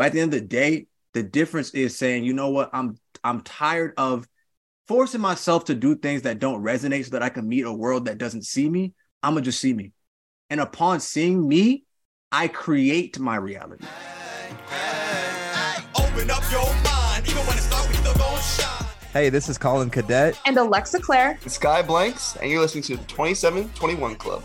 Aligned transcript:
But 0.00 0.06
at 0.06 0.12
the 0.12 0.20
end 0.20 0.32
of 0.32 0.40
the 0.40 0.46
day, 0.46 0.86
the 1.12 1.22
difference 1.22 1.72
is 1.72 1.98
saying, 1.98 2.24
you 2.24 2.32
know 2.32 2.48
what, 2.48 2.70
I'm 2.72 2.96
I'm 3.22 3.42
tired 3.42 3.92
of 3.98 4.26
forcing 4.88 5.20
myself 5.20 5.66
to 5.66 5.74
do 5.74 5.94
things 5.94 6.22
that 6.22 6.38
don't 6.38 6.62
resonate 6.64 7.04
so 7.04 7.10
that 7.10 7.22
I 7.22 7.28
can 7.28 7.46
meet 7.46 7.66
a 7.66 7.72
world 7.72 8.06
that 8.06 8.16
doesn't 8.16 8.46
see 8.46 8.66
me. 8.66 8.94
I'm 9.22 9.34
gonna 9.34 9.44
just 9.44 9.60
see 9.60 9.74
me. 9.74 9.92
And 10.48 10.58
upon 10.58 11.00
seeing 11.00 11.46
me, 11.46 11.84
I 12.32 12.48
create 12.48 13.18
my 13.18 13.36
reality. 13.36 13.84
Hey, 19.12 19.28
this 19.28 19.50
is 19.50 19.58
Collin 19.58 19.90
Cadet. 19.90 20.40
And 20.46 20.56
Alexa 20.56 21.00
Claire. 21.00 21.38
Skye 21.46 21.82
Blanks, 21.82 22.36
and 22.36 22.50
you're 22.50 22.62
listening 22.62 22.84
to 22.84 22.96
the 22.96 23.04
2721 23.04 24.14
Club. 24.16 24.44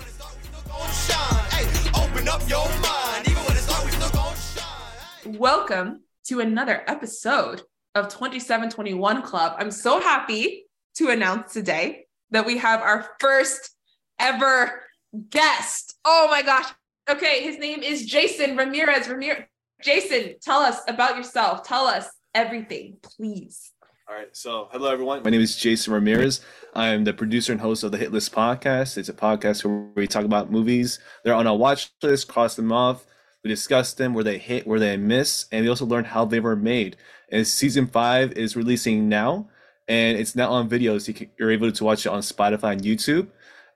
Welcome 5.26 6.04
to 6.26 6.40
another 6.40 6.84
episode 6.86 7.64
of 7.96 8.10
2721 8.10 9.24
Club. 9.24 9.56
I'm 9.58 9.72
so 9.72 10.00
happy 10.00 10.66
to 10.98 11.10
announce 11.10 11.52
today 11.52 12.06
that 12.30 12.46
we 12.46 12.60
have 12.60 12.82
our 12.82 13.10
first 13.20 13.72
ever 14.20 14.84
guest. 15.32 15.96
Oh 16.06 16.28
my 16.30 16.44
gosh. 16.44 16.72
Okay, 17.10 17.42
his 17.42 17.58
name 17.58 17.82
is 17.82 18.06
Jason 18.06 18.56
Ramirez. 18.56 19.10
Ramirez. 19.10 19.46
Jason, 19.82 20.36
tell 20.44 20.60
us 20.60 20.82
about 20.88 21.18
yourself. 21.18 21.64
Tell 21.64 21.88
us 21.88 22.08
everything, 22.36 22.98
please. 23.02 23.72
All 24.08 24.16
right. 24.16 24.30
So, 24.34 24.70
hello, 24.72 24.92
everyone. 24.92 25.24
My 25.24 25.32
name 25.32 25.42
is 25.42 25.58
Jason 25.58 25.92
Ramirez. 25.92 26.42
I'm 26.76 27.04
the 27.04 27.14
producer 27.14 27.52
and 27.52 27.60
host 27.60 27.84
of 27.84 27.92
the 27.92 27.98
Hit 27.98 28.12
List 28.12 28.32
podcast. 28.32 28.96
It's 28.96 29.10
a 29.10 29.14
podcast 29.14 29.66
where 29.66 29.90
we 29.96 30.06
talk 30.06 30.24
about 30.26 30.52
movies. 30.52 31.00
They're 31.24 31.34
on 31.34 31.48
a 31.48 31.56
watch 31.56 31.90
list, 32.04 32.28
cross 32.28 32.56
them 32.56 32.72
off. 32.72 33.08
We 33.46 33.50
discussed 33.50 34.00
them, 34.00 34.16
where 34.16 34.24
they 34.24 34.40
hit, 34.40 34.66
where 34.66 34.80
they 34.80 34.98
miss, 34.98 35.46
and 35.52 35.64
we 35.64 35.70
also 35.70 35.86
learned 35.86 36.08
how 36.08 36.26
they 36.26 36.40
were 36.40 36.56
made. 36.56 36.98
And 37.32 37.46
season 37.46 37.86
five 37.86 38.32
is 38.32 38.56
releasing 38.56 39.08
now, 39.08 39.50
and 39.88 40.18
it's 40.18 40.36
now 40.36 40.50
on 40.50 40.68
video, 40.68 40.98
so 40.98 41.12
you 41.16 41.46
are 41.46 41.52
able 41.52 41.72
to 41.72 41.84
watch 41.84 42.08
it 42.08 42.10
on 42.10 42.22
Spotify 42.22 42.72
and 42.72 42.82
YouTube. 42.82 43.28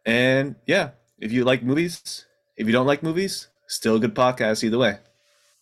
And 0.08 0.56
yeah, 0.66 0.90
if 1.20 1.32
you 1.32 1.44
like 1.44 1.62
movies, 1.62 2.26
if 2.58 2.66
you 2.66 2.74
don't 2.74 2.88
like 2.88 3.04
movies, 3.04 3.50
still 3.68 3.98
a 3.98 4.00
good 4.00 4.16
podcast 4.16 4.64
either 4.64 4.80
way. 4.80 4.98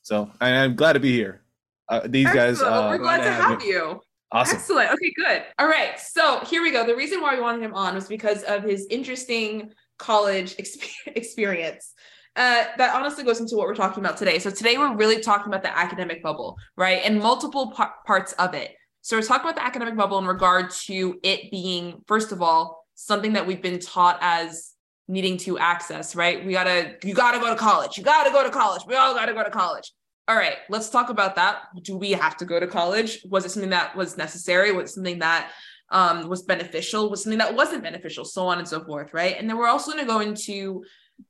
So 0.04 0.32
I, 0.40 0.52
am 0.52 0.78
glad 0.78 0.94
to 0.94 1.02
be 1.02 1.12
here. 1.12 1.42
Uh, 1.90 2.08
these 2.08 2.28
Excellent. 2.28 2.60
guys, 2.60 2.62
uh, 2.62 2.88
we're 2.90 3.00
glad 3.00 3.18
to 3.18 3.30
have 3.30 3.62
you. 3.62 3.68
you. 3.68 4.02
Awesome. 4.32 4.56
Excellent. 4.56 4.92
Okay, 4.92 5.14
good. 5.18 5.44
All 5.60 5.68
right. 5.68 6.00
So 6.00 6.40
here 6.46 6.62
we 6.62 6.72
go. 6.72 6.86
The 6.86 6.96
reason 6.96 7.20
why 7.20 7.36
we 7.36 7.42
wanted 7.42 7.62
him 7.62 7.74
on 7.74 7.94
was 7.94 8.08
because 8.08 8.44
of 8.44 8.64
his 8.64 8.88
interesting 8.90 9.74
college 9.98 10.56
experience. 11.08 11.94
Uh, 12.38 12.66
that 12.78 12.94
honestly 12.94 13.24
goes 13.24 13.40
into 13.40 13.56
what 13.56 13.66
we're 13.66 13.74
talking 13.74 14.06
about 14.06 14.16
today. 14.16 14.38
So 14.38 14.52
today 14.52 14.78
we're 14.78 14.96
really 14.96 15.22
talking 15.22 15.48
about 15.48 15.64
the 15.64 15.76
academic 15.76 16.22
bubble, 16.22 16.56
right? 16.76 17.02
And 17.04 17.20
multiple 17.20 17.72
par- 17.72 17.96
parts 18.06 18.34
of 18.34 18.54
it. 18.54 18.76
So 19.02 19.18
we're 19.18 19.24
talking 19.24 19.50
about 19.50 19.56
the 19.56 19.66
academic 19.66 19.96
bubble 19.96 20.20
in 20.20 20.26
regard 20.26 20.70
to 20.86 21.20
it 21.24 21.50
being, 21.50 22.04
first 22.06 22.32
of 22.32 22.44
all, 22.44 22.86
something 22.94 23.34
that 23.34 23.48
we've 23.48 23.62
been 23.62 23.80
taught 23.80 24.20
as 24.22 24.74
needing 25.08 25.38
to 25.38 25.58
access, 25.58 26.16
right? 26.16 26.46
We 26.46 26.52
gotta, 26.52 26.98
you 27.04 27.16
gotta 27.16 27.40
go 27.40 27.50
to 27.50 27.56
college. 27.56 27.98
You 27.98 28.04
gotta 28.04 28.30
go 28.30 28.44
to 28.44 28.52
college. 28.52 28.84
We 28.88 28.96
all 28.96 29.16
gotta 29.16 29.34
go 29.34 29.44
to 29.44 29.50
college. 29.50 29.92
All 30.28 30.36
right, 30.36 30.58
let's 30.70 30.90
talk 30.90 31.10
about 31.10 31.38
that. 31.38 31.62
Do 31.82 31.98
we 31.98 32.12
have 32.12 32.38
to 32.38 32.46
go 32.46 32.60
to 32.60 32.68
college? 32.68 33.20
Was 33.26 33.46
it 33.46 33.52
something 33.52 33.72
that 33.72 33.96
was 33.96 34.16
necessary? 34.16 34.72
Was 34.74 34.94
something 34.94 35.20
that 35.20 35.52
um, 35.90 36.28
was 36.28 36.44
beneficial? 36.44 37.10
Was 37.10 37.24
something 37.24 37.40
that 37.40 37.56
wasn't 37.56 37.82
beneficial? 37.82 38.26
So 38.26 38.46
on 38.46 38.60
and 38.60 38.68
so 38.68 38.84
forth, 38.84 39.14
right? 39.14 39.38
And 39.40 39.50
then 39.50 39.58
we're 39.58 39.70
also 39.70 39.98
to 39.98 40.06
go 40.06 40.20
into 40.20 40.84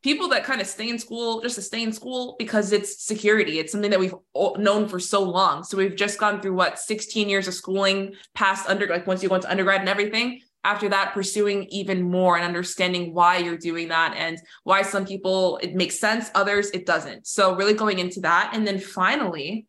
people 0.04 0.30
that 0.30 0.44
kind 0.44 0.62
of 0.62 0.68
stay 0.68 0.90
in 0.90 1.00
school 1.00 1.42
just 1.42 1.56
to 1.56 1.62
stay 1.62 1.82
in 1.82 1.92
school 1.94 2.36
because 2.38 2.72
it's 2.72 3.04
security. 3.04 3.60
It's 3.60 3.72
something 3.72 3.92
that 3.92 4.00
we've 4.00 4.14
known 4.58 4.88
for 4.88 5.00
so 5.00 5.24
long. 5.24 5.64
So 5.64 5.78
we've 5.78 5.96
just 5.96 6.20
gone 6.20 6.42
through 6.42 6.56
what 6.56 6.80
16 6.80 7.30
years 7.30 7.48
of 7.48 7.54
schooling 7.54 8.14
past 8.36 8.70
under 8.70 8.88
like 8.88 9.08
once 9.08 9.24
you 9.24 9.30
go 9.30 9.36
into 9.36 9.50
undergrad 9.50 9.82
and 9.82 9.90
everything 9.90 10.42
after 10.64 10.90
that 10.90 11.14
pursuing 11.14 11.64
even 11.70 12.02
more 12.02 12.36
and 12.36 12.46
understanding 12.46 13.14
why 13.14 13.38
you're 13.38 13.58
doing 13.58 13.88
that 13.88 14.14
and 14.18 14.38
why 14.64 14.82
some 14.82 15.06
people 15.06 15.58
it 15.62 15.74
makes 15.76 15.98
sense 16.00 16.30
others 16.36 16.70
it 16.72 16.86
doesn't 16.86 17.26
so 17.26 17.56
really 17.56 17.74
going 17.74 18.00
into 18.00 18.20
that 18.20 18.52
and 18.54 18.68
then 18.68 18.78
finally 18.80 19.66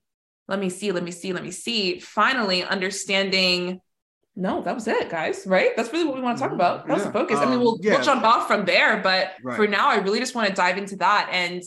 let 0.48 0.58
me 0.58 0.68
see 0.68 0.90
let 0.90 1.04
me 1.04 1.12
see 1.12 1.32
let 1.32 1.44
me 1.44 1.52
see 1.52 2.00
finally 2.00 2.64
understanding 2.64 3.80
no 4.38 4.62
that 4.62 4.74
was 4.74 4.86
it 4.86 5.10
guys 5.10 5.44
right 5.46 5.76
that's 5.76 5.92
really 5.92 6.04
what 6.04 6.14
we 6.14 6.20
want 6.20 6.36
to 6.36 6.42
talk 6.42 6.52
about 6.52 6.86
that's 6.86 7.00
yeah. 7.00 7.06
the 7.06 7.12
focus 7.12 7.38
um, 7.38 7.48
i 7.48 7.50
mean 7.50 7.60
we'll, 7.60 7.74
um, 7.74 7.80
yeah. 7.82 7.94
we'll 7.94 8.02
jump 8.02 8.22
off 8.22 8.46
from 8.46 8.64
there 8.64 8.98
but 8.98 9.32
right. 9.42 9.56
for 9.56 9.66
now 9.66 9.88
i 9.88 9.96
really 9.96 10.18
just 10.18 10.34
want 10.34 10.48
to 10.48 10.54
dive 10.54 10.78
into 10.78 10.96
that 10.96 11.28
and 11.32 11.62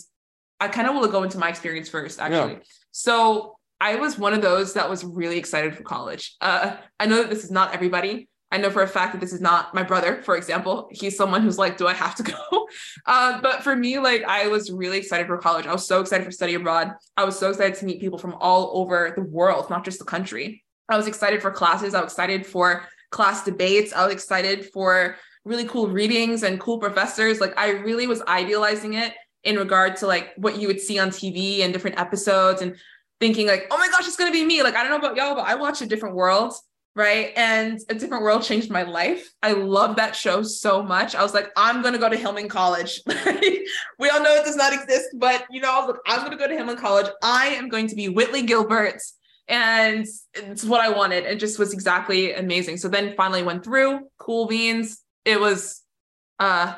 i 0.60 0.68
kind 0.68 0.88
of 0.88 0.94
want 0.96 1.06
to 1.06 1.12
go 1.12 1.24
into 1.24 1.38
my 1.38 1.50
experience 1.50 1.90
first 1.90 2.20
actually 2.20 2.54
yeah. 2.54 2.60
so 2.92 3.56
I 3.84 3.96
was 3.96 4.16
one 4.16 4.36
of 4.36 4.44
those 4.44 4.76
that 4.76 4.88
was 4.88 5.04
really 5.04 5.40
excited 5.40 5.76
for 5.76 5.82
college. 5.82 6.36
Uh, 6.40 6.76
I 7.00 7.08
know 7.08 7.24
that 7.24 7.32
this 7.32 7.44
is 7.44 7.50
not 7.50 7.74
everybody, 7.74 8.30
I 8.52 8.58
know 8.58 8.70
for 8.70 8.82
a 8.82 8.88
fact 8.88 9.14
that 9.14 9.22
this 9.22 9.32
is 9.32 9.40
not 9.40 9.74
my 9.74 9.82
brother, 9.82 10.22
for 10.24 10.36
example. 10.36 10.90
He's 10.92 11.16
someone 11.16 11.42
who's 11.42 11.58
like, 11.58 11.78
do 11.78 11.88
I 11.88 11.94
have 11.94 12.16
to 12.16 12.24
go? 12.24 12.36
Uh, 13.06 13.42
but 13.42 13.64
for 13.64 13.76
me, 13.76 14.00
like, 14.00 14.24
I 14.24 14.48
was 14.48 14.72
really 14.72 14.98
excited 14.98 15.28
for 15.28 15.38
college. 15.38 15.66
I 15.66 15.74
was 15.74 15.86
so 15.86 16.00
excited 16.00 16.24
for 16.24 16.32
study 16.32 16.54
abroad. 16.54 16.94
I 17.18 17.26
was 17.26 17.38
so 17.38 17.50
excited 17.50 17.76
to 17.80 17.86
meet 17.86 18.00
people 18.00 18.18
from 18.18 18.34
all 18.36 18.72
over 18.74 19.12
the 19.14 19.24
world, 19.24 19.70
not 19.70 19.84
just 19.84 20.00
the 20.00 20.06
country. 20.06 20.64
I 20.92 20.98
was 20.98 21.08
excited 21.08 21.42
for 21.42 21.52
classes. 21.52 21.94
I 21.94 22.02
was 22.02 22.12
excited 22.12 22.46
for 22.46 22.86
class 23.10 23.44
debates. 23.44 23.94
I 23.94 24.06
was 24.06 24.14
excited 24.14 24.70
for 24.72 25.16
really 25.44 25.66
cool 25.66 25.88
readings 25.88 26.44
and 26.44 26.60
cool 26.60 26.80
professors. 26.80 27.40
Like, 27.40 27.58
I 27.58 27.72
really 27.72 28.08
was 28.08 28.22
idealizing 28.24 28.94
it 28.94 29.14
in 29.44 29.58
regard 29.58 29.96
to 29.98 30.08
like 30.08 30.34
what 30.38 30.60
you 30.60 30.68
would 30.68 30.80
see 30.80 31.00
on 31.00 31.10
TV 31.10 31.62
and 31.62 31.74
different 31.74 32.00
episodes 32.00 32.62
and 32.62 32.76
thinking 33.20 33.48
like, 33.48 33.68
oh 33.72 33.78
my 33.78 33.88
gosh, 33.88 34.08
it's 34.08 34.18
gonna 34.18 34.32
be 34.32 34.46
me. 34.46 34.62
Like, 34.62 34.76
I 34.76 34.84
don't 34.84 34.92
know 34.92 35.08
about 35.08 35.18
y'all, 35.18 35.36
but 35.36 35.48
I 35.48 35.56
watch 35.56 35.82
a 35.82 35.86
different 35.86 36.16
world 36.16 36.54
right? 36.96 37.32
And 37.36 37.80
A 37.90 37.96
Different 37.96 38.24
World 38.24 38.44
changed 38.44 38.70
my 38.70 38.84
life. 38.84 39.32
I 39.42 39.54
love 39.54 39.96
that 39.96 40.16
show 40.16 40.44
so 40.44 40.84
much. 40.84 41.16
I 41.16 41.24
was 41.24 41.34
like, 41.34 41.50
I'm 41.56 41.82
gonna 41.82 41.98
go 41.98 42.10
to 42.10 42.18
Hillman 42.18 42.50
College. 42.50 43.02
we 43.08 44.10
all 44.10 44.22
know 44.22 44.36
it 44.36 44.46
does 44.46 44.58
not 44.58 44.74
exist, 44.74 45.10
but 45.16 45.46
you 45.50 45.62
know, 45.62 45.72
I 45.72 45.80
was 45.80 45.88
like, 45.88 46.00
I'm 46.06 46.24
gonna 46.24 46.38
go 46.38 46.48
to 46.48 46.54
Hillman 46.54 46.78
College. 46.78 47.08
I 47.24 47.48
am 47.48 47.70
going 47.70 47.88
to 47.88 47.96
be 47.96 48.10
Whitley 48.10 48.44
Gilbert. 48.44 49.02
And 49.52 50.08
it's 50.34 50.64
what 50.64 50.80
I 50.80 50.90
wanted. 50.90 51.26
It 51.26 51.38
just 51.38 51.60
was 51.60 51.74
exactly 51.74 52.34
amazing. 52.34 52.78
So 52.78 52.88
then 52.88 53.16
finally 53.18 53.44
went 53.44 53.66
through, 53.66 54.08
cool 54.18 54.48
beans. 54.48 55.02
It 55.26 55.40
was 55.40 55.82
uh 56.40 56.76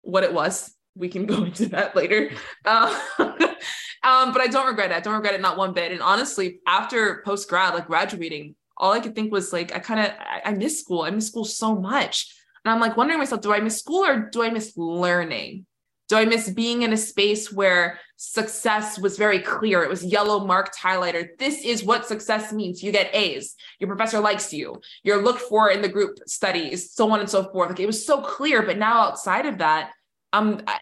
what 0.00 0.24
it 0.24 0.32
was. 0.32 0.74
We 0.96 1.10
can 1.10 1.26
go 1.32 1.44
into 1.44 1.66
that 1.66 1.94
later. 1.94 2.30
Uh, 2.64 2.98
um, 3.18 4.32
but 4.32 4.40
I 4.40 4.46
don't 4.50 4.66
regret 4.66 4.90
it. 4.90 4.96
I 4.96 5.00
don't 5.00 5.14
regret 5.14 5.34
it 5.34 5.42
not 5.42 5.58
one 5.58 5.74
bit. 5.74 5.92
And 5.92 6.00
honestly, 6.00 6.60
after 6.66 7.22
post 7.24 7.50
grad, 7.50 7.74
like 7.74 7.86
graduating, 7.86 8.54
all 8.78 8.92
I 8.92 9.00
could 9.00 9.14
think 9.14 9.30
was 9.30 9.52
like, 9.52 9.74
I 9.74 9.78
kind 9.78 10.00
of, 10.00 10.06
I, 10.18 10.42
I 10.46 10.54
miss 10.54 10.80
school. 10.80 11.02
I 11.02 11.10
miss 11.10 11.28
school 11.28 11.44
so 11.44 11.74
much. 11.74 12.34
And 12.64 12.72
I'm 12.72 12.80
like 12.80 12.96
wondering 12.96 13.18
myself, 13.18 13.42
do 13.42 13.52
I 13.52 13.60
miss 13.60 13.78
school 13.78 14.04
or 14.04 14.30
do 14.30 14.42
I 14.42 14.48
miss 14.50 14.72
learning? 14.76 15.66
Do 16.08 16.16
I 16.16 16.26
miss 16.26 16.50
being 16.50 16.82
in 16.82 16.92
a 16.92 16.98
space 16.98 17.50
where 17.50 17.98
success 18.16 18.98
was 18.98 19.16
very 19.16 19.38
clear? 19.38 19.82
It 19.82 19.88
was 19.88 20.04
yellow 20.04 20.44
marked 20.44 20.76
highlighter. 20.78 21.28
This 21.38 21.64
is 21.64 21.82
what 21.82 22.06
success 22.06 22.52
means. 22.52 22.82
You 22.82 22.92
get 22.92 23.14
A's. 23.14 23.54
Your 23.78 23.88
professor 23.88 24.20
likes 24.20 24.52
you. 24.52 24.80
You're 25.02 25.22
looked 25.22 25.40
for 25.40 25.70
in 25.70 25.80
the 25.80 25.88
group 25.88 26.18
studies, 26.26 26.92
so 26.92 27.10
on 27.10 27.20
and 27.20 27.30
so 27.30 27.44
forth. 27.44 27.70
Like 27.70 27.80
it 27.80 27.86
was 27.86 28.04
so 28.04 28.20
clear. 28.20 28.62
But 28.62 28.76
now 28.78 29.00
outside 29.00 29.46
of 29.46 29.58
that, 29.58 29.92
um, 30.32 30.60
I, 30.66 30.78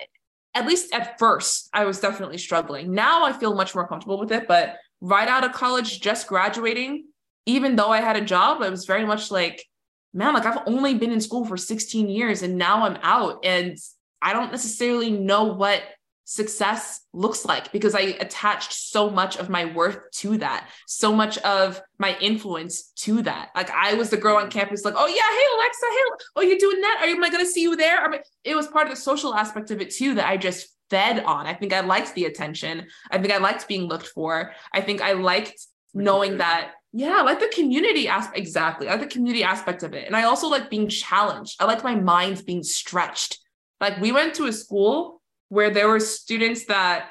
at 0.55 0.67
least 0.67 0.93
at 0.93 1.19
first, 1.19 1.69
I 1.73 1.85
was 1.85 2.01
definitely 2.01 2.39
struggling. 2.39 2.93
Now 2.93 3.25
I 3.25 3.33
feel 3.33 3.55
much 3.55 3.75
more 3.75 3.87
comfortable 3.87 4.19
with 4.19 4.33
it. 4.33 4.49
But 4.49 4.77
right 5.01 5.29
out 5.29 5.45
of 5.45 5.53
college, 5.53 6.01
just 6.01 6.27
graduating, 6.27 7.07
even 7.47 7.77
though 7.77 7.91
I 7.91 8.01
had 8.01 8.17
a 8.17 8.25
job, 8.25 8.63
I 8.63 8.69
was 8.69 8.85
very 8.85 9.05
much 9.05 9.31
like, 9.31 9.65
man, 10.13 10.35
like 10.35 10.47
I've 10.47 10.67
only 10.67 10.95
been 10.95 11.11
in 11.11 11.21
school 11.21 11.45
for 11.45 11.57
16 11.57 12.09
years 12.09 12.43
and 12.43 12.57
now 12.57 12.85
I'm 12.85 12.99
out 13.03 13.45
and 13.45 13.79
I 14.23 14.33
don't 14.33 14.51
necessarily 14.51 15.11
know 15.11 15.45
what 15.45 15.83
success 16.25 17.01
looks 17.13 17.45
like 17.45 17.73
because 17.73 17.95
I 17.95 18.01
attached 18.01 18.73
so 18.73 19.11
much 19.11 19.37
of 19.37 19.51
my 19.51 19.67
worth 19.67 19.99
to 20.19 20.39
that, 20.39 20.69
so 20.87 21.15
much 21.15 21.37
of 21.39 21.83
my 21.99 22.17
influence 22.21 22.93
to 23.01 23.23
that. 23.23 23.51
Like 23.55 23.71
I 23.71 23.95
was 23.95 24.11
the 24.11 24.17
girl 24.17 24.37
on 24.37 24.51
campus, 24.51 24.85
like, 24.85 24.95
oh 24.97 25.07
yeah, 25.07 25.15
hey 25.15 25.47
Alexa, 25.57 25.87
hey, 25.91 26.25
oh 26.37 26.43
you 26.43 26.59
doing 26.59 26.81
that? 26.81 26.99
Are 27.01 27.09
you 27.09 27.17
am 27.17 27.25
I 27.25 27.31
gonna 27.31 27.45
see 27.45 27.63
you 27.63 27.77
there? 27.77 27.99
I, 27.99 28.21
it 28.45 28.55
was 28.55 28.69
part 28.69 28.87
of 28.87 28.95
the 28.95 29.01
social 29.01 29.35
aspect 29.35 29.71
of 29.71 29.81
it 29.81 29.91
too 29.91 30.15
that 30.15 30.29
I 30.29 30.37
just 30.37 30.69
fed 30.89 31.25
on. 31.25 31.47
I 31.47 31.55
think 31.55 31.73
I 31.73 31.81
liked 31.81 32.15
the 32.15 32.27
attention. 32.27 32.87
I 33.11 33.19
think 33.19 33.33
I 33.33 33.39
liked 33.39 33.67
being 33.69 33.89
looked 33.89 34.09
for. 34.09 34.53
I 34.73 34.81
think 34.81 35.03
I 35.03 35.13
liked 35.13 35.67
knowing 35.95 36.39
that 36.39 36.73
yeah, 36.95 37.23
like 37.23 37.41
the 37.41 37.51
community 37.55 38.07
aspect. 38.07 38.39
Exactly. 38.39 38.89
I 38.89 38.93
like 38.93 39.01
the 39.01 39.07
community 39.07 39.43
aspect 39.43 39.83
of 39.83 39.95
it. 39.95 40.07
And 40.07 40.15
I 40.15 40.25
also 40.25 40.49
like 40.49 40.69
being 40.69 40.89
challenged. 40.89 41.57
I 41.59 41.65
like 41.65 41.83
my 41.83 41.95
mind 41.95 42.45
being 42.45 42.63
stretched. 42.63 43.39
Like 43.83 44.01
we 44.01 44.13
went 44.13 44.35
to 44.35 44.47
a 44.47 44.53
school 44.53 45.21
where 45.49 45.71
there 45.71 45.89
were 45.89 45.99
students 45.99 46.67
that 46.67 47.11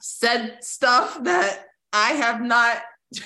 said 0.00 0.64
stuff 0.64 1.22
that 1.24 1.66
I 1.92 2.12
have 2.12 2.40
not 2.40 2.78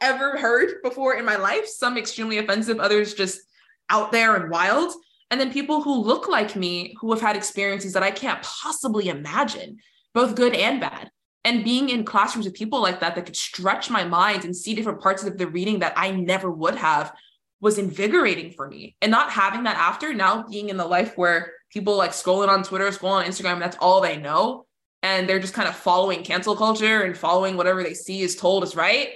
ever 0.00 0.38
heard 0.38 0.82
before 0.82 1.16
in 1.16 1.26
my 1.26 1.36
life. 1.36 1.66
Some 1.66 1.98
extremely 1.98 2.38
offensive, 2.38 2.80
others 2.80 3.12
just 3.12 3.42
out 3.90 4.12
there 4.12 4.34
and 4.34 4.50
wild. 4.50 4.94
And 5.30 5.38
then 5.38 5.52
people 5.52 5.82
who 5.82 6.02
look 6.02 6.26
like 6.26 6.56
me 6.56 6.96
who 7.02 7.12
have 7.12 7.20
had 7.20 7.36
experiences 7.36 7.92
that 7.92 8.02
I 8.02 8.10
can't 8.10 8.42
possibly 8.42 9.10
imagine, 9.10 9.76
both 10.14 10.34
good 10.34 10.54
and 10.54 10.80
bad. 10.80 11.10
And 11.44 11.64
being 11.64 11.90
in 11.90 12.04
classrooms 12.04 12.46
with 12.46 12.54
people 12.54 12.80
like 12.80 13.00
that 13.00 13.14
that 13.14 13.26
could 13.26 13.36
stretch 13.36 13.90
my 13.90 14.04
mind 14.04 14.46
and 14.46 14.56
see 14.56 14.74
different 14.74 15.02
parts 15.02 15.22
of 15.22 15.36
the 15.36 15.46
reading 15.46 15.80
that 15.80 15.92
I 15.96 16.12
never 16.12 16.50
would 16.50 16.76
have 16.76 17.12
was 17.60 17.78
invigorating 17.78 18.52
for 18.52 18.68
me. 18.68 18.96
And 19.02 19.10
not 19.10 19.30
having 19.30 19.64
that 19.64 19.76
after 19.76 20.14
now 20.14 20.44
being 20.48 20.68
in 20.70 20.76
the 20.76 20.86
life 20.86 21.16
where 21.16 21.52
people 21.70 21.96
like 21.96 22.12
scrolling 22.12 22.48
on 22.48 22.62
Twitter, 22.62 22.88
scrolling 22.88 23.24
on 23.24 23.26
Instagram, 23.26 23.58
that's 23.58 23.76
all 23.80 24.00
they 24.00 24.16
know. 24.16 24.66
And 25.02 25.28
they're 25.28 25.40
just 25.40 25.54
kind 25.54 25.68
of 25.68 25.76
following 25.76 26.22
cancel 26.24 26.56
culture 26.56 27.02
and 27.02 27.16
following 27.16 27.56
whatever 27.56 27.82
they 27.82 27.94
see 27.94 28.20
is 28.20 28.36
told 28.36 28.64
is 28.64 28.76
right. 28.76 29.10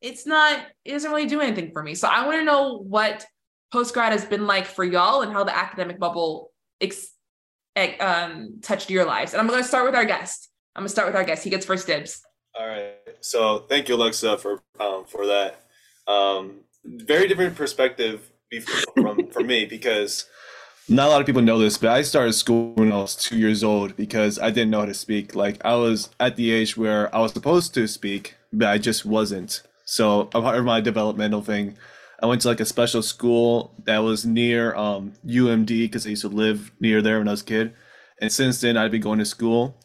It's 0.00 0.26
not, 0.26 0.60
it 0.84 0.92
doesn't 0.92 1.10
really 1.10 1.26
do 1.26 1.40
anything 1.40 1.72
for 1.72 1.82
me. 1.82 1.94
So 1.94 2.08
I 2.08 2.26
want 2.26 2.38
to 2.38 2.44
know 2.44 2.78
what 2.78 3.24
post 3.72 3.94
grad 3.94 4.12
has 4.12 4.24
been 4.24 4.46
like 4.46 4.66
for 4.66 4.84
y'all 4.84 5.22
and 5.22 5.32
how 5.32 5.44
the 5.44 5.56
academic 5.56 5.98
bubble 5.98 6.52
ex- 6.80 7.10
um, 8.00 8.60
touched 8.62 8.90
your 8.90 9.04
lives. 9.04 9.32
And 9.32 9.40
I'm 9.40 9.48
going 9.48 9.62
to 9.62 9.68
start 9.68 9.84
with 9.84 9.94
our 9.94 10.04
guest. 10.04 10.48
I'm 10.74 10.82
going 10.82 10.88
to 10.88 10.92
start 10.92 11.08
with 11.08 11.16
our 11.16 11.24
guest. 11.24 11.42
He 11.42 11.50
gets 11.50 11.66
first 11.66 11.86
dibs. 11.86 12.22
All 12.58 12.66
right. 12.66 12.94
So 13.20 13.60
thank 13.68 13.88
you, 13.88 13.96
Alexa, 13.96 14.38
for 14.38 14.62
um, 14.80 15.04
for 15.06 15.26
that. 15.26 15.60
Um, 16.06 16.60
very 16.86 17.28
different 17.28 17.56
perspective 17.56 18.30
from 18.94 19.28
for 19.30 19.42
me 19.42 19.64
because 19.64 20.26
not 20.88 21.08
a 21.08 21.10
lot 21.10 21.20
of 21.20 21.26
people 21.26 21.42
know 21.42 21.58
this, 21.58 21.78
but 21.78 21.90
I 21.90 22.02
started 22.02 22.32
school 22.34 22.72
when 22.74 22.92
I 22.92 22.96
was 22.96 23.16
two 23.16 23.36
years 23.36 23.64
old 23.64 23.96
because 23.96 24.38
I 24.38 24.50
didn't 24.50 24.70
know 24.70 24.80
how 24.80 24.86
to 24.86 24.94
speak. 24.94 25.34
Like 25.34 25.64
I 25.64 25.74
was 25.74 26.10
at 26.20 26.36
the 26.36 26.52
age 26.52 26.76
where 26.76 27.14
I 27.14 27.20
was 27.20 27.32
supposed 27.32 27.74
to 27.74 27.88
speak, 27.88 28.36
but 28.52 28.68
I 28.68 28.78
just 28.78 29.04
wasn't. 29.04 29.62
So 29.84 30.24
part 30.26 30.56
of 30.56 30.64
my 30.64 30.80
developmental 30.80 31.42
thing, 31.42 31.76
I 32.22 32.26
went 32.26 32.42
to 32.42 32.48
like 32.48 32.60
a 32.60 32.64
special 32.64 33.02
school 33.02 33.74
that 33.84 33.98
was 33.98 34.24
near 34.24 34.74
um, 34.76 35.14
UMD 35.26 35.66
because 35.66 36.06
I 36.06 36.10
used 36.10 36.22
to 36.22 36.28
live 36.28 36.70
near 36.80 37.02
there 37.02 37.18
when 37.18 37.28
I 37.28 37.32
was 37.32 37.42
a 37.42 37.46
kid. 37.46 37.74
And 38.20 38.32
since 38.32 38.60
then, 38.60 38.76
I'd 38.76 38.90
been 38.90 39.02
going 39.02 39.18
to 39.18 39.26
school. 39.26 39.76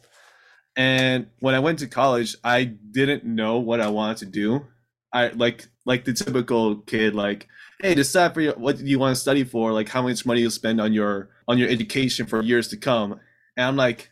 And 0.76 1.28
when 1.40 1.56
I 1.56 1.60
went 1.60 1.80
to 1.80 1.88
college, 1.88 2.38
I 2.44 2.64
didn't 2.64 3.26
know 3.26 3.58
what 3.58 3.82
I 3.82 3.90
wanted 3.90 4.18
to 4.18 4.26
do. 4.28 4.68
I 5.14 5.30
like 5.30 5.68
like 5.86 6.06
the 6.06 6.14
typical 6.14 6.78
kid, 6.78 7.16
like, 7.16 7.48
hey, 7.82 7.96
decide 7.96 8.34
for 8.34 8.42
your, 8.42 8.54
what 8.54 8.80
you 8.80 9.00
want 9.00 9.16
to 9.16 9.22
study 9.22 9.44
for, 9.44 9.72
like 9.72 9.90
how 9.90 10.02
much 10.02 10.26
money 10.26 10.42
you'll 10.42 10.52
spend 10.52 10.80
on 10.80 10.94
your 10.94 11.30
on 11.48 11.58
your 11.58 11.70
education 11.70 12.26
for 12.26 12.42
years 12.42 12.68
to 12.70 12.78
come. 12.78 13.20
And 13.58 13.66
I'm 13.66 13.76
like 13.76 14.12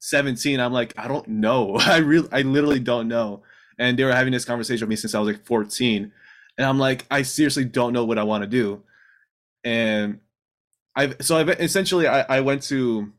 17. 0.00 0.60
I'm 0.60 0.72
like, 0.72 0.92
I 0.98 1.08
don't 1.08 1.26
know. 1.28 1.76
I 1.78 1.98
really, 1.98 2.28
I 2.32 2.42
literally 2.42 2.80
don't 2.80 3.08
know. 3.08 3.42
And 3.78 3.98
they 3.98 4.04
were 4.04 4.12
having 4.12 4.32
this 4.32 4.44
conversation 4.44 4.86
with 4.86 4.90
me 4.90 4.96
since 4.96 5.14
I 5.14 5.18
was 5.18 5.28
like 5.28 5.44
14 5.44 6.12
and 6.56 6.66
I'm 6.66 6.78
like, 6.78 7.04
I 7.10 7.22
seriously 7.22 7.64
don't 7.64 7.92
know 7.92 8.04
what 8.04 8.18
I 8.18 8.22
want 8.22 8.42
to 8.42 8.48
do. 8.48 8.82
And 9.64 10.20
I've 10.94 11.16
so 11.20 11.36
I've 11.36 11.48
essentially 11.48 12.06
I, 12.06 12.20
I 12.22 12.40
went 12.40 12.62
to 12.64 13.12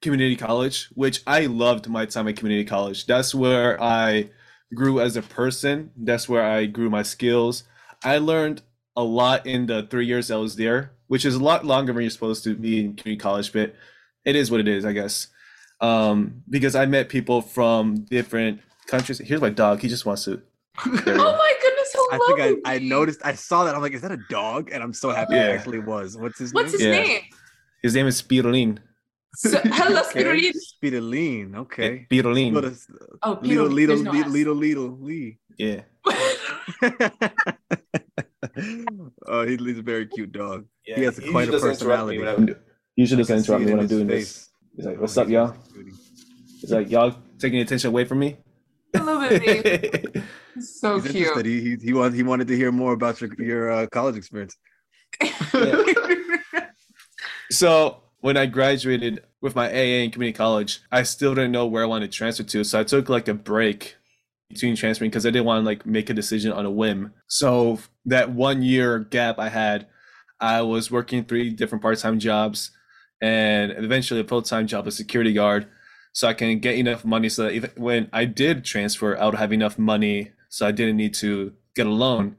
community 0.00 0.36
college, 0.36 0.88
which 0.94 1.22
I 1.26 1.46
loved 1.46 1.88
my 1.88 2.06
time 2.06 2.28
at 2.28 2.36
community 2.36 2.64
college. 2.68 3.06
That's 3.06 3.34
where 3.34 3.82
I 3.82 4.30
grew 4.74 5.00
as 5.00 5.16
a 5.16 5.22
person. 5.22 5.90
That's 5.96 6.28
where 6.28 6.42
I 6.44 6.66
grew 6.66 6.90
my 6.90 7.02
skills. 7.02 7.64
I 8.04 8.18
learned 8.18 8.62
a 8.96 9.02
lot 9.02 9.46
in 9.46 9.66
the 9.66 9.86
three 9.90 10.06
years 10.06 10.30
I 10.30 10.36
was 10.36 10.56
there, 10.56 10.92
which 11.06 11.24
is 11.24 11.34
a 11.34 11.42
lot 11.42 11.64
longer 11.64 11.92
than 11.92 12.02
you're 12.02 12.10
supposed 12.10 12.44
to 12.44 12.54
be 12.54 12.80
in 12.80 12.94
community 12.96 13.16
college, 13.16 13.52
but 13.52 13.74
it 14.24 14.36
is 14.36 14.50
what 14.50 14.60
it 14.60 14.68
is, 14.68 14.84
I 14.84 14.92
guess. 14.92 15.28
Um, 15.80 16.42
because 16.48 16.74
I 16.74 16.86
met 16.86 17.08
people 17.08 17.40
from 17.42 18.04
different 18.04 18.60
countries. 18.86 19.18
Here's 19.18 19.40
my 19.40 19.50
dog. 19.50 19.80
He 19.80 19.88
just 19.88 20.06
wants 20.06 20.24
to. 20.24 20.40
oh 20.86 20.88
my 20.88 21.54
goodness! 21.60 21.96
I 22.12 22.18
think 22.26 22.62
I, 22.66 22.74
I 22.74 22.78
noticed. 22.78 23.20
I 23.24 23.34
saw 23.34 23.64
that. 23.64 23.74
I'm 23.74 23.82
like, 23.82 23.92
is 23.92 24.00
that 24.02 24.12
a 24.12 24.20
dog? 24.30 24.70
And 24.72 24.82
I'm 24.82 24.92
so 24.94 25.10
happy 25.10 25.34
Yeah. 25.34 25.48
it 25.48 25.56
actually 25.56 25.80
was. 25.80 26.16
What's 26.16 26.38
his 26.38 26.52
What's 26.54 26.72
name? 26.72 26.78
his 26.80 26.86
Yeah. 26.86 27.02
name? 27.02 27.20
His 27.82 27.94
name 27.94 28.06
is 28.06 28.22
Spirulin. 28.22 28.78
So, 29.34 29.58
hello, 29.64 30.00
Okay. 30.02 30.22
Spirulina. 30.24 30.56
Spirulina. 30.82 31.56
Okay. 31.60 32.06
Spirulin. 32.10 32.52
Little, 32.52 32.72
Oh, 33.22 33.30
little, 33.30 33.42
Peter, 33.42 33.62
little, 33.62 33.96
there's 33.96 34.02
no 34.02 34.10
little, 34.12 34.26
S. 34.26 34.32
little, 34.32 34.54
little, 34.54 34.98
Lee. 35.00 35.38
Yeah. 35.58 35.80
oh, 39.26 39.46
he- 39.46 39.56
he's 39.56 39.78
a 39.78 39.82
very 39.82 40.06
cute 40.06 40.32
dog. 40.32 40.66
yeah. 40.86 40.96
He 40.96 41.02
has 41.04 41.18
quite 41.18 41.48
a 41.48 41.52
usually 41.52 41.52
doesn't 41.52 41.70
interrupt 41.70 41.80
personality. 41.80 42.18
me 42.18 42.24
when 42.24 42.34
I'm 42.34 42.46
do- 42.46 42.56
Usually 42.96 43.22
I 43.22 43.26
can 43.26 43.36
doesn't 43.36 43.44
interrupt 43.54 43.64
me 43.64 43.70
when 43.72 43.80
I'm 43.80 43.86
doing 43.86 44.08
face. 44.08 44.34
this. 44.34 44.48
He's 44.76 44.86
like, 44.86 44.96
Oh, 44.98 45.00
"What's 45.02 45.16
up, 45.16 45.28
y'all?" 45.28 45.50
a 45.50 45.72
cutie. 45.72 45.92
He's 46.60 46.70
like, 46.70 46.90
"Y'all 46.90 47.14
taking 47.38 47.60
attention 47.60 47.88
away 47.88 48.04
from 48.04 48.18
me." 48.18 48.36
Hello, 48.94 49.18
baby. 49.28 50.22
so 50.60 50.94
He's 51.00 51.04
cute. 51.12 51.16
interested. 51.16 51.46
He, 51.46 51.60
he 51.60 51.76
he 51.76 51.92
wanted 51.94 52.14
he 52.14 52.22
wanted 52.22 52.48
to 52.48 52.56
hear 52.56 52.70
more 52.70 52.92
about 52.92 53.20
your 53.20 53.30
your 53.38 53.70
uh, 53.72 53.86
college 53.86 54.16
experience. 54.16 54.56
so 57.50 58.02
when 58.22 58.36
I 58.36 58.46
graduated 58.46 59.22
with 59.40 59.56
my 59.56 59.68
AA 59.68 60.04
in 60.04 60.10
community 60.12 60.36
college, 60.36 60.80
I 60.90 61.02
still 61.02 61.34
didn't 61.34 61.50
know 61.50 61.66
where 61.66 61.82
I 61.82 61.86
wanted 61.86 62.10
to 62.10 62.16
transfer 62.16 62.44
to. 62.44 62.64
So 62.64 62.80
I 62.80 62.84
took 62.84 63.08
like 63.08 63.26
a 63.26 63.34
break 63.34 63.96
between 64.48 64.76
transferring 64.76 65.10
because 65.10 65.26
I 65.26 65.30
didn't 65.30 65.44
want 65.44 65.62
to 65.62 65.66
like 65.66 65.84
make 65.84 66.08
a 66.08 66.14
decision 66.14 66.52
on 66.52 66.64
a 66.64 66.70
whim. 66.70 67.12
So 67.26 67.80
that 68.06 68.30
one 68.30 68.62
year 68.62 69.00
gap 69.00 69.40
I 69.40 69.48
had, 69.48 69.88
I 70.40 70.62
was 70.62 70.88
working 70.88 71.24
three 71.24 71.50
different 71.50 71.82
part-time 71.82 72.20
jobs 72.20 72.70
and 73.20 73.72
eventually 73.72 74.20
a 74.20 74.24
full-time 74.24 74.68
job 74.68 74.86
as 74.86 74.96
security 74.96 75.32
guard. 75.32 75.66
So 76.12 76.28
I 76.28 76.34
can 76.34 76.60
get 76.60 76.76
enough 76.76 77.04
money 77.04 77.28
so 77.28 77.44
that 77.44 77.52
even 77.52 77.70
when 77.76 78.08
I 78.12 78.24
did 78.24 78.64
transfer, 78.64 79.18
I 79.18 79.26
would 79.26 79.34
have 79.34 79.52
enough 79.52 79.78
money 79.78 80.30
so 80.48 80.64
I 80.64 80.70
didn't 80.70 80.96
need 80.96 81.14
to 81.14 81.54
get 81.74 81.86
a 81.86 81.90
loan. 81.90 82.36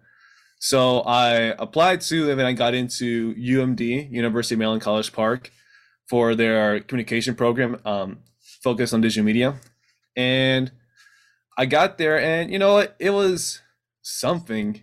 So 0.59 1.01
I 1.01 1.55
applied 1.59 1.99
to 2.01 2.29
and 2.29 2.39
then 2.39 2.45
I 2.45 2.53
got 2.53 2.73
into 2.73 3.35
UMD, 3.35 4.11
University 4.11 4.55
of 4.55 4.59
Maryland 4.59 4.81
College 4.81 5.11
Park, 5.11 5.51
for 6.13 6.35
their 6.35 6.79
communication 6.81 7.33
program 7.33 7.75
um, 7.85 8.19
focused 8.61 8.93
on 8.93 9.01
digital 9.01 9.25
media. 9.25 9.55
And 10.15 10.71
I 11.57 11.65
got 11.65 11.97
there, 11.97 12.19
and 12.21 12.51
you 12.51 12.59
know 12.59 12.73
what? 12.73 12.95
It 12.99 13.09
was 13.09 13.61
something. 14.03 14.81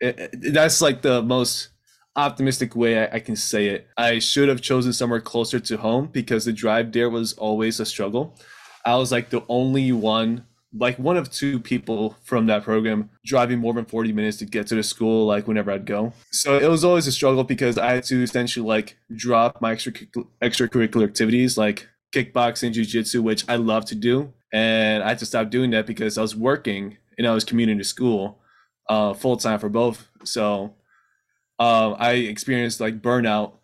It- 0.00 0.16
it- 0.20 0.52
that's 0.54 0.80
like 0.80 1.02
the 1.02 1.22
most 1.22 1.70
optimistic 2.14 2.76
way 2.76 3.00
I, 3.02 3.16
I 3.16 3.18
can 3.18 3.34
say 3.34 3.66
it. 3.66 3.88
I 3.96 4.20
should 4.20 4.48
have 4.48 4.60
chosen 4.60 4.92
somewhere 4.92 5.20
closer 5.20 5.58
to 5.58 5.76
home 5.76 6.06
because 6.06 6.44
the 6.44 6.52
drive 6.52 6.92
there 6.92 7.10
was 7.10 7.32
always 7.32 7.80
a 7.80 7.84
struggle. 7.84 8.38
I 8.86 8.94
was 8.94 9.10
like 9.10 9.30
the 9.30 9.42
only 9.48 9.90
one, 9.90 10.46
like 10.72 10.98
one 10.98 11.16
of 11.16 11.30
two 11.30 11.58
people 11.58 12.16
from 12.22 12.46
that 12.46 12.62
program 12.62 13.10
driving 13.24 13.58
more 13.58 13.74
than 13.74 13.84
40 13.84 14.12
minutes 14.12 14.36
to 14.38 14.44
get 14.44 14.66
to 14.68 14.76
the 14.76 14.82
school, 14.82 15.26
like 15.26 15.48
whenever 15.48 15.70
I'd 15.70 15.84
go. 15.84 16.12
So 16.30 16.58
it 16.58 16.68
was 16.68 16.84
always 16.84 17.06
a 17.06 17.12
struggle 17.12 17.44
because 17.44 17.76
I 17.76 17.94
had 17.94 18.04
to 18.04 18.22
essentially 18.22 18.66
like 18.66 18.96
drop 19.14 19.60
my 19.60 19.72
extra 19.72 19.92
extracurricular 20.42 21.04
activities 21.04 21.58
like 21.58 21.88
kickboxing, 22.14 22.72
jujitsu, 22.72 23.20
which 23.20 23.44
I 23.48 23.56
love 23.56 23.84
to 23.86 23.94
do. 23.94 24.32
And 24.52 25.02
I 25.02 25.08
had 25.08 25.18
to 25.20 25.26
stop 25.26 25.50
doing 25.50 25.70
that 25.70 25.86
because 25.86 26.18
I 26.18 26.22
was 26.22 26.36
working 26.36 26.98
and 27.18 27.26
I 27.26 27.32
was 27.32 27.44
commuting 27.44 27.78
to 27.78 27.84
school 27.84 28.40
uh, 28.88 29.14
full 29.14 29.36
time 29.36 29.58
for 29.58 29.68
both. 29.68 30.08
So 30.24 30.74
um, 31.58 31.96
I 31.98 32.12
experienced 32.12 32.80
like 32.80 33.00
burnout 33.00 33.54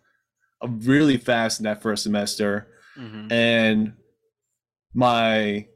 uh, 0.61 0.67
really 0.67 1.17
fast 1.17 1.59
in 1.59 1.65
that 1.65 1.81
first 1.81 2.03
semester. 2.03 2.67
And 3.31 3.93
my 4.93 5.67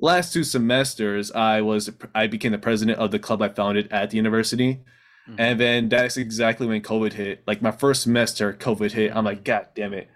last 0.00 0.32
two 0.32 0.44
semesters, 0.44 1.30
I 1.32 1.60
was 1.60 1.90
I 2.14 2.26
became 2.26 2.52
the 2.52 2.58
president 2.58 2.98
of 2.98 3.10
the 3.10 3.18
club 3.18 3.42
I 3.42 3.48
founded 3.48 3.88
at 3.92 4.10
the 4.10 4.16
university. 4.16 4.80
Mhm. 5.28 5.34
And 5.38 5.60
then 5.60 5.88
that's 5.88 6.16
exactly 6.16 6.66
when 6.66 6.80
COVID 6.82 7.12
hit. 7.12 7.42
Like 7.46 7.60
my 7.62 7.70
first 7.70 8.02
semester, 8.02 8.52
COVID 8.52 8.92
hit. 8.92 9.14
I'm 9.14 9.24
like, 9.24 9.44
God 9.44 9.68
damn 9.74 9.92
it. 9.92 10.08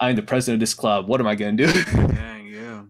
I'm 0.00 0.16
the 0.16 0.22
president 0.22 0.56
of 0.56 0.60
this 0.60 0.74
club. 0.74 1.08
What 1.08 1.20
am 1.20 1.26
I 1.26 1.34
gonna 1.34 1.52
do? 1.52 1.72
Dang, 1.84 2.46
yeah. 2.46 2.82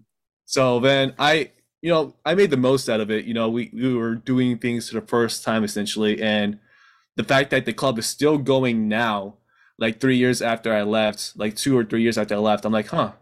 So 0.44 0.80
then 0.80 1.14
I, 1.18 1.50
you 1.80 1.90
know, 1.90 2.14
I 2.24 2.34
made 2.34 2.50
the 2.50 2.56
most 2.56 2.88
out 2.88 3.00
of 3.00 3.10
it. 3.10 3.24
You 3.24 3.34
know, 3.34 3.48
we, 3.48 3.70
we 3.72 3.94
were 3.94 4.14
doing 4.16 4.58
things 4.58 4.88
for 4.90 5.00
the 5.00 5.06
first 5.06 5.44
time 5.44 5.64
essentially. 5.64 6.20
And 6.20 6.58
the 7.16 7.24
fact 7.24 7.50
that 7.50 7.64
the 7.64 7.72
club 7.72 7.98
is 7.98 8.06
still 8.06 8.38
going 8.38 8.88
now, 8.88 9.36
like 9.78 10.00
three 10.00 10.16
years 10.16 10.42
after 10.42 10.72
I 10.74 10.82
left, 10.82 11.32
like 11.36 11.54
two 11.56 11.76
or 11.78 11.84
three 11.84 12.02
years 12.02 12.18
after 12.18 12.34
I 12.34 12.38
left, 12.38 12.64
I'm 12.64 12.72
like, 12.72 12.88
huh, 12.88 13.12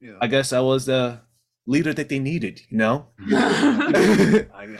Yeah. 0.00 0.16
I 0.20 0.26
guess 0.28 0.52
I 0.52 0.60
was 0.60 0.86
the 0.86 1.20
leader 1.68 1.92
that 1.92 2.08
they 2.08 2.18
needed, 2.18 2.62
you 2.70 2.78
know? 2.78 3.06
Go 3.30 3.36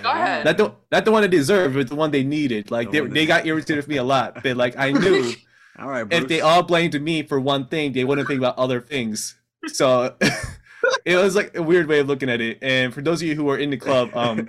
Go 0.02 0.11
ahead. 0.11 0.45
not 0.45 0.57
the 0.57 0.73
not 0.90 1.04
the 1.04 1.12
one 1.12 1.21
they 1.23 1.28
deserved, 1.28 1.75
but 1.75 1.88
the 1.88 1.95
one 1.95 2.11
they 2.11 2.25
needed. 2.25 2.71
Like 2.71 2.90
The 2.90 3.00
they, 3.00 3.07
they 3.07 3.12
they- 3.14 3.26
got 3.26 3.47
irritated 3.47 3.76
with 3.76 3.88
me 3.88 3.97
a 3.99 4.04
lot. 4.04 4.42
But 4.42 4.57
like 4.57 4.75
I 4.78 4.92
knew 4.92 5.33
All 5.78 5.88
right, 5.88 6.02
Bruce. 6.04 6.23
if 6.23 6.28
they 6.28 6.40
all 6.40 6.62
blamed 6.64 7.00
me 7.00 7.23
for 7.23 7.38
one 7.38 7.68
thing, 7.68 7.92
they 7.92 8.02
wouldn't 8.04 8.26
think 8.26 8.38
about 8.38 8.59
other 8.59 8.80
things. 8.80 9.37
So 9.68 10.16
it 11.04 11.16
was 11.16 11.37
like 11.37 11.57
a 11.57 11.62
weird 11.62 11.87
way 11.87 12.00
of 12.00 12.09
looking 12.09 12.28
at 12.30 12.40
it. 12.40 12.59
And 12.62 12.92
for 12.92 13.00
those 13.02 13.21
of 13.23 13.28
you 13.28 13.35
who 13.37 13.49
are 13.50 13.59
in 13.59 13.71
the 13.71 13.76
club, 13.76 14.11
um, 14.16 14.49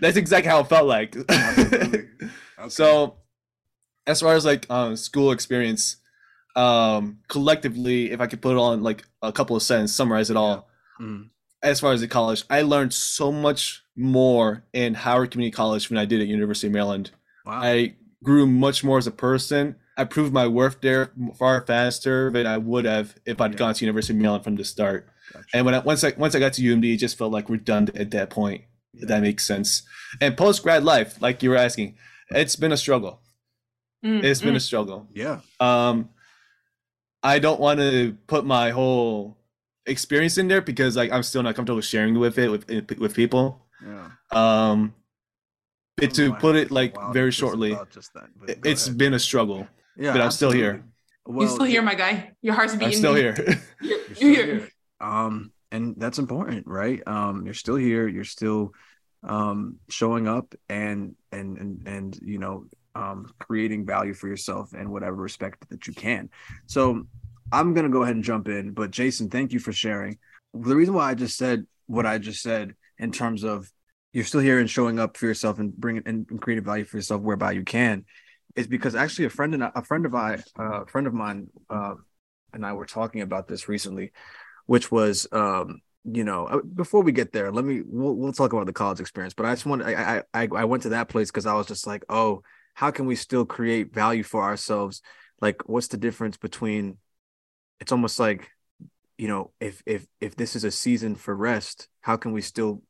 that's 0.00 0.16
exactly 0.16 0.48
how 0.50 0.60
it 0.60 0.68
felt 0.68 0.86
like. 0.86 1.16
Absolutely. 1.28 2.08
Okay. 2.58 2.68
so, 2.68 3.16
as 4.06 4.20
far 4.22 4.34
as 4.34 4.44
like 4.46 4.64
um, 4.70 4.96
school 4.96 5.32
experience, 5.32 5.96
um, 6.56 7.18
collectively, 7.28 8.10
if 8.10 8.20
I 8.20 8.26
could 8.26 8.40
put 8.40 8.52
it 8.52 8.58
on 8.58 8.82
like 8.82 9.04
a 9.20 9.32
couple 9.32 9.54
of 9.56 9.62
sentences, 9.62 9.94
summarize 9.96 10.30
it 10.30 10.36
all. 10.36 10.68
Mhm. 11.00 11.28
As 11.62 11.80
far 11.80 11.92
as 11.92 12.00
the 12.00 12.08
college, 12.08 12.44
I 12.48 12.62
learned 12.62 12.94
so 12.94 13.32
much 13.32 13.82
more 13.96 14.64
in 14.72 14.94
Howard 14.94 15.30
Community 15.32 15.54
College 15.54 15.88
than 15.88 15.98
I 15.98 16.04
did 16.04 16.20
at 16.20 16.28
University 16.28 16.68
of 16.68 16.72
Maryland. 16.72 17.10
wow. 17.44 17.60
I 17.62 17.94
grew 18.22 18.46
much 18.46 18.84
more 18.84 18.98
as 18.98 19.06
a 19.06 19.10
person. 19.12 19.76
I 19.96 20.04
proved 20.04 20.32
my 20.32 20.46
worth 20.46 20.80
there 20.80 21.10
far 21.38 21.64
faster 21.66 22.30
than 22.30 22.46
I 22.46 22.58
would 22.58 22.84
have 22.84 23.16
if 23.26 23.40
I'd 23.40 23.52
Yeah. 23.52 23.58
gone 23.58 23.74
to 23.74 23.84
University 23.84 24.12
of 24.12 24.20
Maryland 24.20 24.44
from 24.44 24.54
the 24.56 24.64
start. 24.64 25.08
Gotcha. 25.32 25.44
And 25.54 25.66
when 25.66 25.74
I 25.74 25.78
once 25.80 26.04
I 26.04 26.12
once 26.16 26.34
I 26.34 26.38
got 26.38 26.52
to 26.54 26.62
UMD, 26.62 26.94
it 26.94 26.98
just 26.98 27.18
felt 27.18 27.32
like 27.32 27.48
redundant 27.50 27.98
at 27.98 28.10
that 28.12 28.30
point. 28.30 28.62
If 28.94 29.08
that 29.08 29.22
makes 29.22 29.44
sense. 29.44 29.82
And 30.20 30.36
post 30.36 30.62
grad 30.62 30.84
life, 30.84 31.20
like 31.20 31.42
you 31.42 31.50
were 31.50 31.56
asking, 31.56 31.96
it's 32.30 32.56
been 32.56 32.72
a 32.72 32.76
struggle. 32.76 33.20
Mm, 34.04 34.22
It's 34.22 34.40
been 34.40 34.54
mm. 34.54 34.58
a 34.58 34.60
struggle. 34.60 35.08
Yeah. 35.14 35.40
Um, 35.60 36.10
I 37.22 37.38
don't 37.40 37.60
want 37.60 37.80
to 37.80 38.16
put 38.28 38.44
my 38.44 38.70
whole 38.70 39.37
experience 39.88 40.38
in 40.38 40.48
there 40.48 40.60
because 40.60 40.96
like 40.96 41.10
I'm 41.12 41.22
still 41.22 41.42
not 41.42 41.54
comfortable 41.54 41.80
sharing 41.80 42.18
with 42.18 42.38
it 42.38 42.48
with 42.50 42.98
with 42.98 43.14
people. 43.14 43.66
Yeah. 43.84 44.10
Um, 44.32 44.94
I 46.00 46.06
but 46.06 46.14
to 46.14 46.32
put 46.34 46.54
it 46.56 46.70
like 46.70 46.94
very 47.12 47.32
shortly, 47.32 47.76
Just 47.90 48.12
that, 48.14 48.28
it- 48.48 48.60
go 48.60 48.70
it's 48.70 48.86
ahead. 48.86 48.98
been 48.98 49.14
a 49.14 49.18
struggle. 49.18 49.66
yeah, 49.96 50.12
but 50.12 50.20
I'm 50.20 50.30
still 50.30 50.50
here. 50.52 50.84
Well, 51.26 51.40
You're 51.46 51.54
still 51.54 51.66
here, 51.66 51.82
my 51.82 51.94
guy. 51.94 52.32
Your 52.40 52.54
heart's 52.54 52.74
beating. 52.74 52.88
I'm 52.88 52.98
still 52.98 53.14
here. 53.14 53.34
You're, 53.82 53.98
You're 53.98 54.14
still 54.14 54.28
you're 54.28 54.44
here. 54.46 54.58
here. 54.60 54.68
um 55.00 55.52
and 55.70 55.94
that's 55.98 56.18
important 56.18 56.66
right 56.66 57.02
um 57.06 57.44
you're 57.44 57.52
still 57.64 57.76
here 57.76 58.08
you're 58.08 58.24
still 58.24 58.72
um 59.22 59.76
showing 59.90 60.26
up 60.26 60.54
and 60.70 61.14
and 61.30 61.58
and 61.58 61.86
and 61.86 62.18
you 62.22 62.38
know 62.38 62.64
um 62.94 63.30
creating 63.38 63.84
value 63.84 64.14
for 64.14 64.28
yourself 64.28 64.72
in 64.72 64.88
whatever 64.90 65.16
respect 65.16 65.68
that 65.68 65.86
you 65.86 65.92
can 65.92 66.30
so 66.66 67.06
i'm 67.52 67.74
to 67.74 67.88
go 67.88 68.02
ahead 68.02 68.14
and 68.14 68.24
jump 68.24 68.48
in 68.48 68.72
but 68.72 68.90
jason 68.90 69.28
thank 69.28 69.52
you 69.52 69.58
for 69.58 69.72
sharing 69.72 70.18
the 70.54 70.76
reason 70.76 70.94
why 70.94 71.10
i 71.10 71.14
just 71.14 71.36
said 71.36 71.66
what 71.86 72.06
i 72.06 72.18
just 72.18 72.42
said 72.42 72.74
in 72.98 73.12
terms 73.12 73.44
of 73.44 73.70
you're 74.12 74.24
still 74.24 74.40
here 74.40 74.58
and 74.58 74.70
showing 74.70 74.98
up 74.98 75.16
for 75.16 75.26
yourself 75.26 75.58
and 75.58 75.74
bringing 75.76 76.02
and 76.06 76.40
creating 76.40 76.64
value 76.64 76.84
for 76.84 76.96
yourself 76.96 77.20
whereby 77.22 77.52
you 77.52 77.62
can 77.62 78.04
is 78.56 78.66
because 78.66 78.94
actually 78.94 79.26
a 79.26 79.30
friend 79.30 79.54
and 79.54 79.62
a 79.62 79.84
friend 79.84 80.04
of 80.04 80.14
I, 80.14 80.38
uh, 80.58 80.82
a 80.82 80.86
friend 80.86 81.06
of 81.06 81.14
mine 81.14 81.48
uh, 81.70 81.94
and 82.52 82.66
I 82.66 82.72
were 82.72 82.86
talking 82.86 83.20
about 83.20 83.46
this 83.46 83.68
recently, 83.68 84.12
which 84.66 84.90
was 84.90 85.28
um, 85.32 85.80
you 86.04 86.24
know, 86.24 86.46
uh, 86.46 86.60
before 86.62 87.02
we 87.02 87.12
get 87.12 87.32
there, 87.32 87.52
let 87.52 87.64
me 87.64 87.82
we'll 87.86 88.14
we'll 88.14 88.32
talk 88.32 88.52
about 88.52 88.66
the 88.66 88.72
college 88.72 89.00
experience. 89.00 89.34
But 89.34 89.46
I 89.46 89.52
just 89.52 89.66
want 89.66 89.82
I 89.82 90.22
I 90.34 90.48
I 90.54 90.64
went 90.64 90.82
to 90.84 90.90
that 90.90 91.08
place 91.08 91.30
because 91.30 91.46
I 91.46 91.54
was 91.54 91.66
just 91.66 91.86
like, 91.86 92.04
oh, 92.08 92.42
how 92.74 92.90
can 92.90 93.06
we 93.06 93.14
still 93.14 93.44
create 93.44 93.94
value 93.94 94.22
for 94.22 94.42
ourselves? 94.42 95.02
Like, 95.40 95.68
what's 95.68 95.88
the 95.88 95.96
difference 95.96 96.36
between? 96.36 96.98
It's 97.80 97.92
almost 97.92 98.18
like, 98.18 98.50
you 99.16 99.28
know, 99.28 99.52
if 99.60 99.82
if 99.86 100.06
if 100.20 100.36
this 100.36 100.56
is 100.56 100.64
a 100.64 100.70
season 100.70 101.14
for 101.14 101.34
rest, 101.34 101.88
how 102.00 102.16
can 102.16 102.32
we 102.32 102.40
still 102.40 102.82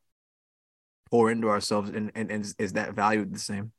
pour 1.09 1.31
into 1.31 1.49
ourselves 1.49 1.89
and 1.89 2.11
and, 2.15 2.31
and 2.31 2.43
is, 2.43 2.55
is 2.59 2.73
that 2.73 2.93
valued 2.93 3.33
the 3.33 3.39
same? 3.39 3.71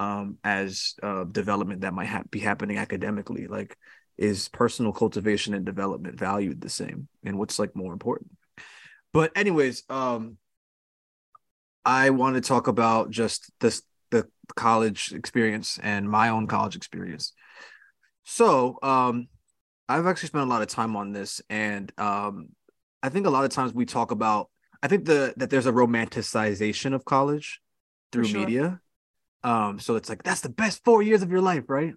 um, 0.00 0.38
as 0.42 0.94
uh, 1.02 1.24
development 1.24 1.82
that 1.82 1.92
might 1.92 2.08
ha- 2.08 2.22
be 2.30 2.40
happening 2.40 2.78
academically. 2.78 3.46
Like, 3.46 3.76
is 4.16 4.48
personal 4.48 4.92
cultivation 4.92 5.52
and 5.54 5.64
development 5.64 6.18
valued 6.18 6.60
the 6.60 6.70
same, 6.70 7.08
and 7.22 7.38
what's 7.38 7.58
like 7.58 7.76
more 7.76 7.92
important? 7.92 8.30
But 9.12 9.32
anyways, 9.36 9.82
um, 9.90 10.38
I 11.84 12.10
want 12.10 12.36
to 12.36 12.40
talk 12.40 12.66
about 12.66 13.10
just 13.10 13.50
this 13.60 13.82
the 14.10 14.26
college 14.56 15.12
experience 15.12 15.78
and 15.82 16.08
my 16.08 16.30
own 16.30 16.46
college 16.46 16.76
experience. 16.76 17.32
So, 18.24 18.78
um, 18.82 19.28
I've 19.90 20.06
actually 20.06 20.28
spent 20.28 20.44
a 20.44 20.48
lot 20.48 20.62
of 20.62 20.68
time 20.68 20.94
on 20.94 21.12
this, 21.12 21.42
and 21.50 21.92
um, 21.98 22.50
I 23.02 23.08
think 23.08 23.26
a 23.26 23.30
lot 23.30 23.44
of 23.44 23.50
times 23.50 23.74
we 23.74 23.84
talk 23.84 24.12
about. 24.12 24.48
I 24.82 24.88
think 24.88 25.04
the 25.04 25.34
that 25.36 25.50
there's 25.50 25.66
a 25.66 25.72
romanticization 25.72 26.94
of 26.94 27.04
college 27.04 27.60
through 28.12 28.24
sure. 28.24 28.40
media. 28.40 28.80
Um, 29.42 29.80
so 29.80 29.96
it's 29.96 30.08
like 30.08 30.22
that's 30.22 30.42
the 30.42 30.48
best 30.48 30.84
four 30.84 31.02
years 31.02 31.22
of 31.22 31.30
your 31.30 31.40
life, 31.40 31.64
right? 31.68 31.92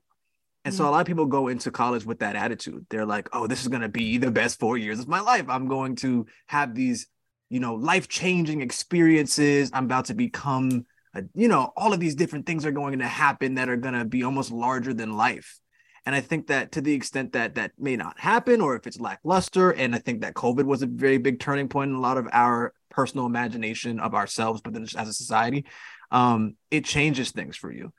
And 0.66 0.74
so 0.74 0.88
a 0.88 0.90
lot 0.90 1.02
of 1.02 1.08
people 1.08 1.26
go 1.26 1.50
into 1.50 1.72
college 1.72 2.06
with 2.06 2.20
that 2.20 2.36
attitude. 2.36 2.86
They're 2.90 3.06
like, 3.06 3.30
"Oh, 3.34 3.48
this 3.48 3.62
is 3.62 3.68
gonna 3.68 3.90
be 3.90 4.18
the 4.18 4.32
best 4.32 4.60
four 4.60 4.78
years 4.78 5.00
of 5.00 5.08
my 5.08 5.20
life. 5.20 5.46
I'm 5.48 5.68
going 5.68 5.96
to 5.98 6.26
have 6.48 6.74
these, 6.74 7.08
you 7.50 7.60
know, 7.60 7.76
life 7.76 8.08
changing 8.08 8.62
experiences. 8.62 9.70
I'm 9.74 9.86
about 9.86 10.06
to 10.06 10.14
become, 10.14 10.86
a, 11.14 11.24
you 11.36 11.50
know, 11.50 11.74
all 11.76 11.94
of 11.94 12.00
these 12.00 12.16
different 12.16 12.46
things 12.46 12.66
are 12.66 12.72
going 12.72 13.00
to 13.00 13.08
happen 13.08 13.56
that 13.56 13.70
are 13.70 13.78
gonna 13.78 14.06
be 14.06 14.24
almost 14.24 14.52
larger 14.52 14.94
than 14.94 15.16
life." 15.16 15.60
And 16.06 16.14
I 16.14 16.22
think 16.22 16.48
that 16.48 16.74
to 16.74 16.82
the 16.82 16.94
extent 16.94 17.34
that 17.34 17.56
that 17.56 17.72
may 17.78 17.96
not 17.96 18.20
happen, 18.20 18.60
or 18.60 18.76
if 18.76 18.86
it's 18.88 19.00
lackluster, 19.00 19.72
and 19.72 19.96
I 19.96 20.00
think 20.00 20.22
that 20.22 20.34
COVID 20.34 20.66
was 20.66 20.82
a 20.82 20.88
very 20.88 21.18
big 21.18 21.40
turning 21.40 21.70
point 21.70 21.92
in 21.92 21.96
a 21.96 22.02
lot 22.02 22.18
of 22.18 22.28
our 22.34 22.74
personal 22.90 23.26
imagination 23.26 24.00
of 24.00 24.14
ourselves, 24.14 24.62
but 24.62 24.74
then 24.74 24.84
just 24.84 24.98
as 24.98 25.08
a 25.08 25.14
society, 25.14 25.66
um, 26.12 26.56
it 26.70 26.86
changes 26.86 27.32
things 27.32 27.56
for 27.56 27.72
you. 27.72 27.94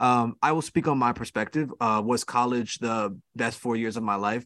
Um, 0.00 0.36
I 0.42 0.52
will 0.52 0.62
speak 0.62 0.88
on 0.88 0.98
my 0.98 1.12
perspective. 1.12 1.72
Uh, 1.80 2.02
was 2.04 2.24
college 2.24 2.78
the 2.78 3.18
best 3.36 3.58
four 3.58 3.76
years 3.76 3.96
of 3.96 4.02
my 4.02 4.16
life? 4.16 4.44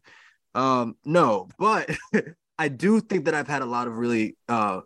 Um, 0.54 0.96
no, 1.04 1.48
but 1.58 1.90
I 2.58 2.68
do 2.68 3.00
think 3.00 3.24
that 3.24 3.34
I've 3.34 3.48
had 3.48 3.62
a 3.62 3.66
lot 3.66 3.86
of 3.86 3.96
really 3.96 4.36
uh, 4.48 4.80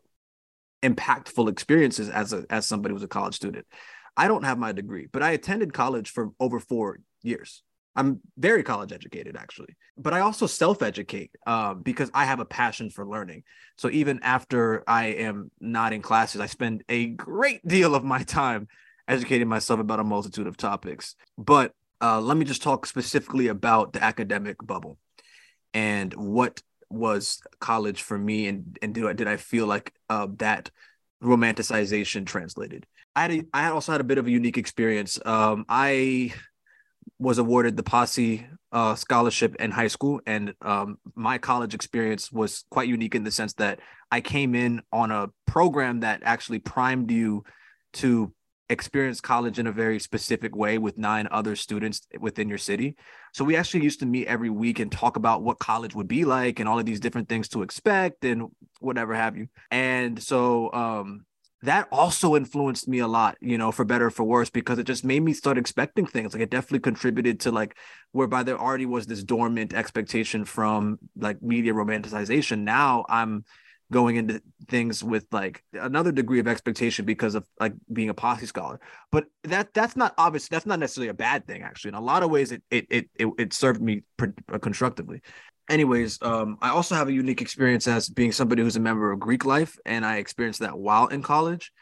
impactful 0.82 1.48
experiences 1.48 2.08
as 2.08 2.32
a 2.32 2.44
as 2.50 2.66
somebody 2.66 2.94
who's 2.94 3.02
a 3.02 3.08
college 3.08 3.34
student. 3.34 3.66
I 4.16 4.28
don't 4.28 4.44
have 4.44 4.58
my 4.58 4.72
degree, 4.72 5.08
but 5.10 5.22
I 5.22 5.30
attended 5.30 5.72
college 5.72 6.10
for 6.10 6.30
over 6.38 6.60
four 6.60 7.00
years. 7.22 7.62
I'm 7.94 8.20
very 8.38 8.62
college 8.62 8.92
educated, 8.92 9.36
actually, 9.36 9.76
but 9.98 10.14
I 10.14 10.20
also 10.20 10.46
self 10.46 10.82
educate 10.82 11.30
um, 11.46 11.82
because 11.82 12.10
I 12.14 12.24
have 12.24 12.40
a 12.40 12.44
passion 12.44 12.90
for 12.90 13.06
learning. 13.06 13.44
So 13.76 13.90
even 13.90 14.20
after 14.22 14.82
I 14.86 15.06
am 15.06 15.50
not 15.60 15.92
in 15.92 16.00
classes, 16.00 16.40
I 16.40 16.46
spend 16.46 16.84
a 16.88 17.08
great 17.08 17.66
deal 17.66 17.94
of 17.94 18.04
my 18.04 18.22
time 18.22 18.68
educating 19.08 19.48
myself 19.48 19.80
about 19.80 20.00
a 20.00 20.04
multitude 20.04 20.46
of 20.46 20.56
topics. 20.56 21.16
But 21.36 21.74
uh, 22.00 22.20
let 22.20 22.36
me 22.36 22.44
just 22.44 22.62
talk 22.62 22.86
specifically 22.86 23.48
about 23.48 23.92
the 23.92 24.02
academic 24.02 24.56
bubble 24.64 24.98
and 25.74 26.12
what 26.14 26.62
was 26.90 27.40
college 27.58 28.02
for 28.02 28.18
me, 28.18 28.46
and 28.48 28.78
and 28.82 28.94
did 28.94 29.06
I, 29.06 29.12
did 29.12 29.28
I 29.28 29.36
feel 29.36 29.66
like 29.66 29.92
uh, 30.10 30.28
that 30.36 30.70
romanticization 31.22 32.26
translated? 32.26 32.86
I 33.14 33.22
had 33.22 33.32
a, 33.32 33.44
I 33.52 33.66
also 33.68 33.92
had 33.92 34.00
a 34.00 34.04
bit 34.04 34.18
of 34.18 34.26
a 34.26 34.30
unique 34.30 34.58
experience. 34.58 35.18
Um, 35.24 35.64
I 35.68 36.34
was 37.18 37.38
awarded 37.38 37.76
the 37.76 37.82
Posse 37.82 38.46
uh, 38.72 38.94
scholarship 38.94 39.56
in 39.56 39.70
high 39.70 39.88
school, 39.88 40.20
and 40.26 40.54
um, 40.62 40.98
my 41.14 41.38
college 41.38 41.74
experience 41.74 42.32
was 42.32 42.64
quite 42.70 42.88
unique 42.88 43.14
in 43.14 43.24
the 43.24 43.30
sense 43.30 43.52
that 43.54 43.80
I 44.10 44.20
came 44.20 44.54
in 44.54 44.82
on 44.92 45.10
a 45.10 45.28
program 45.46 46.00
that 46.00 46.22
actually 46.24 46.58
primed 46.58 47.10
you 47.10 47.44
to 47.94 48.32
experience 48.72 49.20
college 49.20 49.58
in 49.58 49.66
a 49.66 49.72
very 49.72 49.98
specific 49.98 50.56
way 50.56 50.78
with 50.78 50.96
nine 50.96 51.28
other 51.30 51.54
students 51.54 52.08
within 52.18 52.48
your 52.48 52.58
city. 52.58 52.96
So 53.32 53.44
we 53.44 53.56
actually 53.56 53.84
used 53.84 54.00
to 54.00 54.06
meet 54.06 54.26
every 54.26 54.50
week 54.50 54.78
and 54.80 54.90
talk 54.90 55.16
about 55.16 55.42
what 55.42 55.58
college 55.58 55.94
would 55.94 56.08
be 56.08 56.24
like 56.24 56.58
and 56.58 56.68
all 56.68 56.78
of 56.78 56.86
these 56.86 57.00
different 57.00 57.28
things 57.28 57.48
to 57.50 57.62
expect 57.62 58.24
and 58.24 58.48
whatever 58.80 59.14
have 59.14 59.36
you. 59.36 59.48
And 59.70 60.20
so 60.22 60.72
um, 60.72 61.26
that 61.62 61.86
also 61.92 62.34
influenced 62.34 62.88
me 62.88 62.98
a 62.98 63.06
lot, 63.06 63.36
you 63.40 63.56
know, 63.56 63.70
for 63.70 63.84
better 63.84 64.06
or 64.06 64.10
for 64.10 64.24
worse, 64.24 64.50
because 64.50 64.78
it 64.78 64.84
just 64.84 65.04
made 65.04 65.22
me 65.22 65.32
start 65.32 65.58
expecting 65.58 66.06
things. 66.06 66.32
Like 66.32 66.42
it 66.42 66.50
definitely 66.50 66.80
contributed 66.80 67.40
to 67.40 67.52
like 67.52 67.76
whereby 68.10 68.42
there 68.42 68.58
already 68.58 68.86
was 68.86 69.06
this 69.06 69.22
dormant 69.22 69.72
expectation 69.72 70.44
from 70.44 70.98
like 71.16 71.40
media 71.40 71.72
romanticization. 71.72 72.60
Now 72.60 73.04
I'm 73.08 73.44
going 73.92 74.16
into 74.16 74.42
things 74.68 75.04
with 75.04 75.26
like 75.30 75.62
another 75.74 76.10
degree 76.10 76.40
of 76.40 76.48
expectation 76.48 77.04
because 77.04 77.36
of 77.36 77.44
like 77.60 77.74
being 77.92 78.08
a 78.08 78.14
posse 78.14 78.46
scholar. 78.46 78.80
But 79.12 79.26
that 79.44 79.72
that's 79.72 79.94
not 79.94 80.14
obvious. 80.18 80.48
That's 80.48 80.66
not 80.66 80.80
necessarily 80.80 81.10
a 81.10 81.14
bad 81.14 81.46
thing. 81.46 81.62
Actually, 81.62 81.90
in 81.90 81.94
a 81.94 82.00
lot 82.00 82.24
of 82.24 82.30
ways, 82.30 82.50
it 82.50 82.62
it 82.70 82.86
it 82.90 83.08
it, 83.38 83.52
served 83.52 83.80
me 83.80 84.02
pr- 84.16 84.26
uh, 84.52 84.58
constructively. 84.58 85.20
Anyways, 85.72 86.18
um, 86.20 86.58
I 86.60 86.68
also 86.68 86.94
have 86.94 87.08
a 87.08 87.14
unique 87.14 87.40
experience 87.40 87.88
as 87.88 88.06
being 88.10 88.30
somebody 88.30 88.60
who's 88.60 88.76
a 88.76 88.80
member 88.80 89.10
of 89.10 89.18
Greek 89.18 89.46
life, 89.46 89.78
and 89.86 90.04
I 90.04 90.18
experienced 90.18 90.60
that 90.60 90.78
while 90.78 91.06
in 91.06 91.22
college, 91.22 91.72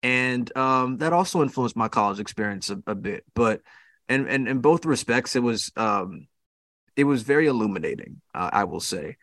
and 0.00 0.56
um, 0.56 0.98
that 0.98 1.12
also 1.12 1.42
influenced 1.42 1.74
my 1.74 1.88
college 1.88 2.20
experience 2.20 2.70
a, 2.70 2.80
a 2.86 2.94
bit. 2.94 3.24
But 3.34 3.60
and 4.08 4.28
and 4.28 4.46
in 4.46 4.60
both 4.60 4.86
respects, 4.86 5.34
it 5.34 5.42
was 5.42 5.72
um, 5.76 6.28
it 6.94 7.02
was 7.02 7.24
very 7.24 7.48
illuminating. 7.48 8.20
Uh, 8.32 8.48
I 8.52 8.62
will 8.62 8.78
say. 8.78 9.16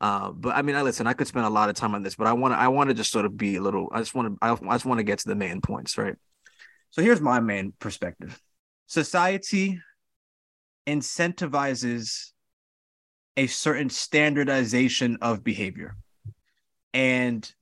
Uh, 0.00 0.30
but 0.30 0.56
I 0.56 0.62
mean, 0.62 0.74
I 0.74 0.80
listen. 0.80 1.06
I 1.06 1.12
could 1.12 1.26
spend 1.26 1.44
a 1.44 1.50
lot 1.50 1.68
of 1.68 1.74
time 1.74 1.94
on 1.94 2.02
this, 2.02 2.16
but 2.16 2.26
I 2.26 2.32
want 2.32 2.54
to. 2.54 2.58
I 2.58 2.68
want 2.68 2.88
to 2.88 2.94
just 2.94 3.12
sort 3.12 3.26
of 3.26 3.36
be 3.36 3.56
a 3.56 3.60
little. 3.60 3.90
I 3.92 3.98
just 3.98 4.14
want 4.14 4.28
to. 4.32 4.38
I, 4.40 4.52
I 4.52 4.74
just 4.76 4.86
want 4.86 4.98
to 5.00 5.04
get 5.04 5.18
to 5.18 5.28
the 5.28 5.34
main 5.34 5.60
points, 5.60 5.98
right? 5.98 6.16
So 6.88 7.02
here's 7.02 7.20
my 7.20 7.40
main 7.40 7.74
perspective. 7.78 8.40
Society 8.86 9.78
incentivizes 10.86 12.32
a 13.38 13.46
certain 13.46 13.88
standardization 13.88 15.16
of 15.22 15.44
behavior, 15.44 15.94
and 16.92 17.54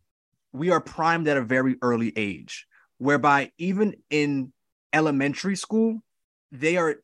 we 0.52 0.70
are 0.70 0.80
primed 0.80 1.28
at 1.28 1.36
a 1.36 1.42
very 1.42 1.76
early 1.82 2.12
age, 2.16 2.66
whereby 2.96 3.52
even 3.58 3.94
in 4.08 4.54
elementary 4.94 5.54
school, 5.54 6.02
they 6.50 6.78
are 6.78 6.96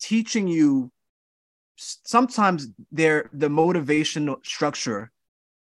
teaching 0.00 0.46
you 0.46 0.92
sometimes 1.76 2.68
their 2.92 3.28
the 3.32 3.48
motivational 3.48 4.44
structure 4.46 5.10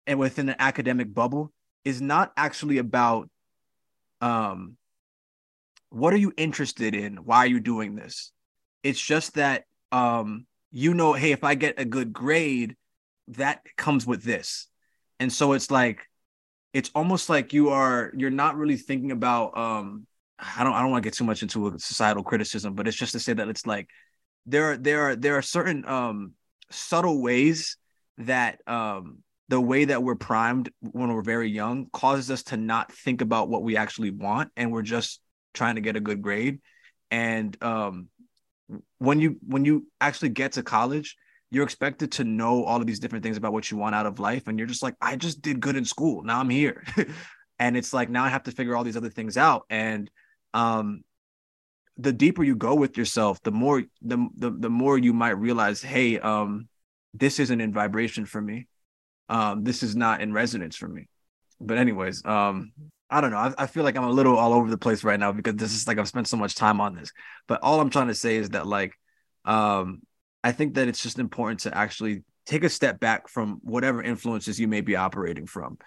and 0.07 0.17
within 0.17 0.49
an 0.49 0.55
academic 0.57 1.13
bubble 1.13 1.53
is 1.85 2.01
not 2.01 2.33
actually 2.35 2.79
about 2.79 3.29
um 4.21 4.77
what 5.89 6.11
are 6.11 6.17
you 6.17 6.33
interested 6.35 6.95
in? 6.95 7.17
Why 7.17 7.37
are 7.37 7.47
you 7.47 7.59
doing 7.59 7.95
this? 7.95 8.31
It's 8.81 8.99
just 8.99 9.35
that 9.35 9.65
um 9.91 10.47
you 10.77 10.93
know 10.93 11.13
hey 11.13 11.31
if 11.31 11.43
i 11.43 11.55
get 11.55 11.79
a 11.79 11.86
good 11.86 12.13
grade 12.13 12.75
that 13.29 13.62
comes 13.75 14.05
with 14.07 14.24
this. 14.24 14.67
And 15.19 15.31
so 15.31 15.53
it's 15.53 15.72
like 15.72 16.07
it's 16.74 16.91
almost 16.93 17.29
like 17.29 17.53
you 17.53 17.69
are 17.69 18.12
you're 18.15 18.29
not 18.29 18.55
really 18.55 18.77
thinking 18.77 19.12
about 19.12 19.57
um 19.57 20.05
i 20.38 20.63
don't 20.63 20.74
i 20.74 20.81
don't 20.81 20.91
want 20.91 21.03
to 21.03 21.07
get 21.07 21.17
too 21.17 21.24
much 21.24 21.41
into 21.41 21.67
a 21.67 21.79
societal 21.79 22.24
criticism 22.24 22.75
but 22.75 22.88
it's 22.88 22.98
just 22.98 23.13
to 23.13 23.19
say 23.19 23.34
that 23.34 23.48
it's 23.48 23.65
like 23.65 23.89
there 24.46 24.72
are 24.72 24.77
there 24.77 25.01
are 25.01 25.15
there 25.15 25.38
are 25.38 25.41
certain 25.41 25.88
um 25.88 26.34
subtle 26.69 27.22
ways 27.22 27.77
that 28.19 28.60
um 28.67 29.19
the 29.50 29.60
way 29.60 29.86
that 29.86 30.03
we're 30.03 30.15
primed 30.15 30.69
when 30.81 31.12
we're 31.12 31.22
very 31.22 31.50
young 31.50 31.88
causes 31.91 32.29
us 32.29 32.43
to 32.43 32.57
not 32.57 32.91
think 32.91 33.22
about 33.22 33.50
what 33.50 33.63
we 33.63 33.77
actually 33.77 34.12
want 34.12 34.51
and 34.57 34.72
we're 34.72 34.81
just 34.81 35.22
trying 35.53 35.75
to 35.75 35.81
get 35.81 35.96
a 35.96 36.01
good 36.01 36.22
grade. 36.22 36.60
And 37.10 37.57
um 37.63 38.10
when 38.97 39.19
you 39.19 39.38
when 39.45 39.65
you 39.65 39.88
actually 40.01 40.29
get 40.29 40.53
to 40.53 40.63
college 40.63 41.15
you're 41.50 41.63
expected 41.63 42.12
to 42.13 42.24
know 42.24 42.63
all 42.65 42.81
of 42.81 42.88
these 42.88 43.00
different 43.00 43.24
things 43.24 43.38
about 43.38 43.53
what 43.53 43.71
you 43.71 43.77
want 43.77 43.95
out 43.95 44.05
of 44.05 44.19
life. 44.19 44.47
And 44.47 44.57
you're 44.57 44.67
just 44.67 44.83
like 44.83 44.95
i 45.01 45.15
just 45.15 45.41
did 45.41 45.59
good 45.59 45.75
in 45.75 45.86
school. 45.86 46.24
Now 46.24 46.39
i'm 46.39 46.50
here. 46.50 46.83
And 47.59 47.75
it's 47.75 47.91
like 47.91 48.07
now 48.07 48.24
i 48.24 48.29
have 48.29 48.43
to 48.43 48.51
figure 48.51 48.75
all 48.75 48.83
these 48.83 48.97
other 48.97 49.09
things 49.09 49.36
out. 49.36 49.63
And 49.69 50.12
um 50.53 51.01
the 51.97 52.13
deeper 52.13 52.43
you 52.43 52.55
go 52.55 52.75
with 52.75 52.95
yourself 52.95 53.41
the 53.41 53.51
more 53.51 53.83
the 54.03 54.27
the, 54.36 54.51
the 54.51 54.69
more 54.69 54.95
you 55.00 55.12
might 55.12 55.39
realize 55.39 55.81
hey 55.81 56.19
um 56.19 56.67
this 57.15 57.39
isn't 57.39 57.59
in 57.59 57.74
vibration 57.74 58.25
for 58.25 58.39
me. 58.39 58.67
Um 59.27 59.63
this 59.63 59.81
is 59.81 59.95
not 59.95 60.21
in 60.21 60.33
resonance 60.33 60.75
for 60.75 60.88
me. 60.88 61.09
But 61.59 61.79
anyways 61.79 62.24
um 62.25 62.74
I 63.09 63.21
don't 63.21 63.31
know. 63.31 63.37
I, 63.37 63.53
I, 63.57 63.67
feel 63.67 63.83
like 63.83 63.95
I'm 63.95 64.03
a 64.03 64.09
little 64.09 64.37
all 64.37 64.53
over 64.53 64.69
the 64.69 64.77
place 64.77 65.03
right 65.03 65.19
now 65.19 65.31
because 65.31 65.55
this 65.55 65.73
is 65.73 65.87
like 65.87 65.97
I've 65.97 66.09
spent 66.09 66.27
so 66.27 66.35
much 66.35 66.55
time 66.55 66.81
on 66.81 66.93
this. 66.93 67.11
But 67.47 67.61
all 67.63 67.79
I'm 67.79 67.89
trying 67.89 68.07
to 68.07 68.15
say 68.15 68.35
is 68.35 68.49
that 68.49 68.67
like 68.67 68.93
um 69.45 70.01
I 70.43 70.51
think 70.51 70.75
that 70.75 70.87
it's 70.87 71.01
just 71.01 71.19
important 71.19 71.61
to 71.61 71.77
actually 71.77 72.23
take 72.45 72.63
a 72.63 72.69
step 72.69 72.99
back 72.99 73.27
from 73.27 73.59
whatever 73.61 74.01
influences 74.01 74.59
you 74.59 74.67
may 74.67 74.81
be 74.81 74.95
operating 74.95 75.45
from 75.45 75.77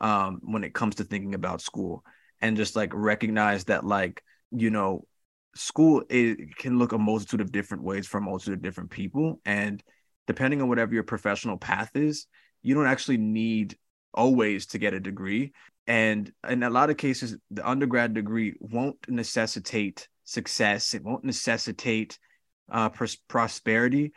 um, 0.00 0.40
when 0.42 0.64
it 0.64 0.74
comes 0.74 0.96
to 0.96 1.04
thinking 1.04 1.34
about 1.34 1.60
school 1.60 2.04
and 2.40 2.56
just 2.56 2.76
like 2.76 2.92
recognize 2.92 3.64
that 3.64 3.84
like 3.84 4.22
you 4.50 4.70
know 4.70 5.04
school 5.54 6.02
it 6.08 6.56
can 6.56 6.78
look 6.78 6.92
a 6.92 6.98
multitude 6.98 7.40
of 7.40 7.52
different 7.52 7.82
ways 7.82 8.06
for 8.06 8.18
a 8.18 8.22
multitude 8.22 8.54
of 8.54 8.62
different 8.62 8.90
people 8.90 9.40
and 9.44 9.82
depending 10.26 10.60
on 10.60 10.68
whatever 10.68 10.94
your 10.94 11.02
professional 11.02 11.56
path 11.56 11.90
is 11.94 12.26
you 12.62 12.74
don't 12.74 12.86
actually 12.86 13.16
need 13.16 13.76
always 14.14 14.66
to 14.66 14.78
get 14.78 14.94
a 14.94 15.00
degree 15.00 15.52
and 15.88 16.30
in 16.48 16.62
a 16.62 16.70
lot 16.70 16.90
of 16.90 16.96
cases 16.96 17.36
the 17.50 17.68
undergrad 17.68 18.14
degree 18.14 18.54
won't 18.60 18.98
necessitate 19.08 20.06
success 20.24 20.94
it 20.94 21.02
won't 21.02 21.24
necessitate 21.24 22.16
uh, 22.70 22.88
pros- 22.88 23.16
prosperity. 23.16 24.12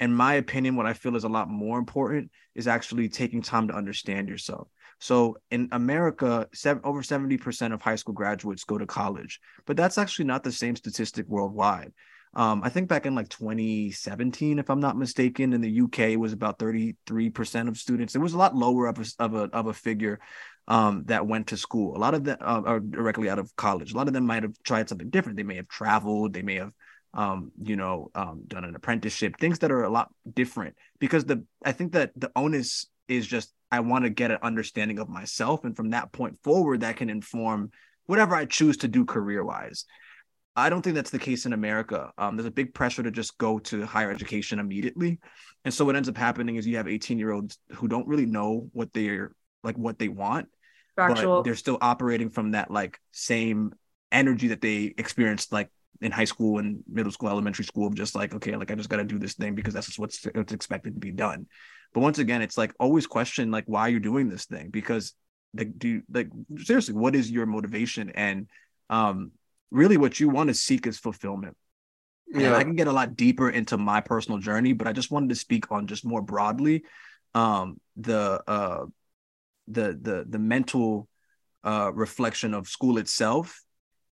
In 0.00 0.14
my 0.14 0.34
opinion, 0.34 0.76
what 0.76 0.86
I 0.86 0.92
feel 0.92 1.16
is 1.16 1.24
a 1.24 1.28
lot 1.28 1.48
more 1.48 1.78
important 1.78 2.30
is 2.54 2.66
actually 2.66 3.08
taking 3.08 3.42
time 3.42 3.68
to 3.68 3.74
understand 3.74 4.28
yourself. 4.28 4.68
So 5.00 5.38
in 5.50 5.68
America, 5.72 6.48
seven, 6.54 6.82
over 6.84 7.02
70% 7.02 7.72
of 7.72 7.82
high 7.82 7.96
school 7.96 8.14
graduates 8.14 8.64
go 8.64 8.78
to 8.78 8.86
college, 8.86 9.40
but 9.66 9.76
that's 9.76 9.98
actually 9.98 10.26
not 10.26 10.44
the 10.44 10.52
same 10.52 10.76
statistic 10.76 11.26
worldwide. 11.28 11.92
Um, 12.36 12.62
I 12.64 12.68
think 12.68 12.88
back 12.88 13.06
in 13.06 13.14
like 13.14 13.28
2017, 13.28 14.58
if 14.58 14.68
I'm 14.68 14.80
not 14.80 14.96
mistaken, 14.96 15.52
in 15.52 15.60
the 15.60 15.80
UK, 15.82 16.00
it 16.00 16.20
was 16.20 16.32
about 16.32 16.58
33% 16.58 17.68
of 17.68 17.76
students. 17.76 18.16
It 18.16 18.20
was 18.20 18.34
a 18.34 18.38
lot 18.38 18.56
lower 18.56 18.86
of 18.86 18.98
a, 18.98 19.04
of 19.20 19.34
a, 19.34 19.42
of 19.52 19.66
a 19.68 19.74
figure 19.74 20.18
um, 20.68 21.04
that 21.06 21.26
went 21.26 21.48
to 21.48 21.56
school. 21.56 21.96
A 21.96 21.98
lot 21.98 22.14
of 22.14 22.24
them 22.24 22.38
uh, 22.40 22.62
are 22.64 22.80
directly 22.80 23.28
out 23.28 23.38
of 23.38 23.54
college. 23.56 23.92
A 23.92 23.96
lot 23.96 24.08
of 24.08 24.14
them 24.14 24.26
might 24.26 24.42
have 24.42 24.54
tried 24.62 24.88
something 24.88 25.10
different. 25.10 25.36
They 25.36 25.42
may 25.42 25.56
have 25.56 25.68
traveled. 25.68 26.32
They 26.32 26.42
may 26.42 26.56
have 26.56 26.72
um, 27.14 27.52
you 27.62 27.76
know, 27.76 28.10
um, 28.14 28.42
done 28.46 28.64
an 28.64 28.74
apprenticeship, 28.74 29.38
things 29.38 29.60
that 29.60 29.70
are 29.70 29.84
a 29.84 29.90
lot 29.90 30.10
different. 30.32 30.74
Because 30.98 31.24
the 31.24 31.44
I 31.64 31.72
think 31.72 31.92
that 31.92 32.10
the 32.16 32.30
onus 32.34 32.86
is 33.08 33.26
just 33.26 33.52
I 33.70 33.80
want 33.80 34.04
to 34.04 34.10
get 34.10 34.30
an 34.30 34.38
understanding 34.42 34.98
of 34.98 35.08
myself, 35.08 35.64
and 35.64 35.76
from 35.76 35.90
that 35.90 36.12
point 36.12 36.38
forward, 36.42 36.80
that 36.80 36.96
can 36.96 37.08
inform 37.08 37.70
whatever 38.06 38.34
I 38.34 38.44
choose 38.44 38.78
to 38.78 38.88
do 38.88 39.04
career 39.04 39.44
wise. 39.44 39.84
I 40.56 40.70
don't 40.70 40.82
think 40.82 40.94
that's 40.94 41.10
the 41.10 41.18
case 41.18 41.46
in 41.46 41.52
America. 41.52 42.12
Um, 42.16 42.36
there's 42.36 42.46
a 42.46 42.50
big 42.50 42.74
pressure 42.74 43.02
to 43.02 43.10
just 43.10 43.38
go 43.38 43.58
to 43.60 43.84
higher 43.86 44.10
education 44.10 44.58
immediately, 44.58 45.18
and 45.64 45.72
so 45.72 45.84
what 45.84 45.96
ends 45.96 46.08
up 46.08 46.16
happening 46.16 46.56
is 46.56 46.66
you 46.66 46.76
have 46.76 46.88
18 46.88 47.18
year 47.18 47.32
olds 47.32 47.58
who 47.72 47.88
don't 47.88 48.08
really 48.08 48.26
know 48.26 48.68
what 48.72 48.92
they're 48.92 49.32
like, 49.62 49.78
what 49.78 49.98
they 49.98 50.08
want, 50.08 50.48
Factual. 50.96 51.36
but 51.36 51.44
they're 51.44 51.54
still 51.54 51.78
operating 51.80 52.30
from 52.30 52.52
that 52.52 52.70
like 52.70 53.00
same 53.12 53.74
energy 54.12 54.48
that 54.48 54.60
they 54.60 54.94
experienced 54.96 55.52
like 55.52 55.70
in 56.00 56.12
high 56.12 56.24
school 56.24 56.58
and 56.58 56.82
middle 56.88 57.12
school, 57.12 57.28
elementary 57.28 57.64
school, 57.64 57.86
of 57.86 57.94
just 57.94 58.14
like, 58.14 58.34
okay, 58.34 58.56
like 58.56 58.70
I 58.70 58.74
just 58.74 58.88
got 58.88 58.96
to 58.98 59.04
do 59.04 59.18
this 59.18 59.34
thing 59.34 59.54
because 59.54 59.74
that's 59.74 59.98
what's, 59.98 60.24
what's 60.34 60.52
expected 60.52 60.94
to 60.94 61.00
be 61.00 61.10
done. 61.10 61.46
But 61.92 62.00
once 62.00 62.18
again, 62.18 62.42
it's 62.42 62.58
like 62.58 62.74
always 62.78 63.06
question 63.06 63.50
like 63.50 63.64
why 63.66 63.88
you're 63.88 64.00
doing 64.00 64.28
this 64.28 64.46
thing 64.46 64.70
because 64.70 65.14
like 65.56 65.78
do 65.78 66.02
like 66.12 66.28
seriously, 66.58 66.94
what 66.94 67.14
is 67.14 67.30
your 67.30 67.46
motivation 67.46 68.10
and 68.10 68.48
um 68.90 69.30
really 69.70 69.96
what 69.96 70.18
you 70.18 70.28
want 70.28 70.48
to 70.48 70.54
seek 70.54 70.86
is 70.86 70.98
fulfillment. 70.98 71.56
Yeah, 72.26 72.48
and 72.48 72.56
I 72.56 72.64
can 72.64 72.74
get 72.74 72.88
a 72.88 72.92
lot 72.92 73.16
deeper 73.16 73.48
into 73.48 73.78
my 73.78 74.00
personal 74.00 74.38
journey, 74.40 74.72
but 74.72 74.88
I 74.88 74.92
just 74.92 75.10
wanted 75.10 75.28
to 75.28 75.36
speak 75.36 75.70
on 75.70 75.86
just 75.86 76.04
more 76.04 76.22
broadly 76.22 76.84
um 77.34 77.80
the 77.96 78.42
uh 78.46 78.84
the 79.68 79.98
the 80.00 80.24
the 80.28 80.38
mental 80.38 81.08
uh 81.64 81.90
reflection 81.94 82.54
of 82.54 82.68
school 82.68 82.98
itself 82.98 83.62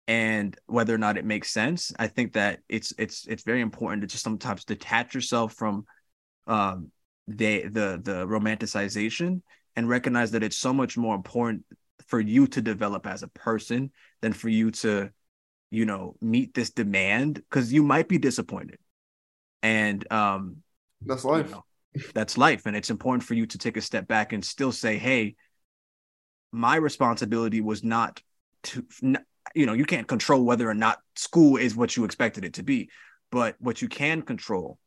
and 0.07 0.57
whether 0.65 0.93
or 0.93 0.97
not 0.97 1.17
it 1.17 1.25
makes 1.25 1.51
sense. 1.51 1.93
I 1.97 2.07
think 2.07 2.33
that 2.33 2.59
it's 2.67 2.93
it's 2.97 3.25
it's 3.27 3.43
very 3.43 3.61
important 3.61 4.01
to 4.01 4.07
just 4.07 4.23
sometimes 4.23 4.65
detach 4.65 5.15
yourself 5.15 5.53
from 5.53 5.85
um 6.47 6.91
the 7.27 7.63
the 7.63 8.01
the 8.03 8.25
romanticization 8.27 9.41
and 9.75 9.87
recognize 9.87 10.31
that 10.31 10.43
it's 10.43 10.57
so 10.57 10.73
much 10.73 10.97
more 10.97 11.15
important 11.15 11.63
for 12.07 12.19
you 12.19 12.47
to 12.47 12.61
develop 12.61 13.07
as 13.07 13.23
a 13.23 13.27
person 13.29 13.91
than 14.21 14.33
for 14.33 14.49
you 14.49 14.71
to 14.71 15.09
you 15.69 15.85
know 15.85 16.15
meet 16.19 16.53
this 16.53 16.71
demand 16.71 17.35
because 17.35 17.71
you 17.71 17.83
might 17.83 18.09
be 18.09 18.17
disappointed. 18.17 18.79
And 19.63 20.11
um 20.11 20.57
that's 21.05 21.23
life. 21.23 21.45
you 21.45 21.51
know, 21.53 21.63
that's 22.13 22.37
life 22.37 22.65
and 22.65 22.75
it's 22.75 22.89
important 22.89 23.23
for 23.23 23.33
you 23.33 23.45
to 23.45 23.57
take 23.57 23.77
a 23.77 23.81
step 23.81 24.07
back 24.07 24.33
and 24.33 24.43
still 24.43 24.71
say 24.71 24.97
hey 24.97 25.35
my 26.51 26.75
responsibility 26.75 27.61
was 27.61 27.83
not 27.83 28.21
to 28.63 28.85
you 29.55 29.65
know 29.65 29.73
you 29.73 29.85
can't 29.85 30.07
control 30.07 30.43
whether 30.43 30.69
or 30.69 30.73
not 30.73 30.99
school 31.15 31.57
is 31.57 31.75
what 31.75 31.95
you 31.97 32.05
expected 32.05 32.45
it 32.45 32.53
to 32.53 32.63
be 32.63 32.89
but 33.31 33.55
what 33.59 33.81
you 33.81 33.87
can 33.87 34.21
control 34.21 34.77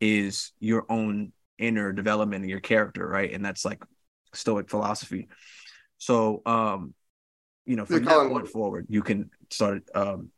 is 0.00 0.52
your 0.60 0.84
own 0.88 1.32
inner 1.58 1.92
development 1.92 2.42
and 2.42 2.50
your 2.50 2.60
character 2.60 3.06
right? 3.06 3.32
And 3.32 3.44
that's 3.44 3.64
like 3.64 3.82
stoic 4.32 4.70
philosophy. 4.70 5.28
So 5.98 6.42
um 6.46 6.94
you 7.66 7.76
know 7.76 7.84
from 7.84 8.04
that 8.04 8.28
point 8.30 8.48
forward 8.48 8.86
you 8.88 9.02
can 9.02 9.30
start 9.50 9.82
um 9.94 10.30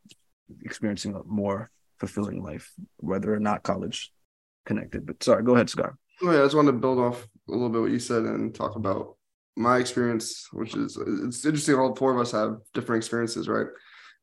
experiencing 0.63 1.15
a 1.15 1.23
more 1.23 1.69
fulfilling 1.99 2.41
life 2.43 2.73
whether 2.97 3.33
or 3.33 3.39
not 3.39 3.63
college 3.63 4.11
connected 4.65 5.05
but 5.05 5.21
sorry 5.23 5.43
go 5.43 5.55
ahead 5.55 5.69
scott 5.69 5.93
oh 6.23 6.31
yeah 6.31 6.39
i 6.39 6.43
just 6.43 6.55
wanted 6.55 6.71
to 6.71 6.77
build 6.77 6.99
off 6.99 7.27
a 7.49 7.51
little 7.51 7.69
bit 7.69 7.81
what 7.81 7.91
you 7.91 7.99
said 7.99 8.23
and 8.23 8.53
talk 8.53 8.75
about 8.75 9.15
my 9.55 9.77
experience, 9.77 10.47
which 10.51 10.75
is 10.75 10.97
it's 10.97 11.45
interesting. 11.45 11.75
All 11.75 11.95
four 11.95 12.13
of 12.13 12.19
us 12.19 12.31
have 12.31 12.57
different 12.73 13.01
experiences, 13.01 13.47
right? 13.47 13.67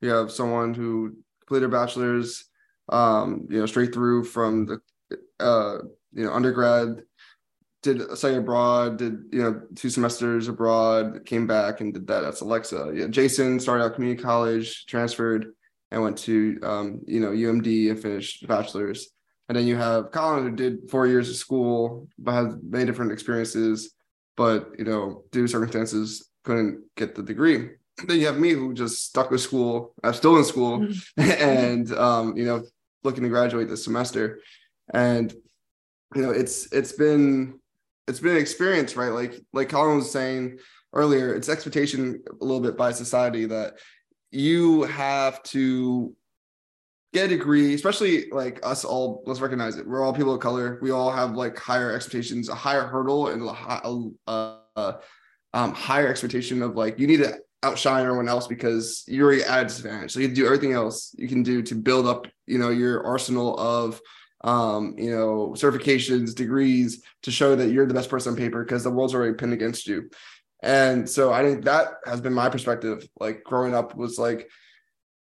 You 0.01 0.11
have 0.11 0.31
someone 0.31 0.75
who 0.75 1.17
completed 1.41 1.67
a 1.67 1.69
bachelor's, 1.69 2.45
um, 2.89 3.47
you 3.51 3.61
know, 3.61 3.67
straight 3.67 3.93
through 3.93 4.25
from 4.25 4.67
the, 4.67 4.81
uh, 5.41 5.79
you 6.13 6.25
know, 6.25 6.33
undergrad, 6.33 7.03
did 7.83 8.01
a 8.01 8.17
study 8.17 8.37
abroad, 8.37 8.99
did 8.99 9.19
you 9.33 9.43
know 9.43 9.63
two 9.75 9.91
semesters 9.91 10.49
abroad, 10.49 11.25
came 11.27 11.47
back 11.47 11.81
and 11.81 11.93
did 11.93 12.07
that. 12.07 12.23
That's 12.23 12.41
Alexa. 12.41 12.93
Yeah, 12.95 13.07
Jason 13.09 13.61
started 13.61 13.85
out 13.85 13.95
community 13.95 14.23
college, 14.23 14.87
transferred, 14.87 15.53
and 15.91 16.03
went 16.03 16.19
to 16.19 16.59
um, 16.63 17.01
you 17.07 17.21
know 17.21 17.31
UMD 17.31 17.91
and 17.91 18.01
finished 18.01 18.47
bachelor's. 18.47 19.11
And 19.49 19.57
then 19.57 19.67
you 19.67 19.77
have 19.77 20.11
Collin 20.11 20.45
who 20.45 20.51
did 20.51 20.91
four 20.91 21.07
years 21.07 21.31
of 21.31 21.37
school, 21.37 22.09
but 22.19 22.33
had 22.33 22.63
many 22.63 22.85
different 22.85 23.13
experiences 23.13 23.95
but 24.39 24.71
you 24.79 24.85
know, 24.85 25.25
due 25.33 25.43
to 25.43 25.49
circumstances, 25.49 26.31
couldn't 26.45 26.85
get 26.97 27.17
the 27.17 27.23
degree. 27.25 27.71
Then 28.07 28.21
you 28.21 28.27
have 28.27 28.39
me 28.39 28.51
who 28.51 28.73
just 28.73 29.05
stuck 29.05 29.33
with 29.33 29.41
school. 29.41 29.93
I'm 30.05 30.15
still 30.15 30.39
in 30.39 30.45
school, 30.45 30.89
and 31.17 31.93
um, 31.93 32.37
you 32.37 32.47
know, 32.47 32.63
looking 33.03 33.25
to 33.25 33.29
graduate 33.29 33.69
this 33.69 33.83
semester. 33.85 34.39
And 34.95 35.35
you 36.15 36.23
know, 36.23 36.31
it's 36.31 36.73
it's 36.73 36.93
been 36.93 37.59
it's 38.07 38.21
been 38.21 38.37
an 38.37 38.41
experience, 38.41 38.95
right? 38.95 39.09
Like 39.09 39.35
like 39.53 39.69
Collin 39.69 39.97
was 39.97 40.11
saying 40.13 40.61
earlier, 40.95 41.35
it's 41.35 41.49
expectation 41.49 42.23
a 42.41 42.45
little 42.45 42.63
bit 42.63 42.77
by 42.77 42.93
society 42.93 43.47
that 43.47 43.75
you 44.31 44.85
have 44.85 45.43
to 45.43 46.15
get 47.19 47.27
a 47.27 47.37
degree, 47.37 47.75
especially 47.75 48.31
like 48.31 48.61
us 48.63 48.85
all, 48.85 49.23
let's 49.27 49.41
recognize 49.41 49.77
it. 49.77 49.87
We're 49.87 50.03
all 50.03 50.13
people 50.13 50.35
of 50.35 50.41
color. 50.41 50.79
We 50.81 50.91
all 50.91 51.11
have 51.11 51.33
like 51.33 51.59
higher 51.59 51.93
expectations, 51.93 52.49
a 52.49 52.55
higher 52.55 52.87
hurdle, 52.87 53.29
and 53.29 53.43
a, 53.43 54.13
a, 54.29 54.59
a 54.77 54.99
um, 55.55 55.75
higher 55.75 56.09
expectation 56.09 56.63
of 56.63 56.77
like 56.77 56.99
you 56.99 57.07
need 57.07 57.19
to 57.19 57.39
outshine 57.63 58.05
everyone 58.05 58.29
else 58.29 58.47
because 58.47 59.05
you're 59.09 59.27
already 59.27 59.43
at 59.43 59.63
a 59.63 59.65
disadvantage. 59.65 60.13
So 60.13 60.21
you 60.21 60.29
do 60.29 60.47
everything 60.47 60.73
else 60.73 61.15
you 61.19 61.29
can 61.29 61.43
do 61.43 61.63
to 61.63 61.75
build 61.75 62.07
up, 62.07 62.27
you 62.47 62.59
know, 62.59 62.71
your 62.71 63.05
arsenal 63.05 63.59
of 63.59 64.01
um, 64.45 64.95
you 64.97 65.11
know, 65.11 65.53
certifications, 65.57 66.35
degrees 66.35 67.03
to 67.23 67.31
show 67.33 67.57
that 67.57 67.71
you're 67.73 67.87
the 67.87 67.95
best 67.95 68.09
person 68.09 68.33
on 68.33 68.39
paper 68.39 68.63
because 68.63 68.85
the 68.85 68.91
world's 68.91 69.15
already 69.15 69.35
pinned 69.35 69.53
against 69.53 69.89
you. 69.89 70.11
And 70.63 71.09
so 71.09 71.33
I 71.33 71.43
think 71.43 71.65
that 71.65 71.89
has 72.05 72.21
been 72.21 72.35
my 72.35 72.49
perspective. 72.49 73.09
Like 73.19 73.43
growing 73.43 73.75
up 73.75 73.97
was 73.97 74.19
like, 74.19 74.49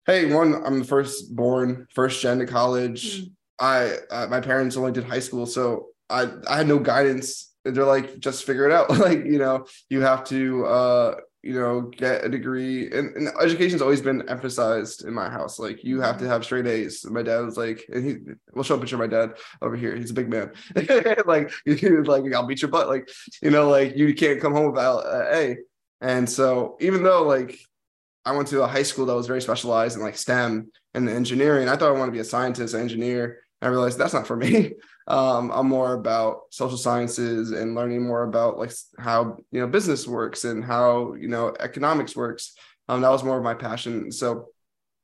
hey, 0.08 0.34
one, 0.34 0.66
I'm 0.66 0.80
the 0.80 0.86
first 0.86 1.36
born, 1.36 1.86
first 1.94 2.22
gen 2.22 2.40
to 2.40 2.48
college. 2.48 3.22
Mm. 3.22 3.32
I 3.60 3.98
uh, 4.10 4.28
my 4.28 4.40
parents 4.40 4.78
only 4.78 4.92
did 4.92 5.04
high 5.04 5.20
school, 5.20 5.46
so 5.46 5.88
I 6.10 6.28
I 6.48 6.58
had 6.58 6.68
no 6.68 6.80
guidance. 6.80 7.54
They're 7.64 7.86
like, 7.86 8.20
just 8.20 8.46
figure 8.46 8.66
it 8.66 8.72
out. 8.72 8.90
like 8.98 9.26
you 9.26 9.38
know, 9.38 9.66
you 9.90 10.02
have 10.02 10.24
to 10.26 10.66
uh 10.66 11.16
you 11.44 11.54
know 11.54 11.82
get 11.82 12.24
a 12.24 12.30
degree, 12.30 12.92
and, 12.92 13.16
and 13.16 13.30
education's 13.42 13.82
always 13.82 14.02
been 14.02 14.28
emphasized 14.30 15.06
in 15.06 15.14
my 15.14 15.30
house. 15.30 15.60
Like 15.60 15.84
you 15.84 16.00
have 16.02 16.18
to 16.18 16.24
mm-hmm. 16.24 16.34
have 16.34 16.46
straight 16.46 16.68
A's. 16.68 17.04
my 17.06 17.24
dad 17.24 17.40
was 17.40 17.58
like, 17.58 17.84
and 17.92 18.06
he 18.06 18.18
we'll 18.54 18.64
show 18.64 18.76
a 18.76 18.80
picture 18.80 18.96
of 18.96 19.00
my 19.00 19.08
dad 19.08 19.34
over 19.62 19.76
here. 19.76 19.96
He's 19.96 20.12
a 20.12 20.16
big 20.16 20.30
man. 20.30 20.52
like 21.26 21.52
he 21.66 21.90
was 21.92 22.08
like, 22.08 22.32
I'll 22.34 22.46
beat 22.46 22.62
your 22.62 22.72
butt. 22.72 22.88
Like 22.88 23.10
you 23.42 23.50
know, 23.50 23.70
like 23.70 23.98
you 23.98 24.14
can't 24.14 24.40
come 24.40 24.54
home 24.54 24.72
without 24.72 25.06
uh, 25.06 25.26
A. 25.32 25.58
And 26.00 26.30
so 26.30 26.78
even 26.80 27.02
though 27.02 27.24
like 27.24 27.58
I 28.28 28.32
went 28.32 28.50
to 28.50 28.62
a 28.62 28.68
high 28.68 28.84
school 28.84 29.06
that 29.06 29.16
was 29.16 29.26
very 29.26 29.42
specialized 29.42 29.96
in 29.96 30.04
like 30.04 30.18
STEM 30.18 30.70
and 30.94 31.08
engineering. 31.08 31.70
I 31.70 31.78
thought 31.78 31.88
I 31.88 31.98
wanted 31.98 32.08
to 32.08 32.12
be 32.12 32.20
a 32.20 32.26
scientist, 32.26 32.76
engineer. 32.76 33.40
I 33.62 33.68
realized 33.68 33.98
that's 33.98 34.14
not 34.14 34.28
for 34.28 34.36
me. 34.36 34.74
Um, 35.10 35.52
I'm 35.52 35.70
more 35.70 35.94
about 35.94 36.40
social 36.50 36.78
sciences 36.78 37.52
and 37.52 37.76
learning 37.76 38.06
more 38.06 38.24
about 38.24 38.58
like 38.58 38.74
how 39.00 39.38
you 39.52 39.62
know 39.62 39.68
business 39.68 40.06
works 40.06 40.44
and 40.44 40.62
how 40.62 41.14
you 41.14 41.30
know 41.30 41.56
economics 41.62 42.14
works. 42.14 42.58
Um, 42.90 43.00
that 43.00 43.10
was 43.10 43.24
more 43.24 43.38
of 43.38 43.44
my 43.46 43.54
passion. 43.54 44.12
So, 44.12 44.50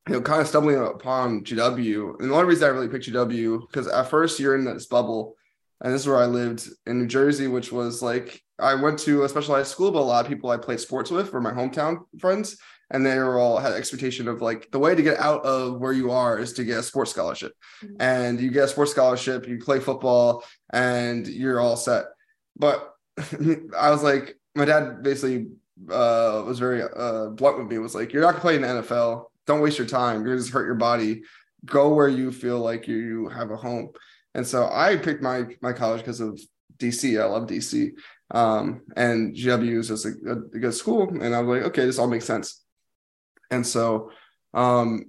you 0.09 0.15
know, 0.15 0.21
kind 0.21 0.41
of 0.41 0.47
stumbling 0.49 0.86
upon 0.86 1.45
GW, 1.45 2.19
and 2.19 2.29
the 2.29 2.33
only 2.33 2.47
reason 2.47 2.65
I 2.65 2.71
really 2.71 2.89
picked 2.89 3.07
GW 3.07 3.62
because 3.62 3.88
at 3.88 4.09
first 4.09 4.41
you're 4.41 4.57
in 4.57 4.65
this 4.65 4.88
bubble, 4.88 5.38
and 5.79 5.93
this 5.93 6.01
is 6.01 6.07
where 6.09 6.17
I 6.17 6.25
lived 6.25 6.67
in 6.86 6.99
New 6.99 7.07
Jersey, 7.07 7.47
which 7.47 7.71
was 7.71 8.01
like 8.01 8.43
I 8.59 8.75
went 8.75 8.99
to 8.99 9.23
a 9.23 9.29
specialized 9.29 9.71
school, 9.71 9.89
but 9.89 9.99
a 9.99 10.12
lot 10.12 10.25
of 10.25 10.29
people 10.29 10.49
I 10.49 10.57
played 10.57 10.81
sports 10.81 11.12
with 11.12 11.31
were 11.31 11.39
my 11.39 11.53
hometown 11.53 11.99
friends 12.19 12.57
and 12.93 13.03
they 13.06 13.17
were 13.17 13.39
all 13.39 13.58
had 13.58 13.73
expectation 13.73 14.27
of 14.27 14.41
like 14.41 14.69
the 14.71 14.79
way 14.79 14.93
to 14.93 15.01
get 15.01 15.19
out 15.19 15.43
of 15.43 15.79
where 15.79 15.91
you 15.91 16.12
are 16.12 16.38
is 16.38 16.53
to 16.53 16.63
get 16.63 16.77
a 16.77 16.84
sports 16.84 17.12
scholarship. 17.12 17.53
Mm-hmm. 17.84 17.95
and 17.99 18.39
you 18.39 18.51
get 18.51 18.65
a 18.65 18.67
sports 18.67 18.91
scholarship 18.91 19.47
you 19.47 19.58
play 19.58 19.79
football 19.79 20.43
and 20.71 21.27
you're 21.27 21.60
all 21.60 21.75
set. 21.75 22.06
But 22.56 22.93
i 23.77 23.91
was 23.91 24.03
like 24.03 24.38
my 24.56 24.65
dad 24.65 25.03
basically 25.03 25.47
uh, 25.89 26.43
was 26.45 26.60
very 26.60 26.84
uh, 26.84 27.27
blunt 27.29 27.58
with 27.58 27.67
me. 27.67 27.79
Was 27.79 27.95
like 27.95 28.13
you're 28.13 28.21
not 28.21 28.32
gonna 28.32 28.41
play 28.41 28.56
in 28.56 28.62
the 28.62 28.67
nfl 28.67 29.25
don't 29.45 29.60
waste 29.60 29.77
your 29.77 29.88
time. 29.88 30.17
You're 30.17 30.29
gonna 30.29 30.38
just 30.38 30.53
hurt 30.53 30.65
your 30.65 30.75
body. 30.75 31.23
Go 31.65 31.93
where 31.93 32.08
you 32.08 32.32
feel 32.32 32.60
like 32.60 32.88
you, 32.88 32.95
you 32.95 33.27
have 33.27 33.51
a 33.51 33.58
home. 33.58 33.89
And 34.36 34.47
so 34.47 34.69
i 34.71 34.95
picked 34.95 35.21
my 35.21 35.45
my 35.62 35.73
college 35.73 36.01
because 36.01 36.19
of 36.19 36.39
dc 36.77 37.21
i 37.21 37.25
love 37.25 37.47
dc 37.47 37.91
um, 38.32 38.82
and 38.95 39.36
gw 39.36 39.77
is 39.77 39.89
just 39.89 40.06
a, 40.06 40.10
a, 40.10 40.36
good 40.36 40.73
school. 40.73 41.08
And 41.21 41.36
i 41.36 41.39
was 41.41 41.58
like 41.58 41.67
okay 41.69 41.86
this 41.86 41.99
all 41.99 42.08
makes 42.08 42.25
sense 42.25 42.62
and 43.53 43.65
so 43.65 44.11
um, 44.53 45.05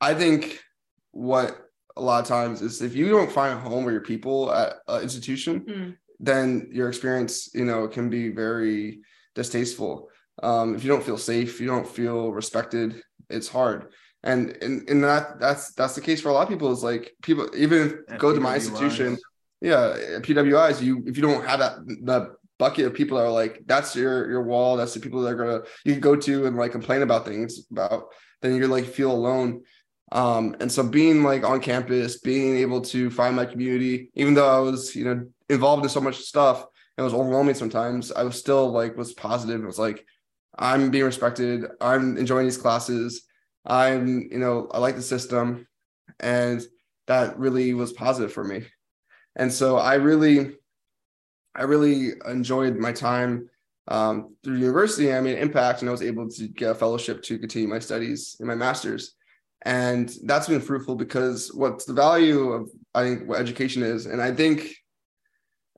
I 0.00 0.14
think 0.14 0.60
what 1.12 1.56
a 1.96 2.02
lot 2.02 2.22
of 2.22 2.28
times 2.28 2.60
is 2.60 2.82
if 2.82 2.94
you 2.94 3.08
don't 3.08 3.30
find 3.30 3.54
a 3.54 3.60
home 3.60 3.86
or 3.86 3.92
your 3.92 4.00
people 4.00 4.52
at 4.52 4.74
an 4.88 5.02
institution, 5.02 5.60
mm. 5.60 5.96
then 6.18 6.68
your 6.72 6.88
experience, 6.88 7.54
you 7.54 7.64
know, 7.64 7.86
can 7.86 8.10
be 8.10 8.30
very 8.30 9.00
distasteful. 9.34 10.08
Um, 10.42 10.74
if 10.74 10.82
you 10.82 10.90
don't 10.90 11.04
feel 11.04 11.18
safe, 11.18 11.60
you 11.60 11.68
don't 11.68 11.86
feel 11.86 12.32
respected, 12.32 13.00
it's 13.30 13.48
hard. 13.48 13.92
And 14.24 14.56
and, 14.62 14.88
and 14.88 15.04
that 15.04 15.38
that's 15.38 15.72
that's 15.74 15.94
the 15.94 16.00
case 16.00 16.20
for 16.20 16.30
a 16.30 16.32
lot 16.32 16.42
of 16.42 16.48
people 16.48 16.72
is 16.72 16.82
like 16.82 17.14
people 17.22 17.48
even 17.54 18.02
go 18.18 18.34
to 18.34 18.40
my 18.40 18.54
institution. 18.56 19.18
Yeah, 19.60 19.96
PWIs, 20.26 20.82
you 20.82 21.02
if 21.06 21.16
you 21.16 21.22
don't 21.22 21.46
have 21.46 21.60
that 21.60 21.76
that 22.04 22.22
bucket 22.58 22.86
of 22.86 22.94
people 22.94 23.18
that 23.18 23.24
are 23.24 23.30
like 23.30 23.62
that's 23.66 23.96
your 23.96 24.30
your 24.30 24.42
wall. 24.42 24.76
That's 24.76 24.94
the 24.94 25.00
people 25.00 25.22
that 25.22 25.32
are 25.32 25.36
gonna 25.36 25.60
you 25.84 25.92
can 25.92 26.00
go 26.00 26.16
to 26.16 26.46
and 26.46 26.56
like 26.56 26.72
complain 26.72 27.02
about 27.02 27.24
things 27.24 27.66
about 27.70 28.06
then 28.42 28.56
you're 28.56 28.68
like 28.68 28.84
feel 28.84 29.10
alone. 29.10 29.62
Um 30.12 30.56
and 30.60 30.70
so 30.70 30.82
being 30.82 31.22
like 31.22 31.44
on 31.44 31.60
campus 31.60 32.20
being 32.20 32.56
able 32.58 32.80
to 32.82 33.10
find 33.10 33.34
my 33.34 33.46
community 33.46 34.10
even 34.14 34.34
though 34.34 34.48
i 34.48 34.58
was 34.58 34.94
you 34.94 35.04
know 35.04 35.26
involved 35.48 35.82
in 35.82 35.88
so 35.88 36.00
much 36.00 36.18
stuff 36.18 36.66
it 36.96 37.02
was 37.02 37.14
overwhelming 37.14 37.54
sometimes 37.54 38.12
i 38.12 38.22
was 38.22 38.38
still 38.38 38.70
like 38.70 38.96
was 38.96 39.14
positive. 39.14 39.62
It 39.62 39.66
was 39.66 39.78
like 39.78 40.04
i'm 40.56 40.90
being 40.90 41.04
respected. 41.04 41.64
I'm 41.80 42.16
enjoying 42.16 42.46
these 42.46 42.58
classes. 42.58 43.22
I'm 43.66 44.28
you 44.30 44.38
know 44.38 44.68
i 44.70 44.78
like 44.78 44.96
the 44.96 45.02
system. 45.02 45.66
And 46.20 46.62
that 47.06 47.38
really 47.38 47.74
was 47.74 47.92
positive 47.92 48.32
for 48.32 48.44
me. 48.44 48.66
And 49.34 49.52
so 49.52 49.78
i 49.78 49.94
really 49.94 50.54
I 51.54 51.62
really 51.62 52.12
enjoyed 52.26 52.76
my 52.76 52.92
time 52.92 53.48
um, 53.88 54.34
through 54.42 54.56
university. 54.56 55.12
I 55.12 55.20
made 55.20 55.38
impact 55.38 55.80
and 55.80 55.88
I 55.88 55.92
was 55.92 56.02
able 56.02 56.28
to 56.30 56.48
get 56.48 56.70
a 56.70 56.74
fellowship 56.74 57.22
to 57.24 57.38
continue 57.38 57.68
my 57.68 57.78
studies 57.78 58.36
in 58.40 58.46
my 58.46 58.54
master's. 58.54 59.14
And 59.62 60.12
that's 60.24 60.48
been 60.48 60.60
fruitful 60.60 60.96
because 60.96 61.52
what's 61.54 61.84
the 61.84 61.94
value 61.94 62.52
of, 62.52 62.70
I 62.94 63.04
think, 63.04 63.28
what 63.28 63.40
education 63.40 63.82
is. 63.82 64.06
And 64.06 64.20
I 64.20 64.32
think 64.32 64.74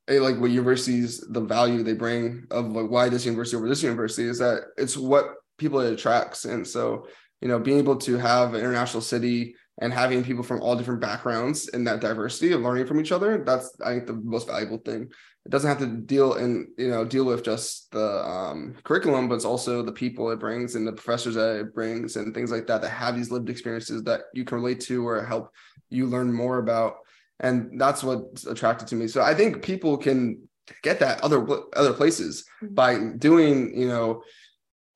like 0.09 0.39
what 0.39 0.51
universities, 0.51 1.25
the 1.29 1.41
value 1.41 1.83
they 1.83 1.95
bring 1.95 2.47
of 2.51 2.67
like 2.73 2.91
why 2.91 3.09
this 3.09 3.25
university 3.25 3.57
over 3.57 3.69
this 3.69 3.83
university 3.83 4.29
is 4.29 4.39
that 4.39 4.65
it's 4.77 4.97
what 4.97 5.35
people 5.59 5.81
it 5.81 5.93
attracts. 5.93 6.45
And 6.45 6.67
so, 6.67 7.07
you 7.41 7.49
know, 7.49 7.59
being 7.59 7.79
able 7.79 7.97
to 7.97 8.17
have 8.17 8.55
an 8.55 8.61
international 8.61 9.03
city 9.03 9.55
and 9.79 9.93
having 9.93 10.25
people 10.25 10.43
from 10.43 10.63
all 10.63 10.77
different 10.77 11.01
backgrounds 11.01 11.69
and 11.69 11.87
that 11.87 12.01
diversity 12.01 12.53
of 12.53 12.63
learning 12.63 12.87
from 12.87 13.01
each 13.01 13.13
other, 13.13 13.43
that's 13.45 13.77
I 13.85 13.93
think 13.93 14.07
the 14.07 14.15
most 14.15 14.49
valuable 14.49 14.79
thing 14.79 15.11
it 15.47 15.51
doesn't 15.51 15.69
have 15.69 15.79
to 15.79 15.87
deal 15.87 16.35
and 16.35 16.67
you 16.77 16.89
know 16.89 17.05
deal 17.05 17.25
with 17.25 17.45
just 17.45 17.93
the 17.93 18.27
um, 18.27 18.75
curriculum, 18.83 19.29
but 19.29 19.37
it's 19.37 19.45
also 19.45 19.81
the 19.81 19.93
people 19.93 20.31
it 20.31 20.41
brings 20.41 20.75
and 20.75 20.85
the 20.87 20.93
professors 20.93 21.37
that 21.37 21.61
it 21.61 21.73
brings 21.73 22.17
and 22.17 22.35
things 22.35 22.51
like 22.51 22.67
that 22.67 22.83
that 22.83 22.89
have 22.89 23.17
these 23.17 23.31
lived 23.31 23.49
experiences 23.49 24.03
that 24.03 24.23
you 24.35 24.45
can 24.45 24.57
relate 24.57 24.81
to 24.81 25.07
or 25.07 25.25
help 25.25 25.53
you 25.89 26.07
learn 26.07 26.33
more 26.33 26.59
about. 26.59 26.97
And 27.39 27.81
that's 27.81 28.03
what's 28.03 28.45
attracted 28.45 28.89
to 28.89 28.97
me. 28.97 29.07
So 29.07 29.23
I 29.23 29.35
think 29.35 29.63
people 29.63 29.97
can 29.97 30.49
get 30.83 30.99
that 30.99 31.23
other 31.23 31.47
other 31.77 31.93
places 31.93 32.45
mm-hmm. 32.61 32.75
by 32.75 32.99
doing 33.17 33.79
you 33.79 33.87
know 33.87 34.23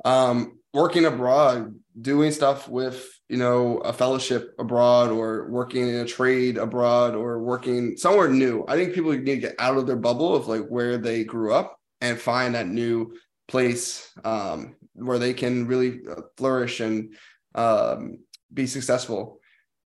um, 0.04 0.58
working 0.74 1.04
abroad, 1.04 1.76
doing 2.00 2.32
stuff 2.32 2.68
with 2.68 3.08
you 3.30 3.36
know, 3.36 3.78
a 3.78 3.92
fellowship 3.92 4.56
abroad 4.58 5.10
or 5.10 5.48
working 5.48 5.88
in 5.88 5.94
a 5.94 6.04
trade 6.04 6.58
abroad 6.58 7.14
or 7.14 7.38
working 7.38 7.96
somewhere 7.96 8.28
new. 8.28 8.64
I 8.66 8.74
think 8.74 8.92
people 8.92 9.12
need 9.12 9.24
to 9.24 9.36
get 9.36 9.54
out 9.60 9.78
of 9.78 9.86
their 9.86 9.94
bubble 9.94 10.34
of 10.34 10.48
like 10.48 10.66
where 10.66 10.98
they 10.98 11.22
grew 11.22 11.54
up 11.54 11.78
and 12.00 12.18
find 12.18 12.56
that 12.56 12.66
new 12.66 13.14
place 13.46 14.10
um, 14.24 14.74
where 14.94 15.20
they 15.20 15.32
can 15.32 15.68
really 15.68 16.00
uh, 16.10 16.22
flourish 16.36 16.80
and 16.80 17.14
um, 17.54 18.18
be 18.52 18.66
successful. 18.66 19.38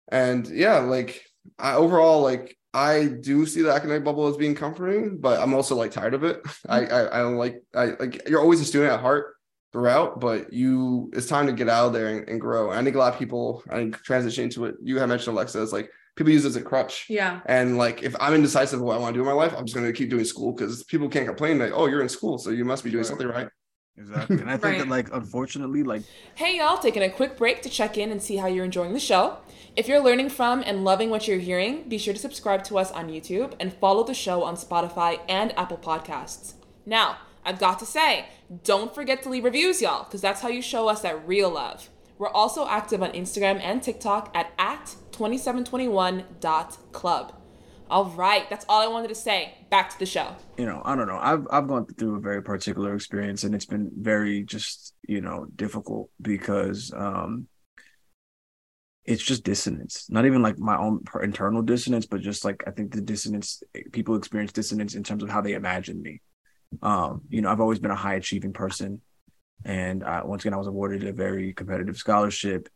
And 0.07 0.47
yeah, 0.47 0.79
like 0.79 1.21
I 1.59 1.73
overall 1.73 2.21
like 2.21 2.57
I 2.73 3.05
do 3.07 3.45
see 3.45 3.61
the 3.61 3.73
academic 3.73 4.05
bubble 4.05 4.27
as 4.27 4.37
being 4.37 4.55
comforting, 4.55 5.17
but 5.19 5.41
I'm 5.41 5.53
also 5.53 5.75
like 5.75 5.91
tired 5.91 6.13
of 6.13 6.23
it. 6.23 6.41
I 6.69 6.85
I, 6.85 7.17
I 7.17 7.21
don't 7.21 7.35
like 7.35 7.61
I 7.75 7.87
like 7.99 8.29
you're 8.29 8.41
always 8.41 8.61
a 8.61 8.65
student 8.65 8.93
at 8.93 9.01
heart 9.01 9.35
throughout, 9.73 10.19
but 10.19 10.53
you 10.53 11.09
it's 11.13 11.27
time 11.27 11.47
to 11.47 11.51
get 11.53 11.67
out 11.67 11.87
of 11.87 11.93
there 11.93 12.07
and, 12.07 12.29
and 12.29 12.39
grow. 12.39 12.71
I 12.71 12.81
think 12.83 12.95
a 12.95 12.99
lot 12.99 13.11
of 13.11 13.19
people 13.19 13.63
I 13.69 13.75
think 13.75 14.01
transition 14.03 14.45
into 14.45 14.65
it. 14.65 14.75
You 14.81 14.99
have 14.99 15.09
mentioned 15.09 15.35
Alexa 15.35 15.61
is 15.61 15.73
like 15.73 15.89
people 16.15 16.31
use 16.31 16.45
it 16.45 16.49
as 16.49 16.55
a 16.55 16.61
crutch. 16.61 17.07
Yeah. 17.09 17.41
And 17.47 17.77
like 17.77 18.03
if 18.03 18.15
I'm 18.19 18.33
indecisive 18.33 18.79
of 18.79 18.85
what 18.85 18.95
I 18.95 18.99
want 18.99 19.15
to 19.15 19.17
do 19.17 19.21
in 19.21 19.27
my 19.27 19.33
life, 19.33 19.53
I'm 19.57 19.65
just 19.65 19.75
gonna 19.75 19.91
keep 19.91 20.09
doing 20.09 20.23
school 20.23 20.53
because 20.53 20.83
people 20.83 21.09
can't 21.09 21.27
complain 21.27 21.59
like, 21.59 21.71
oh, 21.73 21.87
you're 21.87 22.01
in 22.01 22.09
school, 22.09 22.37
so 22.37 22.51
you 22.51 22.63
must 22.63 22.83
be 22.83 22.91
doing 22.91 23.03
something 23.03 23.27
right. 23.27 23.49
Exactly. 23.97 24.37
And 24.37 24.49
I 24.49 24.53
think 24.53 24.63
right. 24.63 24.77
that 24.79 24.87
like 24.87 25.11
unfortunately, 25.11 25.83
like 25.83 26.03
Hey 26.35 26.57
y'all, 26.57 26.77
taking 26.77 27.03
a 27.03 27.09
quick 27.09 27.35
break 27.35 27.61
to 27.63 27.69
check 27.69 27.97
in 27.97 28.11
and 28.11 28.21
see 28.21 28.37
how 28.37 28.47
you're 28.47 28.65
enjoying 28.65 28.93
the 28.93 28.99
show. 28.99 29.37
If 29.75 29.87
you're 29.87 30.03
learning 30.03 30.29
from 30.29 30.63
and 30.65 30.83
loving 30.83 31.09
what 31.09 31.27
you're 31.27 31.39
hearing, 31.39 31.89
be 31.89 31.97
sure 31.97 32.13
to 32.13 32.19
subscribe 32.19 32.63
to 32.65 32.77
us 32.77 32.91
on 32.91 33.09
YouTube 33.09 33.53
and 33.59 33.73
follow 33.73 34.03
the 34.03 34.13
show 34.13 34.43
on 34.43 34.55
Spotify 34.55 35.19
and 35.27 35.57
Apple 35.57 35.77
Podcasts. 35.77 36.53
Now, 36.85 37.17
I've 37.45 37.59
got 37.59 37.79
to 37.79 37.85
say, 37.85 38.27
don't 38.63 38.93
forget 38.93 39.23
to 39.23 39.29
leave 39.29 39.43
reviews, 39.43 39.81
y'all, 39.81 40.03
because 40.03 40.21
that's 40.21 40.41
how 40.41 40.49
you 40.49 40.61
show 40.61 40.87
us 40.87 41.01
that 41.01 41.27
real 41.27 41.49
love. 41.49 41.89
We're 42.17 42.29
also 42.29 42.65
active 42.67 43.01
on 43.01 43.11
Instagram 43.11 43.59
and 43.61 43.83
TikTok 43.83 44.31
at, 44.35 44.51
at 44.57 44.95
2721.club. 45.11 47.33
All 47.89 48.05
right, 48.05 48.49
that's 48.49 48.65
all 48.69 48.81
I 48.81 48.87
wanted 48.87 49.09
to 49.09 49.15
say. 49.15 49.55
Back 49.69 49.89
to 49.91 49.99
the 49.99 50.05
show. 50.05 50.35
You 50.57 50.65
know, 50.65 50.81
I 50.85 50.95
don't 50.95 51.07
know. 51.07 51.19
I've 51.21 51.45
I've 51.51 51.67
gone 51.67 51.85
through 51.85 52.15
a 52.15 52.19
very 52.19 52.41
particular 52.41 52.95
experience 52.95 53.43
and 53.43 53.53
it's 53.53 53.65
been 53.65 53.91
very 53.95 54.43
just, 54.43 54.93
you 55.07 55.21
know, 55.21 55.45
difficult 55.55 56.09
because 56.21 56.91
um 56.95 57.47
it's 59.05 59.21
just 59.21 59.43
dissonance. 59.43 60.07
Not 60.09 60.25
even 60.25 60.41
like 60.41 60.57
my 60.57 60.77
own 60.77 61.03
internal 61.21 61.61
dissonance, 61.61 62.05
but 62.05 62.21
just 62.21 62.45
like 62.45 62.63
I 62.65 62.71
think 62.71 62.93
the 62.93 63.01
dissonance 63.01 63.61
people 63.91 64.15
experience 64.15 64.53
dissonance 64.53 64.95
in 64.95 65.03
terms 65.03 65.23
of 65.23 65.29
how 65.29 65.41
they 65.41 65.53
imagine 65.53 66.01
me. 66.01 66.21
Um, 66.81 67.21
you 67.29 67.41
know, 67.41 67.49
I've 67.49 67.61
always 67.61 67.79
been 67.79 67.91
a 67.91 67.95
high 67.95 68.15
achieving 68.15 68.53
person. 68.53 69.01
And 69.65 70.03
uh, 70.03 70.21
once 70.25 70.43
again, 70.43 70.53
I 70.53 70.57
was 70.57 70.67
awarded 70.67 71.05
a 71.05 71.13
very 71.13 71.53
competitive 71.53 71.97
scholarship. 71.97 72.69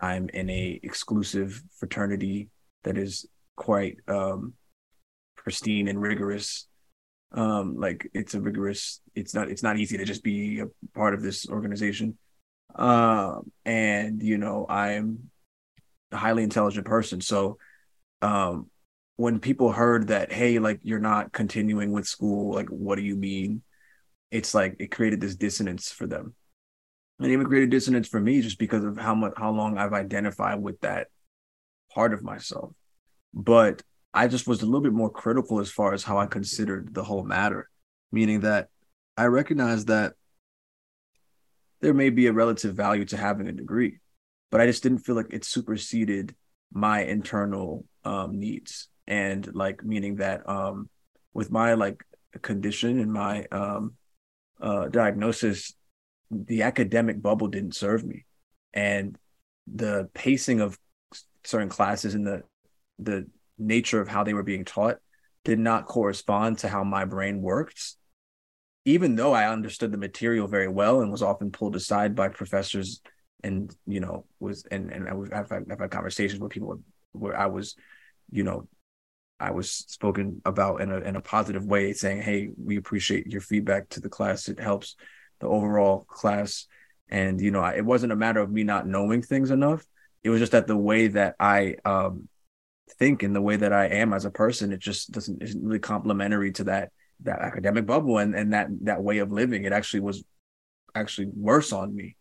I'm 0.00 0.28
in 0.30 0.48
a 0.50 0.80
exclusive 0.82 1.62
fraternity 1.78 2.48
that 2.84 2.98
is 2.98 3.26
quite 3.56 3.98
um 4.08 4.54
pristine 5.36 5.88
and 5.88 6.00
rigorous 6.00 6.66
um 7.32 7.76
like 7.76 8.08
it's 8.14 8.34
a 8.34 8.40
rigorous 8.40 9.00
it's 9.14 9.34
not 9.34 9.50
it's 9.50 9.62
not 9.62 9.78
easy 9.78 9.96
to 9.96 10.04
just 10.04 10.22
be 10.22 10.60
a 10.60 10.66
part 10.94 11.14
of 11.14 11.22
this 11.22 11.48
organization 11.48 12.16
um 12.74 13.50
and 13.64 14.22
you 14.22 14.38
know 14.38 14.66
i'm 14.68 15.30
a 16.12 16.16
highly 16.16 16.42
intelligent 16.42 16.86
person 16.86 17.20
so 17.20 17.58
um 18.20 18.66
when 19.16 19.40
people 19.40 19.72
heard 19.72 20.08
that 20.08 20.32
hey 20.32 20.58
like 20.58 20.80
you're 20.82 20.98
not 20.98 21.32
continuing 21.32 21.92
with 21.92 22.06
school 22.06 22.54
like 22.54 22.68
what 22.68 22.96
do 22.96 23.02
you 23.02 23.16
mean? 23.16 23.62
It's 24.30 24.54
like 24.54 24.76
it 24.78 24.90
created 24.90 25.20
this 25.20 25.36
dissonance 25.36 25.90
for 25.90 26.06
them. 26.06 26.34
And 27.18 27.30
even 27.30 27.46
created 27.46 27.70
dissonance 27.70 28.08
for 28.08 28.18
me 28.18 28.40
just 28.40 28.58
because 28.58 28.84
of 28.84 28.98
how 28.98 29.14
much 29.14 29.34
how 29.36 29.52
long 29.52 29.78
i've 29.78 29.92
identified 29.92 30.60
with 30.60 30.80
that 30.80 31.08
part 31.94 32.12
of 32.12 32.22
myself. 32.22 32.72
But 33.34 33.82
I 34.14 34.28
just 34.28 34.46
was 34.46 34.62
a 34.62 34.66
little 34.66 34.80
bit 34.80 34.92
more 34.92 35.10
critical 35.10 35.60
as 35.60 35.70
far 35.70 35.94
as 35.94 36.02
how 36.02 36.18
I 36.18 36.26
considered 36.26 36.94
the 36.94 37.04
whole 37.04 37.24
matter, 37.24 37.68
meaning 38.10 38.40
that 38.40 38.68
I 39.16 39.26
recognize 39.26 39.86
that 39.86 40.14
there 41.80 41.94
may 41.94 42.10
be 42.10 42.26
a 42.26 42.32
relative 42.32 42.74
value 42.74 43.04
to 43.06 43.16
having 43.16 43.48
a 43.48 43.52
degree, 43.52 44.00
but 44.50 44.60
I 44.60 44.66
just 44.66 44.82
didn't 44.82 44.98
feel 44.98 45.14
like 45.14 45.32
it 45.32 45.44
superseded 45.44 46.34
my 46.72 47.02
internal 47.04 47.86
um, 48.04 48.38
needs. 48.38 48.88
And 49.12 49.54
like, 49.54 49.84
meaning 49.84 50.16
that 50.16 50.48
um, 50.48 50.88
with 51.34 51.50
my 51.50 51.74
like 51.74 52.02
condition 52.40 52.98
and 52.98 53.12
my 53.12 53.44
um, 53.52 53.94
uh, 54.60 54.88
diagnosis, 54.88 55.74
the 56.30 56.62
academic 56.62 57.20
bubble 57.20 57.48
didn't 57.48 57.74
serve 57.74 58.04
me. 58.04 58.24
And 58.72 59.18
the 59.66 60.08
pacing 60.14 60.60
of 60.60 60.78
certain 61.44 61.68
classes 61.68 62.14
and 62.14 62.26
the 62.26 62.42
the 62.98 63.26
nature 63.58 64.00
of 64.00 64.08
how 64.08 64.24
they 64.24 64.34
were 64.34 64.42
being 64.42 64.64
taught 64.64 64.96
did 65.44 65.58
not 65.58 65.86
correspond 65.86 66.58
to 66.58 66.68
how 66.68 66.84
my 66.84 67.04
brain 67.04 67.42
worked 67.42 67.96
even 68.84 69.14
though 69.14 69.32
i 69.32 69.48
understood 69.48 69.92
the 69.92 69.98
material 69.98 70.46
very 70.46 70.68
well 70.68 71.00
and 71.00 71.10
was 71.10 71.22
often 71.22 71.50
pulled 71.50 71.76
aside 71.76 72.14
by 72.14 72.28
professors 72.28 73.00
and 73.42 73.74
you 73.86 74.00
know 74.00 74.24
was 74.40 74.64
and 74.70 74.90
and 74.90 75.08
I 75.08 75.36
have 75.36 75.52
I've 75.52 75.78
had 75.80 75.90
conversations 75.90 76.40
with 76.40 76.52
people 76.52 76.80
where 77.12 77.38
I 77.38 77.46
was, 77.46 77.76
you 78.30 78.44
know, 78.44 78.68
I 79.42 79.50
was 79.50 79.70
spoken 79.70 80.40
about 80.44 80.80
in 80.80 80.92
a 80.92 80.98
in 80.98 81.16
a 81.16 81.20
positive 81.20 81.66
way, 81.66 81.92
saying, 81.92 82.22
"Hey, 82.22 82.50
we 82.56 82.76
appreciate 82.76 83.26
your 83.26 83.40
feedback 83.40 83.88
to 83.90 84.00
the 84.00 84.08
class. 84.08 84.48
It 84.48 84.60
helps 84.60 84.94
the 85.40 85.48
overall 85.48 86.04
class." 86.04 86.66
And 87.08 87.40
you 87.40 87.50
know, 87.50 87.64
it 87.64 87.84
wasn't 87.84 88.12
a 88.12 88.16
matter 88.16 88.40
of 88.40 88.52
me 88.52 88.62
not 88.62 88.86
knowing 88.86 89.20
things 89.20 89.50
enough. 89.50 89.84
It 90.22 90.30
was 90.30 90.40
just 90.40 90.52
that 90.52 90.68
the 90.68 90.76
way 90.76 91.08
that 91.08 91.34
I 91.40 91.76
um, 91.84 92.28
think 92.98 93.24
and 93.24 93.34
the 93.34 93.42
way 93.42 93.56
that 93.56 93.72
I 93.72 93.86
am 93.86 94.12
as 94.12 94.24
a 94.24 94.30
person, 94.30 94.72
it 94.72 94.78
just 94.78 95.10
doesn't 95.10 95.42
isn't 95.42 95.64
really 95.64 95.80
complementary 95.80 96.52
to 96.52 96.64
that 96.64 96.92
that 97.24 97.40
academic 97.40 97.84
bubble 97.84 98.18
and, 98.18 98.34
and 98.36 98.52
that 98.52 98.68
that 98.82 99.02
way 99.02 99.18
of 99.18 99.32
living. 99.32 99.64
It 99.64 99.72
actually 99.72 100.00
was 100.00 100.22
actually 100.94 101.28
worse 101.34 101.72
on 101.72 101.94
me. 101.94 102.16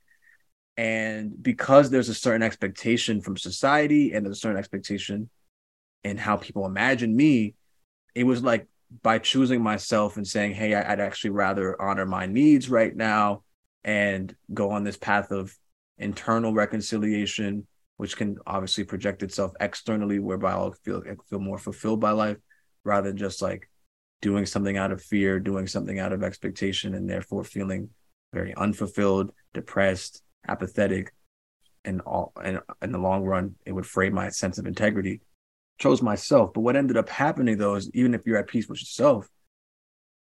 And 0.76 1.42
because 1.42 1.92
there's 1.92 2.10
a 2.10 2.16
certain 2.16 2.42
expectation 2.42 3.22
from 3.22 3.38
society 3.38 4.14
and 4.14 4.26
there's 4.26 4.38
a 4.38 4.42
certain 4.42 4.58
expectation 4.58 5.30
in 6.04 6.18
how 6.18 6.38
people 6.38 6.66
imagine 6.66 7.16
me, 7.16 7.56
it 8.16 8.24
was 8.24 8.44
like 8.44 8.68
by 9.02 9.20
choosing 9.20 9.62
myself 9.62 10.18
and 10.18 10.28
saying, 10.28 10.54
Hey, 10.54 10.74
I'd 10.76 11.00
actually 11.00 11.30
rather 11.32 11.82
honor 11.82 12.06
my 12.06 12.26
needs 12.26 12.70
right 12.70 12.96
now 12.96 13.44
and 13.84 14.36
go 14.54 14.72
on 14.72 14.84
this 14.84 14.98
path 14.98 15.32
of 15.32 15.56
internal 15.98 16.54
reconciliation 16.54 17.68
which 18.02 18.18
can 18.18 18.36
obviously 18.48 18.84
project 18.84 19.22
itself 19.22 19.52
externally, 19.60 20.18
whereby 20.18 20.54
I'll 20.54 20.72
feel 20.72 21.04
feel 21.30 21.38
more 21.38 21.60
fulfilled 21.60 22.00
by 22.00 22.10
life, 22.10 22.38
rather 22.84 23.10
than 23.10 23.18
just 23.18 23.44
like 23.44 23.70
doing 24.24 24.48
something 24.48 24.76
out 24.76 24.92
of 24.92 25.04
fear, 25.04 25.40
doing 25.40 25.68
something 25.68 26.00
out 26.00 26.12
of 26.12 26.24
expectation, 26.24 26.96
and 26.96 27.08
therefore 27.08 27.44
feeling 27.44 27.92
very 28.34 28.56
unfulfilled, 28.56 29.32
depressed, 29.54 30.24
apathetic, 30.48 31.14
and 31.86 32.02
all. 32.02 32.34
And 32.44 32.62
in 32.82 32.92
the 32.92 32.98
long 32.98 33.24
run, 33.24 33.54
it 33.68 33.72
would 33.72 33.86
fray 33.86 34.10
my 34.10 34.30
sense 34.30 34.58
of 34.58 34.66
integrity. 34.66 35.22
Chose 35.78 36.02
myself, 36.02 36.54
but 36.54 36.62
what 36.62 36.76
ended 36.76 36.98
up 36.98 37.10
happening 37.10 37.58
though 37.58 37.76
is 37.76 37.90
even 37.94 38.14
if 38.14 38.22
you're 38.26 38.38
at 38.38 38.48
peace 38.48 38.68
with 38.68 38.80
yourself, 38.80 39.28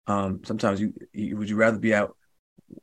um, 0.08 0.41
sometimes 0.45 0.81
you, 0.81 0.93
you 1.13 1.38
would 1.38 1.49
you 1.49 1.55
rather 1.55 1.79
be 1.79 1.93
at 1.93 2.10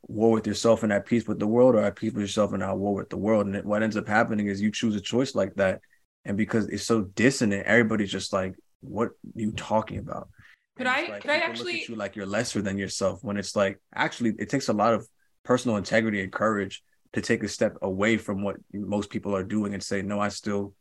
war 0.03 0.31
with 0.31 0.47
yourself 0.47 0.83
and 0.83 0.91
at 0.91 1.05
peace 1.05 1.27
with 1.27 1.39
the 1.39 1.47
world 1.47 1.75
or 1.75 1.81
at 1.81 1.95
peace 1.95 2.13
with 2.13 2.21
yourself 2.21 2.53
and 2.53 2.63
at 2.63 2.77
war 2.77 2.95
with 2.95 3.09
the 3.09 3.17
world. 3.17 3.47
And 3.47 3.63
what 3.63 3.83
ends 3.83 3.97
up 3.97 4.07
happening 4.07 4.47
is 4.47 4.61
you 4.61 4.71
choose 4.71 4.95
a 4.95 5.01
choice 5.01 5.35
like 5.35 5.53
that. 5.55 5.81
And 6.25 6.37
because 6.37 6.67
it's 6.67 6.85
so 6.85 7.01
dissonant, 7.01 7.65
everybody's 7.65 8.11
just 8.11 8.33
like, 8.33 8.55
what 8.81 9.09
are 9.09 9.15
you 9.35 9.51
talking 9.51 9.99
about? 9.99 10.29
Could 10.77 10.87
I 10.87 11.07
like, 11.07 11.21
could 11.21 11.31
I 11.31 11.37
actually 11.37 11.85
you 11.87 11.95
like 11.95 12.15
you're 12.15 12.25
lesser 12.25 12.61
than 12.61 12.77
yourself 12.77 13.23
when 13.23 13.37
it's 13.37 13.55
like 13.55 13.79
actually 13.93 14.33
it 14.39 14.49
takes 14.49 14.69
a 14.69 14.73
lot 14.73 14.93
of 14.93 15.07
personal 15.43 15.77
integrity 15.77 16.21
and 16.23 16.31
courage 16.31 16.83
to 17.13 17.21
take 17.21 17.43
a 17.43 17.47
step 17.47 17.77
away 17.81 18.17
from 18.17 18.41
what 18.41 18.55
most 18.73 19.09
people 19.09 19.35
are 19.35 19.43
doing 19.43 19.73
and 19.73 19.83
say, 19.83 20.01
no, 20.01 20.19
I 20.19 20.29
still, 20.29 20.73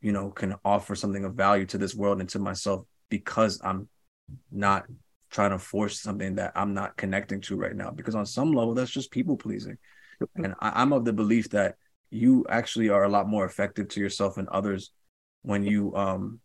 you 0.00 0.12
know, 0.12 0.30
can 0.30 0.54
offer 0.64 0.94
something 0.94 1.24
of 1.24 1.34
value 1.34 1.66
to 1.66 1.78
this 1.78 1.94
world 1.94 2.20
and 2.20 2.28
to 2.30 2.38
myself 2.38 2.84
because 3.08 3.60
I'm 3.62 3.88
not 4.50 4.86
trying 5.30 5.50
to 5.50 5.58
force 5.58 6.00
something 6.00 6.36
that 6.36 6.52
I'm 6.54 6.74
not 6.74 6.96
connecting 6.96 7.40
to 7.42 7.56
right 7.56 7.74
now. 7.74 7.90
Because 7.90 8.14
on 8.14 8.26
some 8.26 8.52
level, 8.52 8.74
that's 8.74 8.90
just 8.90 9.10
people 9.10 9.36
pleasing. 9.36 9.76
And 10.36 10.54
I, 10.60 10.82
am 10.82 10.92
of 10.92 11.04
the 11.04 11.12
belief 11.12 11.50
that 11.50 11.76
you 12.10 12.46
actually 12.48 12.88
are 12.88 13.04
a 13.04 13.08
lot 13.08 13.28
more 13.28 13.44
effective 13.44 13.88
to 13.88 14.00
yourself 14.00 14.38
and 14.38 14.48
others 14.48 14.92
when 15.42 15.62
you 15.62 15.94
um 15.94 16.40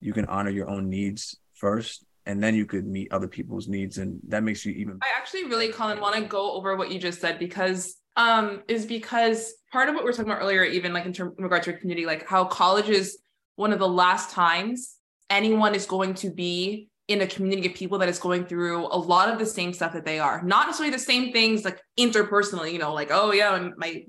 you 0.00 0.12
can 0.12 0.26
honor 0.26 0.50
your 0.50 0.68
own 0.68 0.88
needs 0.88 1.38
first 1.54 2.04
and 2.26 2.42
then 2.42 2.54
you 2.54 2.66
could 2.66 2.86
meet 2.86 3.10
other 3.12 3.26
people's 3.26 3.66
needs 3.66 3.98
and 3.98 4.20
that 4.28 4.42
makes 4.42 4.64
you 4.64 4.72
even 4.72 4.98
I 5.02 5.08
actually 5.16 5.44
really 5.44 5.70
Collin 5.70 6.00
want 6.00 6.16
to 6.16 6.22
go 6.22 6.52
over 6.52 6.76
what 6.76 6.92
you 6.92 6.98
just 6.98 7.20
said 7.20 7.38
because 7.38 7.96
um 8.16 8.62
is 8.68 8.86
because 8.86 9.54
part 9.72 9.88
of 9.88 9.94
what 9.94 10.04
we 10.04 10.10
are 10.10 10.12
talking 10.12 10.30
about 10.30 10.42
earlier 10.42 10.64
even 10.64 10.92
like 10.92 11.06
in, 11.06 11.12
term, 11.12 11.34
in 11.38 11.44
regard 11.44 11.62
to 11.62 11.70
your 11.70 11.78
community 11.80 12.06
like 12.06 12.26
how 12.26 12.44
college 12.44 12.88
is 12.88 13.18
one 13.56 13.72
of 13.72 13.78
the 13.78 13.88
last 13.88 14.30
times 14.30 14.96
anyone 15.30 15.74
is 15.74 15.86
going 15.86 16.14
to 16.14 16.30
be 16.30 16.88
in 17.08 17.20
a 17.20 17.26
community 17.26 17.68
of 17.68 17.74
people 17.74 17.98
that 17.98 18.08
is 18.08 18.18
going 18.18 18.44
through 18.46 18.86
a 18.86 18.96
lot 18.96 19.28
of 19.28 19.38
the 19.38 19.46
same 19.46 19.72
stuff 19.72 19.92
that 19.92 20.04
they 20.04 20.18
are. 20.20 20.42
Not 20.42 20.66
necessarily 20.66 20.92
the 20.92 21.02
same 21.02 21.32
things 21.32 21.64
like 21.64 21.80
interpersonally 21.98 22.72
you 22.72 22.78
know 22.78 22.92
like 22.94 23.08
oh 23.10 23.32
yeah 23.32 23.68
my 23.76 24.04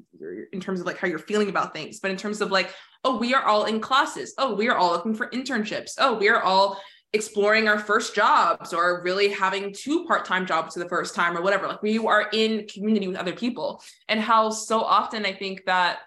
in 0.52 0.60
terms 0.60 0.80
of 0.80 0.86
like 0.86 0.98
how 0.98 1.08
you're 1.08 1.20
feeling 1.20 1.50
about 1.50 1.74
things 1.74 2.00
but 2.00 2.12
in 2.12 2.18
terms 2.18 2.40
of 2.40 2.52
like 2.52 2.74
oh 3.04 3.18
we 3.18 3.34
are 3.34 3.44
all 3.44 3.66
in 3.66 3.80
classes. 3.80 4.34
Oh 4.38 4.54
we 4.56 4.70
are 4.70 4.78
all 4.78 4.92
looking 4.92 5.16
for 5.16 5.30
internships. 5.30 5.94
Oh 5.98 6.16
we 6.18 6.30
are 6.30 6.42
all 6.42 6.80
exploring 7.14 7.68
our 7.68 7.78
first 7.78 8.16
jobs 8.16 8.74
or 8.74 9.02
really 9.04 9.30
having 9.30 9.72
two 9.74 10.06
part-time 10.06 10.46
jobs 10.46 10.74
for 10.74 10.80
the 10.80 10.90
first 10.90 11.14
time 11.14 11.38
or 11.38 11.42
whatever 11.42 11.68
like 11.68 11.82
we 11.84 11.98
are 12.00 12.28
in 12.34 12.66
community 12.68 13.08
with 13.08 13.18
other 13.18 13.34
people 13.34 13.82
and 14.10 14.20
how 14.20 14.50
so 14.50 14.82
often 14.82 15.26
i 15.26 15.32
think 15.32 15.64
that 15.66 16.00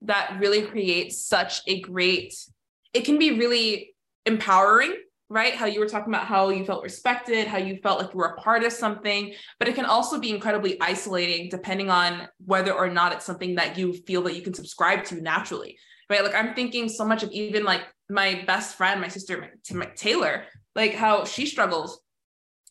that 0.00 0.36
really 0.40 0.62
creates 0.62 1.22
such 1.22 1.60
a 1.66 1.80
great 1.80 2.34
it 2.94 3.04
can 3.04 3.18
be 3.18 3.38
really 3.38 3.94
empowering 4.24 4.94
right? 5.30 5.54
How 5.54 5.66
you 5.66 5.80
were 5.80 5.88
talking 5.88 6.12
about 6.12 6.26
how 6.26 6.48
you 6.48 6.64
felt 6.64 6.82
respected, 6.82 7.46
how 7.46 7.58
you 7.58 7.76
felt 7.82 8.00
like 8.00 8.12
you 8.12 8.18
were 8.18 8.28
a 8.28 8.40
part 8.40 8.64
of 8.64 8.72
something, 8.72 9.34
but 9.58 9.68
it 9.68 9.74
can 9.74 9.84
also 9.84 10.18
be 10.18 10.30
incredibly 10.30 10.80
isolating 10.80 11.50
depending 11.50 11.90
on 11.90 12.28
whether 12.44 12.72
or 12.72 12.88
not 12.88 13.12
it's 13.12 13.26
something 13.26 13.56
that 13.56 13.76
you 13.76 13.92
feel 13.92 14.22
that 14.22 14.34
you 14.34 14.42
can 14.42 14.54
subscribe 14.54 15.04
to 15.04 15.20
naturally, 15.20 15.78
right? 16.08 16.24
Like 16.24 16.34
I'm 16.34 16.54
thinking 16.54 16.88
so 16.88 17.04
much 17.04 17.22
of 17.22 17.30
even 17.30 17.64
like 17.64 17.82
my 18.08 18.42
best 18.46 18.76
friend, 18.76 19.00
my 19.00 19.08
sister 19.08 19.52
Taylor, 19.96 20.44
like 20.74 20.94
how 20.94 21.24
she 21.24 21.46
struggles 21.46 22.00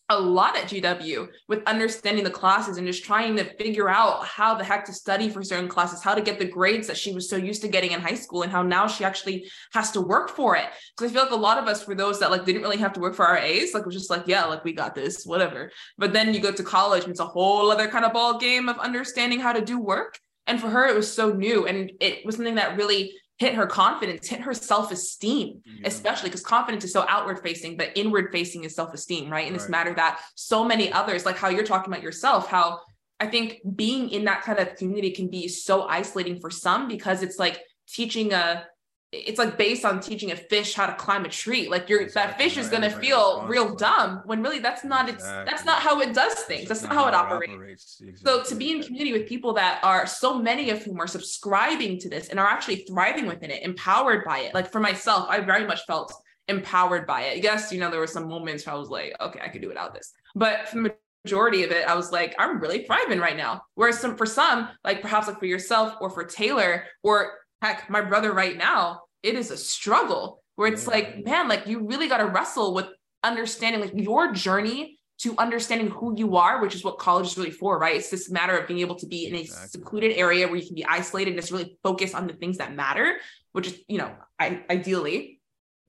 a 0.10 0.18
lot 0.18 0.56
at 0.56 0.70
GW 0.70 1.28
with 1.50 1.68
understanding 1.68 2.24
the 2.24 2.30
classes 2.30 2.78
and 2.78 2.88
just 2.88 3.04
trying 3.04 3.36
to 3.36 3.44
figure 3.58 3.90
out 3.90 4.26
how 4.26 4.56
the 4.56 4.64
heck 4.64 4.86
to 4.86 4.94
study 4.94 5.30
for 5.30 5.44
certain 5.44 5.68
classes, 5.68 6.02
how 6.02 6.16
to 6.16 6.22
get 6.22 6.40
the 6.40 6.46
grades 6.46 6.88
that 6.88 6.96
she 6.96 7.14
was 7.14 7.30
so 7.30 7.36
used 7.36 7.62
to 7.62 7.68
getting 7.68 7.92
in 7.92 8.00
high 8.00 8.16
school, 8.16 8.44
and 8.44 8.52
how 8.52 8.62
now 8.62 8.88
she 8.88 9.04
actually 9.04 9.50
has 9.74 9.92
to 9.92 10.00
work 10.00 10.30
for 10.30 10.56
it. 10.56 10.68
Because 10.96 11.12
I 11.12 11.14
feel 11.14 11.24
like 11.24 11.34
a 11.34 11.36
lot 11.36 11.58
of 11.58 11.68
us 11.68 11.86
were 11.86 11.96
those 11.96 12.22
that 12.22 12.32
like 12.32 12.46
didn't 12.46 12.62
really 12.62 12.78
have 12.78 12.94
to 12.94 13.02
work 13.02 13.16
for 13.16 13.26
our 13.26 13.38
A's, 13.38 13.74
like 13.74 13.86
was 13.86 13.96
just 13.96 14.10
like, 14.10 14.24
yeah, 14.28 14.46
like 14.46 14.64
we 14.64 14.72
got 14.72 14.96
this, 14.96 15.26
whatever. 15.26 15.72
But 15.98 16.14
then 16.14 16.34
you 16.34 16.40
go 16.40 16.54
to 16.54 16.64
college 16.64 17.04
and 17.04 17.12
it's 17.12 17.20
a 17.20 17.26
whole 17.26 17.70
other 17.70 17.90
kind 17.90 18.06
of 18.06 18.14
ball 18.14 18.40
game 18.40 18.70
of 18.70 18.80
understanding 18.80 19.42
how 19.42 19.52
to 19.52 19.62
do 19.62 19.78
work. 19.78 20.18
And 20.46 20.62
for 20.62 20.70
her, 20.70 20.88
it 20.88 20.96
was 20.96 21.12
so 21.12 21.34
new. 21.34 21.68
And 21.68 21.92
it 22.00 22.26
was 22.26 22.38
something 22.38 22.56
that 22.56 22.78
really 22.78 23.14
hit 23.38 23.54
her 23.54 23.68
confidence, 23.68 24.28
hit 24.28 24.42
her 24.42 24.54
self 24.54 24.92
esteem, 24.92 25.62
yeah. 25.66 25.88
especially 25.88 26.30
because 26.30 26.42
confidence 26.42 26.84
is 26.84 26.92
so 26.92 27.06
outward 27.08 27.40
facing, 27.40 27.78
but 27.78 27.92
inward 27.96 28.30
facing 28.32 28.64
is 28.64 28.76
self 28.76 28.94
esteem, 28.94 29.30
right? 29.30 29.48
In 29.48 29.54
right. 29.54 29.60
this 29.60 29.70
matter 29.70 29.94
that 29.96 30.22
so 30.36 30.64
many 30.64 30.92
others, 30.92 31.26
like 31.26 31.38
how 31.38 31.50
you're 31.50 31.64
talking 31.64 31.92
about 31.92 32.04
yourself, 32.04 32.48
how 32.48 32.80
I 33.20 33.28
think 33.28 33.60
being 33.76 34.10
in 34.10 34.26
that 34.26 34.42
kind 34.42 34.60
of 34.60 34.76
community 34.76 35.12
can 35.12 35.28
be 35.28 35.48
so 35.48 35.88
isolating 35.88 36.40
for 36.40 36.50
some 36.50 36.88
because 36.88 37.24
it's 37.24 37.40
like 37.40 37.62
teaching 37.88 38.34
a 38.34 38.66
it's 39.12 39.40
like 39.40 39.58
based 39.58 39.86
on 39.86 40.02
teaching 40.02 40.32
a 40.32 40.36
fish 40.36 40.74
how 40.74 40.86
to 40.86 40.94
climb 40.94 41.24
a 41.24 41.30
tree. 41.30 41.70
Like 41.70 41.88
you're 41.88 42.00
that 42.00 42.06
Exactly, 42.08 42.44
fish 42.44 42.58
is 42.58 42.70
gonna 42.70 42.90
feel 42.90 43.46
real 43.48 43.74
dumb 43.76 44.22
when 44.26 44.44
really 44.44 44.60
that's 44.60 44.84
not 44.84 45.08
it's 45.08 45.24
that's 45.24 45.64
not 45.64 45.82
how 45.82 46.02
it 46.02 46.14
does 46.14 46.34
things. 46.42 46.68
just 46.68 46.82
That's 46.82 46.84
not 46.84 46.94
how 46.94 47.08
it 47.08 47.14
operates. 47.14 47.54
operates. 47.54 48.02
So 48.16 48.44
to 48.44 48.56
be 48.56 48.72
in 48.72 48.84
community 48.84 49.14
with 49.14 49.28
people 49.28 49.54
that 49.54 49.80
are 49.84 50.06
so 50.06 50.38
many 50.38 50.70
of 50.72 50.84
whom 50.84 51.00
are 51.00 51.08
subscribing 51.08 52.00
to 52.00 52.10
this 52.10 52.28
and 52.28 52.40
are 52.40 52.48
actually 52.48 52.86
thriving 52.88 53.28
within 53.28 53.50
it, 53.50 53.64
empowered 53.64 54.26
by 54.26 54.40
it. 54.40 54.54
Like 54.54 54.72
for 54.72 54.82
myself, 54.82 55.28
I 55.30 55.40
very 55.40 55.66
much 55.66 55.86
felt 55.86 56.14
empowered 56.50 57.08
by 57.08 57.22
it. 57.24 57.44
Yes, 57.44 57.72
you 57.72 57.80
know, 57.80 57.90
there 57.90 58.00
were 58.02 58.08
some 58.08 58.28
moments 58.28 58.66
where 58.66 58.76
I 58.76 58.78
was 58.78 58.90
like, 58.90 59.16
okay, 59.22 59.40
I 59.42 59.48
could 59.48 59.62
do 59.62 59.70
without 59.70 59.94
this. 59.94 60.12
But 60.36 60.68
for 60.68 60.82
the 60.82 60.96
majority 61.24 61.64
of 61.64 61.72
it, 61.72 61.88
I 61.88 61.96
was 61.96 62.12
like, 62.12 62.36
I'm 62.40 62.60
really 62.60 62.84
thriving 62.84 63.20
right 63.20 63.38
now. 63.38 63.62
Whereas 63.76 64.00
some 64.00 64.18
for 64.18 64.26
some, 64.26 64.70
like 64.84 65.02
perhaps 65.02 65.28
like 65.28 65.40
for 65.40 65.46
yourself 65.46 65.96
or 66.02 66.10
for 66.10 66.24
Taylor, 66.26 66.84
or 67.04 67.34
heck, 67.62 67.90
my 67.90 68.02
brother 68.02 68.32
right 68.34 68.58
now, 68.58 69.02
it 69.24 69.36
is 69.36 69.52
a 69.52 69.58
struggle 69.58 70.44
where 70.56 70.72
it's 70.72 70.86
Yeah. 70.86 70.92
like, 70.92 71.26
man, 71.26 71.48
like 71.48 71.68
you 71.68 71.86
really 71.88 72.08
got 72.08 72.18
to 72.18 72.26
wrestle 72.28 72.74
with 72.74 72.88
understanding 73.24 73.82
like 73.82 73.92
your 73.94 74.32
journey 74.32 75.00
to 75.20 75.36
understanding 75.40 75.90
who 75.90 76.14
you 76.16 76.36
are, 76.36 76.62
which 76.62 76.76
is 76.76 76.84
what 76.84 77.00
college 77.00 77.26
is 77.28 77.38
really 77.38 77.50
for, 77.52 77.80
right? 77.80 77.96
It's 77.96 78.12
this 78.12 78.30
matter 78.30 78.56
of 78.58 78.68
being 78.68 78.82
able 78.82 78.96
to 78.96 79.08
be 79.08 79.26
in 79.26 79.36
a 79.36 79.40
Exactly. 79.40 79.68
secluded 79.70 80.16
area 80.16 80.48
where 80.48 80.58
you 80.58 80.66
can 80.66 80.76
be 80.76 80.86
isolated 80.86 81.32
and 81.32 81.40
just 81.42 81.52
really 81.52 81.78
focus 81.84 82.14
on 82.14 82.28
the 82.28 82.34
things 82.34 82.58
that 82.60 82.76
matter, 82.76 83.18
which 83.54 83.68
is, 83.68 83.80
you 83.88 83.98
know, 83.98 84.16
I, 84.40 84.64
ideally 84.70 85.42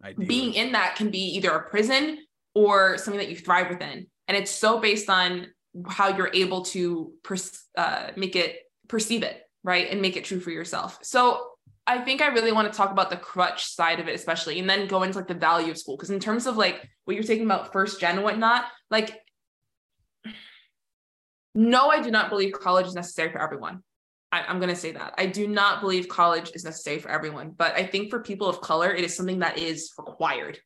Ideally. 0.02 0.26
being 0.26 0.54
in 0.54 0.72
that 0.72 0.96
can 0.96 1.10
be 1.10 1.36
either 1.36 1.50
a 1.50 1.68
prison 1.68 2.18
or 2.54 2.96
something 2.96 3.18
that 3.18 3.28
you 3.28 3.36
thrive 3.36 3.68
within. 3.68 4.06
And 4.28 4.36
it's 4.36 4.50
so 4.50 4.78
based 4.78 5.10
on 5.10 5.48
how 5.86 6.08
you're 6.16 6.30
able 6.32 6.64
to 6.66 7.12
pers- 7.22 7.66
uh, 7.76 8.08
make 8.16 8.34
it 8.34 8.56
perceive 8.88 9.22
it, 9.22 9.42
right? 9.62 9.90
And 9.90 10.00
make 10.00 10.16
it 10.16 10.24
true 10.24 10.40
for 10.40 10.50
yourself. 10.50 10.98
So 11.02 11.47
I 11.88 11.98
think 12.02 12.20
I 12.20 12.26
really 12.26 12.52
want 12.52 12.70
to 12.70 12.76
talk 12.76 12.90
about 12.90 13.08
the 13.08 13.16
crutch 13.16 13.64
side 13.64 13.98
of 13.98 14.08
it, 14.08 14.14
especially, 14.14 14.60
and 14.60 14.68
then 14.68 14.86
go 14.86 15.02
into 15.04 15.16
like 15.16 15.26
the 15.26 15.32
value 15.32 15.70
of 15.70 15.78
school. 15.78 15.96
Because 15.96 16.10
in 16.10 16.20
terms 16.20 16.46
of 16.46 16.58
like 16.58 16.86
what 17.06 17.14
you're 17.14 17.24
taking 17.24 17.46
about 17.46 17.72
first 17.72 17.98
gen 17.98 18.16
and 18.16 18.22
whatnot, 18.22 18.66
like, 18.90 19.18
no, 21.54 21.88
I 21.88 22.02
do 22.02 22.10
not 22.10 22.28
believe 22.28 22.52
college 22.52 22.86
is 22.86 22.94
necessary 22.94 23.32
for 23.32 23.40
everyone. 23.40 23.82
I, 24.30 24.42
I'm 24.42 24.58
going 24.58 24.68
to 24.68 24.76
say 24.76 24.92
that. 24.92 25.14
I 25.16 25.24
do 25.24 25.48
not 25.48 25.80
believe 25.80 26.08
college 26.08 26.50
is 26.54 26.62
necessary 26.62 26.98
for 26.98 27.08
everyone. 27.08 27.54
But 27.56 27.74
I 27.74 27.86
think 27.86 28.10
for 28.10 28.20
people 28.20 28.50
of 28.50 28.60
color, 28.60 28.92
it 28.92 29.02
is 29.02 29.16
something 29.16 29.38
that 29.38 29.56
is 29.56 29.90
required 29.96 30.58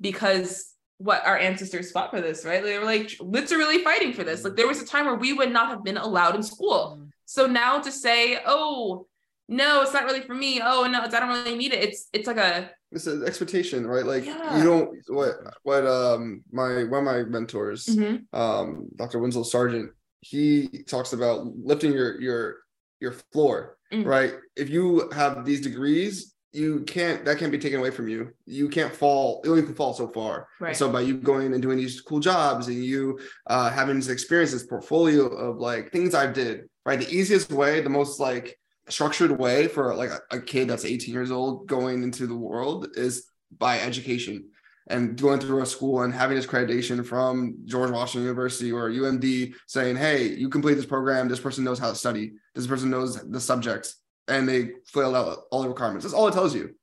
because 0.00 0.72
what 0.98 1.26
our 1.26 1.36
ancestors 1.36 1.90
fought 1.90 2.12
for 2.12 2.20
this, 2.20 2.44
right? 2.44 2.62
They 2.62 2.78
were 2.78 2.84
like 2.84 3.10
literally 3.18 3.82
fighting 3.82 4.12
for 4.12 4.22
this. 4.22 4.44
Like 4.44 4.54
there 4.54 4.68
was 4.68 4.80
a 4.80 4.86
time 4.86 5.06
where 5.06 5.16
we 5.16 5.32
would 5.32 5.52
not 5.52 5.70
have 5.70 5.82
been 5.82 5.96
allowed 5.96 6.36
in 6.36 6.42
school. 6.44 7.00
Mm. 7.00 7.10
So 7.24 7.48
now 7.48 7.80
to 7.80 7.90
say, 7.90 8.38
oh, 8.46 9.07
no, 9.48 9.82
it's 9.82 9.92
not 9.94 10.04
really 10.04 10.20
for 10.20 10.34
me. 10.34 10.60
Oh 10.62 10.86
no, 10.86 11.04
it's, 11.04 11.14
I 11.14 11.20
don't 11.20 11.30
really 11.30 11.56
need 11.56 11.72
it. 11.72 11.82
It's 11.82 12.08
it's 12.12 12.26
like 12.26 12.36
a 12.36 12.70
It's 12.92 13.06
an 13.06 13.24
expectation, 13.26 13.86
right? 13.86 14.04
Like 14.04 14.26
Yeah. 14.26 14.58
you 14.58 14.64
don't 14.64 14.90
what 15.08 15.34
what 15.62 15.86
um 15.86 16.42
my 16.52 16.84
one 16.84 17.00
of 17.00 17.04
my 17.04 17.22
mentors, 17.24 17.86
Mhm. 17.86 18.24
um, 18.32 18.88
Dr. 18.96 19.18
Winslow 19.18 19.42
Sargent, 19.44 19.90
he 20.20 20.84
talks 20.86 21.12
about 21.12 21.46
lifting 21.56 21.92
your 21.92 22.20
your 22.20 22.56
your 23.00 23.12
floor, 23.32 23.76
Mm. 23.92 24.04
right? 24.04 24.34
If 24.56 24.68
you 24.68 25.08
have 25.12 25.44
these 25.46 25.62
degrees, 25.62 26.34
you 26.52 26.80
can't 26.80 27.24
that 27.24 27.38
can't 27.38 27.52
be 27.52 27.58
taken 27.58 27.78
away 27.78 27.90
from 27.90 28.08
you. 28.08 28.30
You 28.44 28.68
can't 28.68 28.94
fall, 28.94 29.40
you 29.44 29.50
only 29.50 29.62
can 29.62 29.74
fall 29.74 29.94
so 29.94 30.08
far. 30.08 30.48
right. 30.60 30.76
So 30.76 30.90
by 30.90 31.00
you 31.02 31.14
going 31.16 31.52
and 31.54 31.62
doing 31.62 31.78
these 31.78 32.00
cool 32.02 32.20
jobs 32.20 32.68
and 32.68 32.82
you 32.84 33.18
uh, 33.46 33.70
having 33.70 33.96
this 33.96 34.08
experience, 34.08 34.52
this 34.52 34.66
portfolio 34.66 35.26
of 35.28 35.56
like 35.58 35.90
things 35.92 36.14
I 36.14 36.26
did, 36.26 36.68
right? 36.84 36.98
The 36.98 37.10
easiest 37.10 37.50
way, 37.52 37.80
the 37.80 37.88
most 37.90 38.18
like 38.20 38.58
structured 38.88 39.38
way 39.38 39.68
for 39.68 39.94
like 39.94 40.10
a, 40.10 40.20
a 40.36 40.40
kid 40.40 40.68
that's 40.68 40.84
18 40.84 41.12
years 41.12 41.30
old 41.30 41.66
going 41.68 42.02
into 42.02 42.26
the 42.26 42.36
world 42.36 42.88
is 42.94 43.26
by 43.56 43.80
education 43.80 44.50
and 44.88 45.16
going 45.20 45.38
through 45.40 45.62
a 45.62 45.66
school 45.66 46.02
and 46.02 46.14
having 46.14 46.36
this 46.36 46.46
accreditation 46.46 47.04
from 47.04 47.56
George 47.66 47.90
Washington 47.90 48.22
University 48.22 48.72
or 48.72 48.90
UMD 48.90 49.52
saying, 49.66 49.96
hey, 49.96 50.28
you 50.28 50.48
complete 50.48 50.74
this 50.74 50.86
program. 50.86 51.28
This 51.28 51.40
person 51.40 51.62
knows 51.64 51.78
how 51.78 51.90
to 51.90 51.94
study. 51.94 52.32
This 52.54 52.66
person 52.66 52.88
knows 52.90 53.22
the 53.30 53.40
subjects 53.40 53.96
and 54.28 54.48
they 54.48 54.70
filled 54.86 55.14
out 55.14 55.40
all 55.50 55.62
the 55.62 55.68
requirements. 55.68 56.04
That's 56.04 56.14
all 56.14 56.28
it 56.28 56.32
tells 56.32 56.54
you. 56.54 56.74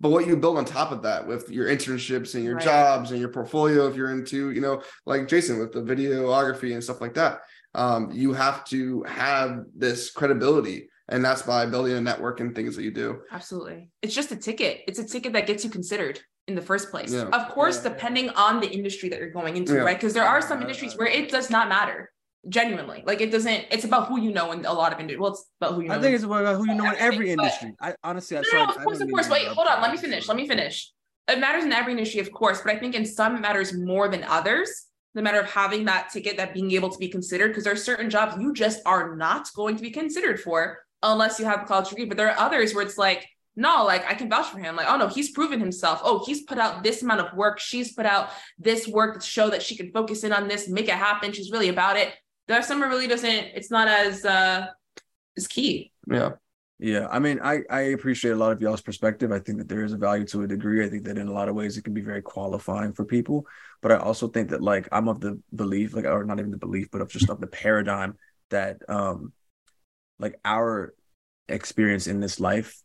But 0.00 0.10
what 0.10 0.26
you 0.26 0.36
build 0.36 0.58
on 0.58 0.64
top 0.64 0.90
of 0.90 1.02
that 1.02 1.28
with 1.28 1.48
your 1.48 1.68
internships 1.68 2.34
and 2.34 2.42
your 2.42 2.56
Right. 2.56 2.64
jobs 2.64 3.12
and 3.12 3.20
your 3.20 3.28
portfolio, 3.28 3.86
if 3.86 3.94
you're 3.94 4.10
into, 4.10 4.50
you 4.50 4.60
know, 4.60 4.82
like 5.06 5.28
Jason 5.28 5.60
with 5.60 5.70
the 5.70 5.80
videography 5.80 6.72
and 6.74 6.82
stuff 6.82 7.00
like 7.00 7.14
that, 7.14 7.42
um, 7.76 8.10
you 8.12 8.32
have 8.32 8.64
to 8.66 9.04
have 9.04 9.60
this 9.76 10.10
credibility. 10.10 10.88
And 11.12 11.24
that's 11.24 11.42
by 11.42 11.66
building 11.66 11.92
a 11.92 12.00
network 12.00 12.40
and 12.40 12.54
things 12.54 12.74
that 12.76 12.82
you 12.82 12.90
do. 12.90 13.20
Absolutely. 13.30 13.90
It's 14.00 14.14
just 14.14 14.32
a 14.32 14.36
ticket. 14.36 14.80
It's 14.88 14.98
a 14.98 15.04
ticket 15.04 15.34
that 15.34 15.46
gets 15.46 15.62
you 15.64 15.70
considered 15.70 16.18
in 16.48 16.54
the 16.54 16.62
first 16.62 16.90
place. 16.90 17.12
Yeah. 17.12 17.24
Of 17.38 17.50
course, 17.50 17.76
Yeah. 17.84 17.90
depending 17.90 18.30
on 18.30 18.60
the 18.60 18.68
industry 18.68 19.08
that 19.10 19.18
you're 19.20 19.30
going 19.30 19.56
into, 19.56 19.74
Yeah. 19.74 19.80
right? 19.80 19.96
Because 19.98 20.14
there 20.14 20.24
are 20.24 20.40
some 20.40 20.58
uh, 20.58 20.62
industries 20.62 20.94
uh, 20.94 20.96
where 20.96 21.08
it 21.08 21.30
does 21.30 21.50
not 21.50 21.68
matter. 21.68 22.10
Genuinely. 22.48 23.04
Like 23.06 23.20
it 23.20 23.30
doesn't, 23.30 23.66
it's 23.70 23.84
about 23.84 24.08
who 24.08 24.20
you 24.20 24.32
know 24.32 24.50
in 24.50 24.64
a 24.64 24.72
lot 24.72 24.92
of 24.92 24.98
industries. 24.98 25.20
Well, 25.20 25.30
it's 25.32 25.44
about 25.60 25.74
who 25.74 25.82
you 25.82 25.88
know. 25.88 25.94
I 25.94 25.96
in- 25.98 26.02
think 26.02 26.14
it's 26.16 26.24
about 26.24 26.56
who 26.56 26.66
you 26.66 26.74
know 26.74 26.90
in 26.90 26.96
every 26.96 27.30
industry. 27.30 27.72
I 27.80 27.94
honestly, 28.02 28.36
I 28.36 28.40
no, 28.40 28.64
no, 28.64 28.70
of 28.70 28.78
course, 28.82 29.00
of 29.00 29.08
course. 29.10 29.28
Wait, 29.28 29.46
hold 29.46 29.68
on. 29.68 29.80
Let 29.80 29.92
me 29.92 29.98
finish. 29.98 30.26
Let 30.26 30.36
me 30.36 30.48
finish. 30.48 30.90
It 31.28 31.38
matters 31.38 31.62
in 31.64 31.72
every 31.72 31.92
industry, 31.92 32.18
of 32.20 32.32
course, 32.32 32.60
but 32.64 32.74
I 32.74 32.78
think 32.80 32.96
in 32.96 33.06
some 33.06 33.36
it 33.36 33.40
matters 33.40 33.72
more 33.72 34.08
than 34.08 34.24
others. 34.24 34.86
The 35.14 35.22
matter 35.22 35.38
of 35.38 35.48
having 35.50 35.84
that 35.84 36.10
ticket, 36.10 36.36
that 36.38 36.52
being 36.52 36.72
able 36.72 36.88
to 36.88 36.98
be 36.98 37.06
considered, 37.08 37.48
because 37.48 37.64
there 37.64 37.74
are 37.74 37.76
certain 37.76 38.08
jobs 38.10 38.34
you 38.40 38.52
just 38.52 38.80
are 38.86 39.14
not 39.14 39.48
going 39.54 39.76
to 39.76 39.82
be 39.82 39.90
considered 39.90 40.40
for 40.40 40.78
unless 41.02 41.38
you 41.38 41.44
have 41.44 41.62
a 41.62 41.64
college 41.64 41.88
degree. 41.88 42.04
But 42.04 42.16
there 42.16 42.30
are 42.30 42.38
others 42.38 42.74
where 42.74 42.84
it's 42.84 42.98
like, 42.98 43.26
no, 43.54 43.84
like 43.84 44.08
I 44.08 44.14
can 44.14 44.30
vouch 44.30 44.46
for 44.46 44.58
him. 44.58 44.76
Like, 44.76 44.86
oh 44.88 44.96
no, 44.96 45.08
he's 45.08 45.30
proven 45.30 45.60
himself. 45.60 46.00
Oh, 46.02 46.24
he's 46.24 46.42
put 46.42 46.58
out 46.58 46.82
this 46.82 47.02
amount 47.02 47.20
of 47.20 47.36
work. 47.36 47.58
She's 47.58 47.92
put 47.92 48.06
out 48.06 48.30
this 48.58 48.88
work 48.88 49.20
to 49.20 49.26
show 49.26 49.50
that 49.50 49.62
she 49.62 49.76
can 49.76 49.90
focus 49.92 50.24
in 50.24 50.32
on 50.32 50.48
this, 50.48 50.68
make 50.68 50.88
it 50.88 50.94
happen. 50.94 51.32
She's 51.32 51.50
really 51.50 51.68
about 51.68 51.96
it. 51.96 52.14
There 52.48 52.58
are 52.58 52.62
some 52.62 52.80
where 52.80 52.88
really 52.88 53.06
doesn't. 53.06 53.28
It's 53.54 53.70
not 53.70 53.88
as 53.88 54.24
uh, 54.24 54.68
as 55.36 55.46
key. 55.46 55.92
Yeah. 56.10 56.30
Yeah, 56.78 57.06
I 57.12 57.20
mean, 57.20 57.38
I 57.40 57.60
I 57.70 57.80
appreciate 57.94 58.32
a 58.32 58.36
lot 58.36 58.50
of 58.50 58.60
y'all's 58.60 58.80
perspective. 58.80 59.30
I 59.30 59.38
think 59.38 59.58
that 59.58 59.68
there 59.68 59.84
is 59.84 59.92
a 59.92 59.96
value 59.96 60.24
to 60.26 60.42
a 60.42 60.48
degree. 60.48 60.84
I 60.84 60.88
think 60.88 61.04
that 61.04 61.16
in 61.16 61.28
a 61.28 61.32
lot 61.32 61.48
of 61.48 61.54
ways 61.54 61.76
it 61.76 61.84
can 61.84 61.94
be 61.94 62.00
very 62.00 62.22
qualifying 62.22 62.92
for 62.92 63.04
people. 63.04 63.46
But 63.82 63.92
I 63.92 63.98
also 63.98 64.26
think 64.26 64.50
that 64.50 64.62
like 64.62 64.88
I'm 64.90 65.06
of 65.06 65.20
the 65.20 65.40
belief, 65.54 65.94
like 65.94 66.06
or 66.06 66.24
not 66.24 66.40
even 66.40 66.50
the 66.50 66.56
belief, 66.56 66.90
but 66.90 67.00
of 67.00 67.08
just 67.08 67.30
of 67.30 67.40
the 67.40 67.46
paradigm 67.46 68.16
that 68.50 68.82
um 68.88 69.32
like 70.22 70.40
our 70.44 70.94
experience 71.48 72.06
in 72.06 72.20
this 72.20 72.40
life, 72.40 72.80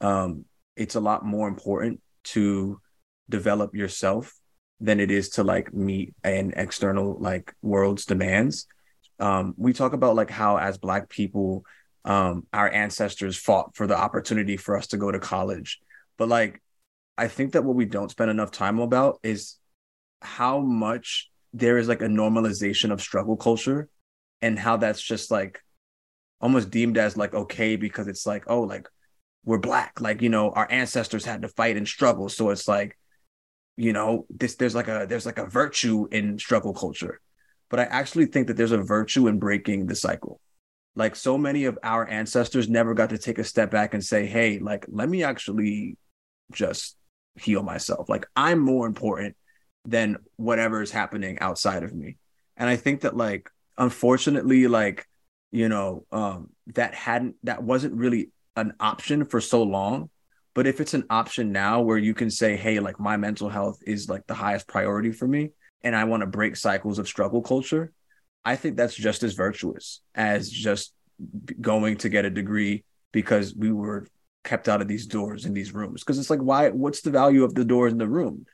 um, 0.00 0.46
it's 0.74 0.96
a 0.96 1.00
lot 1.00 1.24
more 1.24 1.46
important 1.46 2.00
to 2.24 2.80
develop 3.28 3.74
yourself 3.74 4.34
than 4.80 4.98
it 4.98 5.10
is 5.10 5.28
to 5.28 5.44
like 5.44 5.72
meet 5.72 6.14
an 6.24 6.54
external 6.56 7.16
like 7.20 7.54
world's 7.62 8.06
demands. 8.06 8.66
Um, 9.20 9.54
we 9.58 9.74
talk 9.74 9.92
about 9.92 10.16
like 10.16 10.30
how 10.30 10.56
as 10.56 10.78
black 10.78 11.08
people 11.10 11.64
um 12.06 12.46
our 12.52 12.70
ancestors 12.72 13.36
fought 13.36 13.76
for 13.76 13.86
the 13.86 13.96
opportunity 13.96 14.56
for 14.56 14.76
us 14.76 14.86
to 14.86 14.96
go 14.96 15.10
to 15.10 15.18
college 15.18 15.80
but 16.16 16.28
like 16.28 16.62
i 17.18 17.28
think 17.28 17.52
that 17.52 17.62
what 17.62 17.76
we 17.76 17.84
don't 17.84 18.10
spend 18.10 18.30
enough 18.30 18.50
time 18.50 18.78
about 18.78 19.18
is 19.22 19.56
how 20.22 20.60
much 20.60 21.30
there 21.52 21.76
is 21.76 21.88
like 21.88 22.00
a 22.00 22.06
normalization 22.06 22.90
of 22.90 23.02
struggle 23.02 23.36
culture 23.36 23.88
and 24.40 24.58
how 24.58 24.78
that's 24.78 25.02
just 25.02 25.30
like 25.30 25.62
almost 26.40 26.70
deemed 26.70 26.98
as 26.98 27.16
like 27.16 27.34
okay 27.34 27.76
because 27.76 28.08
it's 28.08 28.26
like 28.26 28.44
oh 28.46 28.62
like 28.62 28.88
we're 29.44 29.58
black. 29.58 30.00
Like 30.00 30.22
you 30.22 30.28
know 30.28 30.50
our 30.50 30.70
ancestors 30.70 31.24
had 31.24 31.42
to 31.42 31.48
fight 31.48 31.76
and 31.76 31.86
struggle. 31.86 32.28
So 32.28 32.50
it's 32.50 32.68
like 32.68 32.98
you 33.76 33.92
know 33.92 34.26
this 34.30 34.56
there's 34.56 34.74
like 34.74 34.88
a 34.88 35.06
there's 35.08 35.26
like 35.26 35.38
a 35.38 35.46
virtue 35.46 36.06
in 36.10 36.38
struggle 36.38 36.74
culture. 36.74 37.20
But 37.70 37.80
i 37.80 37.84
actually 37.84 38.26
think 38.26 38.48
that 38.48 38.56
there's 38.56 38.72
a 38.72 38.82
virtue 38.82 39.28
in 39.28 39.38
breaking 39.38 39.86
the 39.86 39.94
cycle. 39.94 40.40
Like 40.96 41.16
so 41.16 41.38
many 41.38 41.64
of 41.64 41.78
our 41.82 42.06
ancestors 42.08 42.68
never 42.68 42.94
got 42.94 43.10
to 43.10 43.18
take 43.18 43.38
a 43.38 43.44
step 43.44 43.70
back 43.70 43.94
and 43.94 44.04
say 44.04 44.26
hey 44.26 44.58
like 44.58 44.86
let 44.88 45.08
me 45.08 45.22
actually 45.22 45.96
just 46.52 46.96
heal 47.36 47.62
myself. 47.62 48.08
Like 48.08 48.26
i'm 48.36 48.58
more 48.58 48.86
important 48.86 49.36
than 49.86 50.18
whatever 50.36 50.82
is 50.82 50.90
happening 50.90 51.38
outside 51.38 51.84
of 51.84 51.94
me. 51.94 52.18
And 52.56 52.68
i 52.68 52.76
think 52.76 53.02
that 53.02 53.16
like 53.16 53.48
unfortunately 53.78 54.66
like 54.66 55.06
you 55.50 55.68
know 55.68 56.04
um 56.12 56.50
that 56.74 56.94
hadn't 56.94 57.36
that 57.42 57.62
wasn't 57.62 57.94
really 57.94 58.30
an 58.56 58.72
option 58.80 59.24
for 59.24 59.40
so 59.40 59.62
long 59.62 60.10
but 60.54 60.66
if 60.66 60.80
it's 60.80 60.94
an 60.94 61.04
option 61.10 61.52
now 61.52 61.80
where 61.80 61.98
you 61.98 62.14
can 62.14 62.30
say 62.30 62.56
hey 62.56 62.80
like 62.80 62.98
my 63.00 63.16
mental 63.16 63.48
health 63.48 63.78
is 63.86 64.08
like 64.08 64.26
the 64.26 64.34
highest 64.34 64.66
priority 64.68 65.12
for 65.12 65.26
me 65.26 65.50
and 65.82 65.96
i 65.96 66.04
want 66.04 66.20
to 66.20 66.26
break 66.26 66.56
cycles 66.56 66.98
of 66.98 67.08
struggle 67.08 67.42
culture 67.42 67.92
I 68.44 68.56
think 68.56 68.76
that's 68.76 68.94
just 68.94 69.22
as 69.22 69.34
virtuous 69.34 70.00
as 70.14 70.48
just 70.48 70.92
going 71.60 71.98
to 71.98 72.08
get 72.08 72.24
a 72.24 72.30
degree 72.30 72.84
because 73.12 73.54
we 73.54 73.70
were 73.70 74.06
kept 74.44 74.68
out 74.68 74.80
of 74.80 74.88
these 74.88 75.06
doors 75.06 75.44
in 75.44 75.52
these 75.52 75.74
rooms. 75.74 76.02
Because 76.02 76.18
it's 76.18 76.30
like, 76.30 76.40
why? 76.40 76.70
What's 76.70 77.02
the 77.02 77.10
value 77.10 77.44
of 77.44 77.54
the 77.54 77.64
doors 77.64 77.92
in 77.92 77.98
the 77.98 78.08
room? 78.08 78.46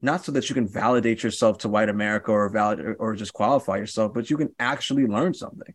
Not 0.00 0.24
so 0.24 0.32
that 0.32 0.48
you 0.48 0.54
can 0.54 0.68
validate 0.68 1.22
yourself 1.22 1.58
to 1.58 1.68
white 1.68 1.88
America 1.88 2.30
or 2.30 2.48
valid 2.48 2.96
or 2.98 3.14
just 3.14 3.32
qualify 3.32 3.76
yourself, 3.76 4.12
but 4.14 4.30
you 4.30 4.36
can 4.36 4.50
actually 4.58 5.06
learn 5.06 5.34
something, 5.34 5.74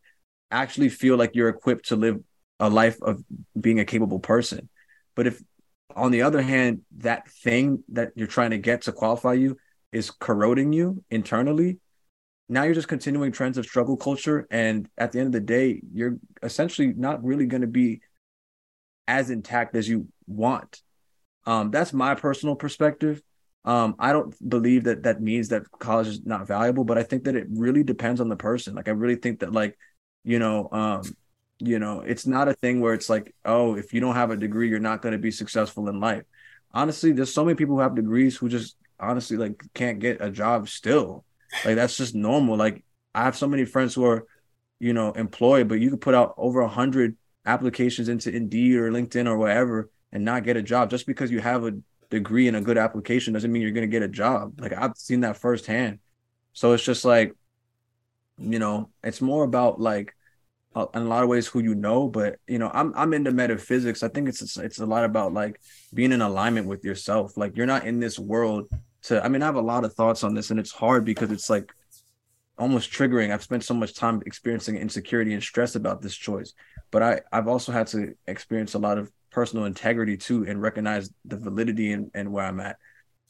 actually 0.51 0.89
feel 0.89 1.17
like 1.17 1.35
you're 1.35 1.49
equipped 1.49 1.89
to 1.89 1.95
live 1.95 2.19
a 2.59 2.69
life 2.69 3.01
of 3.01 3.23
being 3.59 3.79
a 3.79 3.85
capable 3.85 4.19
person. 4.19 4.69
But 5.15 5.27
if 5.27 5.41
on 5.95 6.11
the 6.11 6.21
other 6.21 6.41
hand, 6.41 6.81
that 6.97 7.27
thing 7.29 7.83
that 7.89 8.11
you're 8.15 8.27
trying 8.27 8.51
to 8.51 8.57
get 8.57 8.83
to 8.83 8.91
qualify 8.91 9.33
you 9.33 9.57
is 9.91 10.11
corroding 10.11 10.73
you 10.73 11.03
internally. 11.09 11.79
Now 12.49 12.63
you're 12.63 12.73
just 12.73 12.87
continuing 12.87 13.31
trends 13.31 13.57
of 13.57 13.65
struggle 13.65 13.97
culture. 13.97 14.47
And 14.51 14.87
at 14.97 15.11
the 15.11 15.19
end 15.19 15.27
of 15.27 15.33
the 15.33 15.39
day, 15.39 15.81
you're 15.93 16.17
essentially 16.43 16.93
not 16.93 17.23
really 17.23 17.45
going 17.45 17.61
to 17.61 17.67
be 17.67 18.01
as 19.07 19.29
intact 19.29 19.75
as 19.75 19.87
you 19.87 20.07
want. 20.27 20.81
Um, 21.45 21.71
that's 21.71 21.93
my 21.93 22.15
personal 22.15 22.55
perspective. 22.55 23.21
Um, 23.65 23.95
I 23.99 24.13
don't 24.13 24.33
believe 24.47 24.85
that 24.85 25.03
that 25.03 25.21
means 25.21 25.49
that 25.49 25.63
college 25.71 26.07
is 26.07 26.25
not 26.25 26.47
valuable, 26.47 26.83
but 26.85 26.97
I 26.97 27.03
think 27.03 27.23
that 27.25 27.35
it 27.35 27.47
really 27.49 27.83
depends 27.83 28.21
on 28.21 28.29
the 28.29 28.35
person. 28.35 28.75
Like 28.75 28.87
I 28.87 28.91
really 28.91 29.15
think 29.15 29.39
that 29.39 29.51
like, 29.51 29.77
you 30.27 30.39
know, 30.39 30.67
um, 30.73 31.03
you 31.57 31.79
know, 31.79 32.01
it's 32.01 32.27
not 32.27 32.49
a 32.49 32.53
thing 32.53 32.81
where 32.81 32.93
it's 32.93 33.09
like, 33.09 33.33
oh, 33.45 33.77
if 33.77 33.93
you 33.93 34.01
don't 34.01 34.15
have 34.15 34.29
a 34.29 34.35
degree, 34.35 34.67
you're 34.67 34.77
not 34.77 35.01
going 35.01 35.13
to 35.13 35.17
be 35.17 35.31
successful 35.31 35.87
in 35.87 36.01
life. 36.01 36.23
Honestly, 36.73 37.13
there's 37.13 37.33
so 37.33 37.45
many 37.45 37.55
people 37.55 37.75
who 37.75 37.81
have 37.81 37.95
degrees 37.95 38.35
who 38.35 38.49
just 38.49 38.75
honestly 38.99 39.37
like 39.37 39.63
can't 39.73 39.99
get 39.99 40.17
a 40.19 40.29
job 40.29 40.67
still. 40.67 41.23
Like 41.63 41.75
that's 41.75 41.95
just 41.95 42.13
normal. 42.13 42.57
Like 42.57 42.83
I 43.15 43.23
have 43.23 43.37
so 43.37 43.47
many 43.47 43.63
friends 43.63 43.95
who 43.95 44.03
are, 44.03 44.27
you 44.79 44.91
know, 44.91 45.13
employed, 45.13 45.69
but 45.69 45.79
you 45.79 45.91
could 45.91 46.01
put 46.01 46.13
out 46.13 46.33
over 46.35 46.59
a 46.59 46.67
hundred 46.67 47.15
applications 47.45 48.09
into 48.09 48.29
Indeed 48.29 48.75
or 48.75 48.91
LinkedIn 48.91 49.27
or 49.27 49.37
whatever 49.37 49.89
and 50.11 50.25
not 50.25 50.43
get 50.43 50.57
a 50.57 50.61
job 50.61 50.89
just 50.89 51.07
because 51.07 51.31
you 51.31 51.39
have 51.39 51.63
a 51.63 51.71
degree 52.09 52.49
and 52.49 52.57
a 52.57 52.61
good 52.61 52.77
application 52.77 53.31
doesn't 53.31 53.49
mean 53.49 53.61
you're 53.61 53.71
going 53.71 53.89
to 53.89 53.91
get 53.91 54.03
a 54.03 54.09
job. 54.09 54.59
Like 54.59 54.73
I've 54.73 54.97
seen 54.97 55.21
that 55.21 55.37
firsthand. 55.37 55.99
So 56.51 56.73
it's 56.73 56.83
just 56.83 57.05
like, 57.05 57.33
you 58.37 58.59
know, 58.59 58.89
it's 59.03 59.21
more 59.21 59.45
about 59.45 59.79
like 59.79 60.13
uh, 60.77 60.85
in 60.93 61.01
a 61.01 61.05
lot 61.05 61.23
of 61.23 61.29
ways 61.29 61.47
who 61.47 61.59
you 61.59 61.73
know, 61.73 62.07
but 62.07 62.37
you 62.47 62.59
know, 62.59 62.69
I'm 62.71 62.93
I'm 62.95 63.13
into 63.13 63.31
metaphysics. 63.31 64.03
I 64.03 64.09
think 64.09 64.29
it's 64.29 64.57
it's 64.57 64.79
a 64.79 64.85
lot 64.85 65.05
about 65.05 65.33
like 65.33 65.59
being 65.91 66.11
in 66.11 66.21
alignment 66.21 66.67
with 66.67 66.85
yourself. 66.85 67.35
Like 67.35 67.57
you're 67.57 67.65
not 67.65 67.87
in 67.87 67.99
this 67.99 68.19
world 68.19 68.69
to 69.03 69.23
I 69.23 69.27
mean, 69.27 69.41
I 69.41 69.47
have 69.47 69.55
a 69.55 69.61
lot 69.61 69.85
of 69.85 69.93
thoughts 69.93 70.23
on 70.23 70.35
this 70.35 70.51
and 70.51 70.59
it's 70.59 70.71
hard 70.71 71.03
because 71.03 71.31
it's 71.31 71.49
like 71.49 71.73
almost 72.59 72.91
triggering. 72.91 73.33
I've 73.33 73.41
spent 73.41 73.63
so 73.63 73.73
much 73.73 73.95
time 73.95 74.21
experiencing 74.27 74.77
insecurity 74.77 75.33
and 75.33 75.41
stress 75.41 75.75
about 75.75 76.03
this 76.03 76.15
choice. 76.15 76.53
But 76.91 77.01
I 77.01 77.21
I've 77.31 77.47
also 77.47 77.71
had 77.71 77.87
to 77.87 78.13
experience 78.27 78.75
a 78.75 78.79
lot 78.79 78.99
of 78.99 79.11
personal 79.31 79.65
integrity 79.65 80.15
too 80.15 80.45
and 80.47 80.61
recognize 80.61 81.09
the 81.25 81.37
validity 81.37 81.91
and, 81.91 82.11
and 82.13 82.31
where 82.31 82.45
I'm 82.45 82.59
at. 82.59 82.77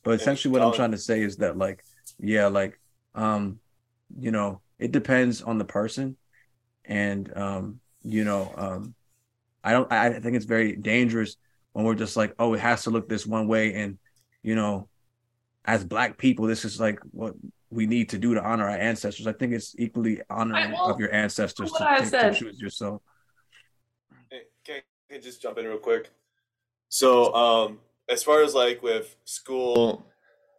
But 0.03 0.15
essentially 0.15 0.51
what 0.51 0.61
I'm 0.61 0.73
trying 0.73 0.91
to 0.91 0.97
say 0.97 1.21
is 1.21 1.37
that 1.37 1.57
like, 1.57 1.85
yeah, 2.19 2.47
like 2.47 2.77
um, 3.15 3.59
you 4.19 4.31
know, 4.31 4.59
it 4.79 4.91
depends 4.91 5.41
on 5.41 5.57
the 5.57 5.65
person. 5.65 6.17
And 6.87 7.35
um, 7.37 7.79
you 8.03 8.23
know, 8.23 8.53
um, 8.55 8.95
I 9.63 9.71
don't 9.71 9.91
I 9.91 10.19
think 10.19 10.35
it's 10.35 10.45
very 10.45 10.75
dangerous 10.75 11.35
when 11.73 11.85
we're 11.85 11.93
just 11.93 12.17
like, 12.17 12.33
oh, 12.39 12.53
it 12.55 12.59
has 12.59 12.83
to 12.83 12.89
look 12.89 13.07
this 13.07 13.27
one 13.27 13.47
way. 13.47 13.75
And, 13.75 13.99
you 14.41 14.55
know, 14.55 14.89
as 15.63 15.83
black 15.83 16.17
people, 16.17 16.47
this 16.47 16.65
is 16.65 16.79
like 16.79 16.99
what 17.11 17.35
we 17.69 17.85
need 17.85 18.09
to 18.09 18.17
do 18.17 18.33
to 18.33 18.43
honor 18.43 18.67
our 18.67 18.77
ancestors. 18.77 19.27
I 19.27 19.33
think 19.33 19.53
it's 19.53 19.75
equally 19.77 20.21
honoring 20.29 20.73
of 20.73 20.99
your 20.99 21.13
ancestors 21.13 21.71
to, 21.73 21.77
to, 21.77 22.09
to 22.09 22.33
choose 22.33 22.59
yourself. 22.59 23.01
Hey, 24.31 24.43
can 24.63 25.21
just 25.21 25.41
jump 25.41 25.57
in 25.57 25.65
real 25.65 25.77
quick? 25.77 26.09
So, 26.89 27.33
um, 27.35 27.79
as 28.09 28.23
far 28.23 28.41
as 28.41 28.55
like 28.55 28.81
with 28.81 29.15
school, 29.25 30.05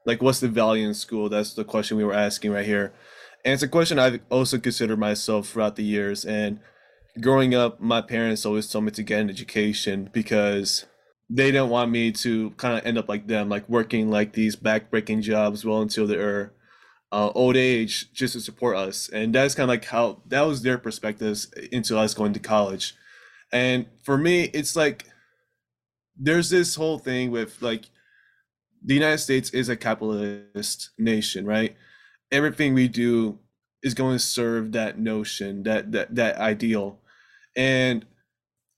like 0.05 0.23
what's 0.23 0.41
the 0.41 0.49
value 0.49 0.87
in 0.87 0.95
school? 0.95 1.29
That's 1.29 1.55
the 1.55 1.65
question 1.65 1.97
we 1.97 2.05
were 2.05 2.15
asking 2.15 2.53
right 2.53 2.67
here. 2.67 2.93
And 3.45 3.55
it's 3.55 3.63
a 3.63 3.69
question 3.69 3.99
I've 3.99 4.21
also 4.31 4.59
considered 4.59 4.99
myself 4.99 5.49
throughout 5.49 5.77
the 5.77 5.85
years. 5.85 6.25
And 6.25 6.61
growing 7.21 7.55
up, 7.55 7.81
my 7.81 8.01
parents 8.01 8.45
always 8.45 8.69
told 8.69 8.85
me 8.85 8.91
to 8.93 9.03
get 9.03 9.21
an 9.21 9.31
education 9.31 10.11
because 10.13 10.85
they 11.31 11.51
didn't 11.51 11.69
want 11.69 11.91
me 11.91 12.11
to 12.13 12.51
kind 12.51 12.79
of 12.79 12.85
end 12.85 12.99
up 12.99 13.09
like 13.09 13.27
them, 13.27 13.49
like 13.49 13.69
working 13.69 14.11
like 14.11 14.33
these 14.33 14.57
backbreaking 14.57 15.23
jobs 15.23 15.65
well 15.65 15.83
until 15.83 16.07
their 16.07 16.53
uh, 17.13 17.31
old 17.35 17.57
age 17.57 18.13
just 18.13 18.35
to 18.35 18.41
support 18.41 18.77
us. 18.77 19.09
And 19.09 19.35
that's 19.35 19.55
kind 19.55 19.65
of 19.65 19.69
like 19.69 19.85
how 19.85 20.23
that 20.27 20.43
was 20.43 20.63
their 20.63 20.79
perspectives 20.79 21.53
into 21.73 21.99
us 21.99 22.15
going 22.15 22.33
to 22.33 22.41
college. 22.41 22.95
And 23.53 23.87
for 24.03 24.19
me, 24.19 24.45
it's 24.55 24.77
like 24.77 25.07
there's 26.17 26.51
this 26.51 26.75
whole 26.75 26.99
thing 26.99 27.31
with 27.31 27.61
like 27.63 27.85
the 28.85 28.95
United 28.95 29.19
States 29.19 29.51
is 29.51 29.69
a 29.69 29.77
capitalist 29.77 30.91
nation, 30.99 31.47
right? 31.47 31.77
Everything 32.31 32.75
we 32.75 32.89
do 32.89 33.39
is 33.83 33.95
going 33.95 34.17
to 34.17 34.23
serve 34.23 34.73
that 34.73 34.99
notion, 34.99 35.63
that 35.65 35.93
that 35.93 36.15
that 36.15 36.37
ideal. 36.39 36.99
And 37.57 38.05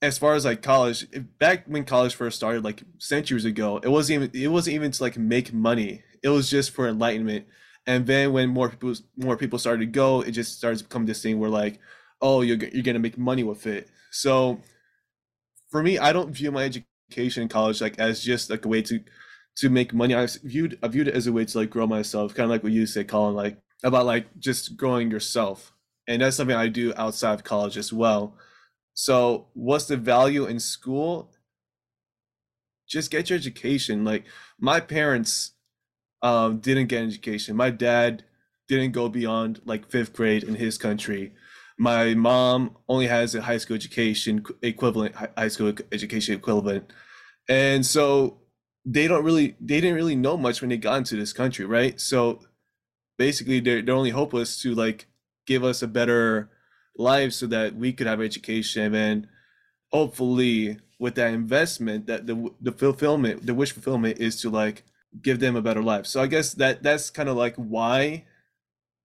as 0.01 0.17
far 0.17 0.33
as 0.33 0.45
like 0.45 0.61
college, 0.61 1.07
back 1.37 1.65
when 1.67 1.85
college 1.85 2.15
first 2.15 2.37
started, 2.37 2.63
like 2.63 2.83
centuries 2.97 3.45
ago, 3.45 3.77
it 3.83 3.89
wasn't 3.89 4.23
even 4.23 4.41
it 4.43 4.47
wasn't 4.47 4.75
even 4.75 4.91
to 4.91 5.03
like 5.03 5.17
make 5.17 5.53
money. 5.53 6.03
It 6.23 6.29
was 6.29 6.49
just 6.49 6.71
for 6.71 6.87
enlightenment. 6.87 7.45
And 7.87 8.05
then 8.05 8.33
when 8.33 8.49
more 8.49 8.69
people 8.69 8.93
more 9.17 9.37
people 9.37 9.59
started 9.59 9.81
to 9.81 9.85
go, 9.91 10.21
it 10.21 10.31
just 10.31 10.57
starts 10.57 10.81
to 10.81 10.87
become 10.87 11.05
this 11.05 11.21
thing 11.21 11.39
where 11.39 11.49
like, 11.49 11.79
oh, 12.21 12.41
you're 12.41 12.57
you're 12.57 12.83
gonna 12.83 12.99
make 12.99 13.17
money 13.17 13.43
with 13.43 13.67
it. 13.67 13.89
So 14.11 14.59
for 15.69 15.81
me, 15.83 15.97
I 15.97 16.13
don't 16.13 16.31
view 16.31 16.51
my 16.51 16.63
education 16.63 17.43
in 17.43 17.49
college 17.49 17.81
like 17.81 17.99
as 17.99 18.23
just 18.23 18.49
like 18.49 18.65
a 18.65 18.67
way 18.67 18.81
to 18.83 18.99
to 19.57 19.69
make 19.69 19.93
money. 19.93 20.15
I 20.15 20.27
viewed 20.43 20.77
I 20.83 20.87
viewed 20.87 21.07
it 21.07 21.15
as 21.15 21.27
a 21.27 21.33
way 21.33 21.45
to 21.45 21.57
like 21.57 21.69
grow 21.69 21.87
myself, 21.87 22.33
kind 22.33 22.45
of 22.45 22.51
like 22.51 22.63
what 22.63 22.71
you 22.71 22.85
say, 22.85 23.03
Collin, 23.03 23.35
like 23.35 23.57
about 23.83 24.05
like 24.05 24.27
just 24.39 24.77
growing 24.77 25.11
yourself. 25.11 25.73
And 26.07 26.21
that's 26.21 26.37
something 26.37 26.55
I 26.55 26.67
do 26.67 26.93
outside 26.97 27.33
of 27.33 27.43
college 27.43 27.77
as 27.77 27.93
well. 27.93 28.35
So 28.93 29.47
what's 29.53 29.85
the 29.85 29.97
value 29.97 30.45
in 30.45 30.59
school? 30.59 31.31
Just 32.87 33.11
get 33.11 33.29
your 33.29 33.37
education. 33.37 34.03
Like 34.03 34.25
my 34.59 34.79
parents 34.79 35.51
um, 36.21 36.59
didn't 36.59 36.87
get 36.87 37.01
an 37.01 37.07
education. 37.07 37.55
My 37.55 37.69
dad 37.69 38.23
didn't 38.67 38.91
go 38.91 39.09
beyond 39.09 39.61
like 39.65 39.89
fifth 39.89 40.13
grade 40.13 40.43
in 40.43 40.55
his 40.55 40.77
country 40.77 41.33
my 41.81 42.13
mom 42.13 42.77
only 42.87 43.07
has 43.07 43.33
a 43.33 43.41
high 43.41 43.57
school 43.57 43.75
education 43.75 44.43
equivalent 44.61 45.15
high 45.15 45.47
school 45.47 45.73
education 45.91 46.35
equivalent 46.35 46.93
and 47.49 47.83
so 47.83 48.40
they 48.85 49.07
don't 49.07 49.23
really 49.23 49.55
they 49.59 49.79
didn't 49.79 49.95
really 49.95 50.15
know 50.15 50.37
much 50.37 50.61
when 50.61 50.69
they 50.69 50.77
got 50.77 50.97
into 50.97 51.15
this 51.15 51.33
country 51.33 51.65
right 51.65 51.99
so 51.99 52.39
basically 53.17 53.59
their, 53.59 53.81
their 53.81 53.95
only 53.95 54.09
hope 54.09 54.33
was 54.33 54.59
to 54.59 54.73
like 54.73 55.07
give 55.45 55.63
us 55.63 55.81
a 55.81 55.87
better 55.87 56.49
life 56.97 57.31
so 57.33 57.45
that 57.47 57.75
we 57.75 57.93
could 57.93 58.07
have 58.07 58.21
education 58.21 58.93
and 58.95 59.27
hopefully 59.91 60.77
with 60.99 61.15
that 61.15 61.33
investment 61.33 62.07
that 62.07 62.25
the 62.27 62.49
the 62.59 62.71
fulfillment 62.71 63.45
the 63.45 63.53
wish 63.53 63.71
fulfillment 63.71 64.17
is 64.19 64.41
to 64.41 64.49
like 64.49 64.83
give 65.21 65.39
them 65.39 65.55
a 65.55 65.61
better 65.61 65.83
life 65.83 66.05
so 66.05 66.21
i 66.21 66.27
guess 66.27 66.53
that 66.53 66.81
that's 66.81 67.09
kind 67.09 67.29
of 67.29 67.35
like 67.35 67.55
why 67.55 68.25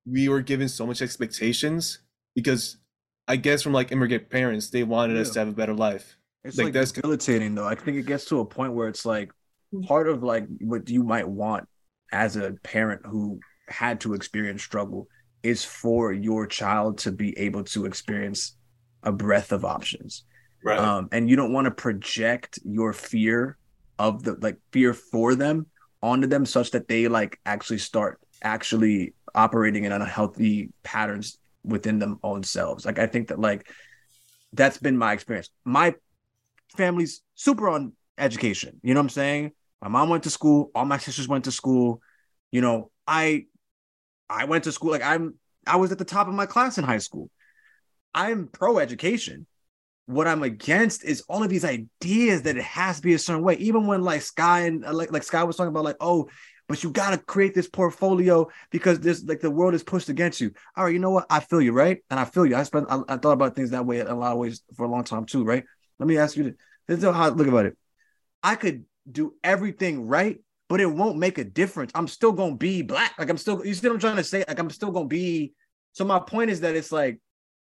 we 0.07 0.29
were 0.29 0.41
given 0.41 0.69
so 0.69 0.87
much 0.87 1.03
expectations 1.03 1.99
because 2.35 2.77
I 3.29 3.37
guess 3.37 3.63
from 3.63 3.73
like 3.73 3.91
immigrant 3.91 4.31
parents, 4.31 4.71
they 4.71 4.85
wanted 4.85 5.15
yeah. 5.15 5.23
us 5.23 5.31
to 5.31 5.41
have 5.41 5.49
a 5.49 5.53
better 5.53 5.75
life. 5.75 6.17
It's 6.45 6.57
like, 6.57 6.67
like 6.67 6.75
that's 6.75 6.93
debilitating 6.93 7.57
though. 7.57 7.67
I 7.67 7.75
think 7.75 7.97
it 7.97 8.07
gets 8.07 8.25
to 8.27 8.39
a 8.39 8.45
point 8.45 8.75
where 8.75 8.87
it's 8.87 9.05
like 9.05 9.33
part 9.87 10.09
of 10.09 10.23
like 10.23 10.47
what 10.61 10.89
you 10.89 11.03
might 11.03 11.29
want 11.29 11.69
as 12.13 12.37
a 12.37 12.53
parent 12.63 13.03
who 13.05 13.41
had 13.69 14.01
to 14.01 14.15
experience 14.15 14.63
struggle 14.63 15.09
is 15.43 15.65
for 15.65 16.13
your 16.13 16.47
child 16.47 16.99
to 16.99 17.13
be 17.13 17.37
able 17.39 17.65
to 17.65 17.87
experience 17.87 18.57
a 19.03 19.13
breadth 19.13 19.53
of 19.53 19.65
options. 19.65 20.25
Right. 20.65 20.79
Um, 20.79 21.09
and 21.13 21.31
you 21.31 21.37
don't 21.37 21.53
want 21.53 21.67
to 21.67 21.71
project 21.71 22.59
your 22.65 22.93
fear 22.93 23.57
of 23.99 24.23
the 24.23 24.37
like 24.41 24.59
fear 24.73 24.93
for 24.93 25.35
them 25.35 25.67
onto 26.03 26.27
them 26.27 26.45
such 26.45 26.73
that 26.73 26.89
they 26.89 27.09
like 27.09 27.39
actually 27.47 27.79
start 27.79 28.21
actually 28.43 29.15
operating 29.35 29.85
in 29.85 29.93
unhealthy 29.93 30.71
patterns 30.83 31.39
within 31.65 31.99
them 31.99 32.19
own 32.23 32.43
selves. 32.43 32.85
Like 32.85 32.99
I 32.99 33.07
think 33.07 33.29
that 33.29 33.39
like 33.39 33.71
that's 34.53 34.79
been 34.79 34.97
my 34.97 35.13
experience. 35.13 35.51
My 35.65 35.95
family's 36.77 37.23
super 37.35 37.69
on 37.69 37.93
education. 38.19 38.81
You 38.83 38.95
know 38.95 39.01
what 39.01 39.05
I'm 39.05 39.11
saying? 39.11 39.53
My 39.83 39.89
mom 39.89 40.09
went 40.09 40.25
to 40.25 40.31
school, 40.31 40.71
all 40.75 40.85
my 40.85 40.99
sisters 40.99 41.29
went 41.29 41.45
to 41.45 41.53
school. 41.53 42.01
You 42.51 42.61
know, 42.61 42.91
I 43.07 43.47
I 44.29 44.45
went 44.45 44.65
to 44.65 44.73
school 44.73 44.91
like 44.91 45.03
I'm 45.03 45.35
I 45.67 45.77
was 45.77 45.93
at 45.93 45.99
the 45.99 46.05
top 46.05 46.29
of 46.29 46.35
my 46.35 46.47
class 46.47 46.79
in 46.79 46.85
high 46.85 46.99
school. 46.99 47.31
I'm 48.15 48.49
pro 48.49 48.79
education. 48.79 49.47
What 50.07 50.29
I'm 50.29 50.43
against 50.45 51.05
is 51.05 51.23
all 51.29 51.43
of 51.43 51.49
these 51.49 51.65
ideas 51.65 52.43
that 52.43 52.57
it 52.57 52.63
has 52.63 52.97
to 52.97 53.03
be 53.03 53.15
a 53.15 53.19
certain 53.19 53.43
way. 53.43 53.55
Even 53.57 53.87
when 53.87 54.03
like 54.03 54.23
Skye 54.23 54.61
and 54.61 54.85
uh, 54.85 54.93
like 54.93 55.13
like 55.13 55.25
Skye 55.25 55.43
was 55.43 55.57
talking 55.57 55.71
about 55.71 55.85
like, 55.85 55.97
oh, 56.01 56.29
but 56.69 56.83
you 56.83 56.91
got 56.91 57.11
to 57.11 57.19
create 57.19 57.55
this 57.55 57.69
portfolio 57.69 58.49
because 58.71 59.01
this 59.01 59.25
like 59.25 59.41
the 59.41 59.51
world 59.51 59.75
is 59.75 59.83
pushed 59.83 60.09
against 60.09 60.41
you. 60.41 60.53
All 60.77 60.85
right, 60.85 60.93
you 60.93 60.99
know 60.99 61.11
what? 61.11 61.27
I 61.29 61.41
feel 61.41 61.61
you, 61.61 61.73
right? 61.73 61.99
And 62.11 62.19
I 62.19 62.25
feel 62.25 62.47
you. 62.47 62.57
I 62.57 62.63
spent 62.63 62.87
I, 62.89 63.01
I 63.09 63.17
thought 63.17 63.33
about 63.33 63.57
things 63.57 63.71
that 63.71 63.85
way 63.85 64.01
in 64.01 64.07
a 64.07 64.15
lot 64.15 64.33
of 64.33 64.39
ways 64.39 64.63
for 64.77 64.85
a 64.85 64.89
long 64.89 65.05
time 65.05 65.27
too, 65.27 65.45
right? 65.45 65.65
Let 65.99 66.09
me 66.09 66.19
ask 66.19 66.37
you 66.37 66.45
this. 66.45 66.55
This 66.89 66.99
is 66.99 67.05
how 67.05 67.11
I 67.13 67.29
look 67.29 67.49
about 67.49 67.67
it. 67.67 67.77
I 68.47 68.55
could 68.55 68.85
do 69.11 69.35
everything 69.43 70.07
right, 70.07 70.39
but 70.69 70.81
it 70.81 70.87
won't 70.87 71.19
make 71.19 71.39
a 71.39 71.45
difference. 71.45 71.91
I'm 71.97 72.07
still 72.07 72.31
gonna 72.31 72.55
be 72.55 72.81
black. 72.81 73.19
Like 73.19 73.29
I'm 73.29 73.39
still, 73.39 73.67
you 73.67 73.75
see 73.75 73.89
what 73.89 73.95
I'm 73.95 74.01
trying 74.01 74.17
to 74.17 74.25
say? 74.25 74.45
Like 74.47 74.61
I'm 74.61 74.71
still 74.71 74.93
gonna 74.93 75.09
be. 75.09 75.53
So 75.95 76.05
my 76.05 76.21
point 76.21 76.51
is 76.51 76.61
that 76.61 76.77
it's 76.77 76.93
like 76.93 77.19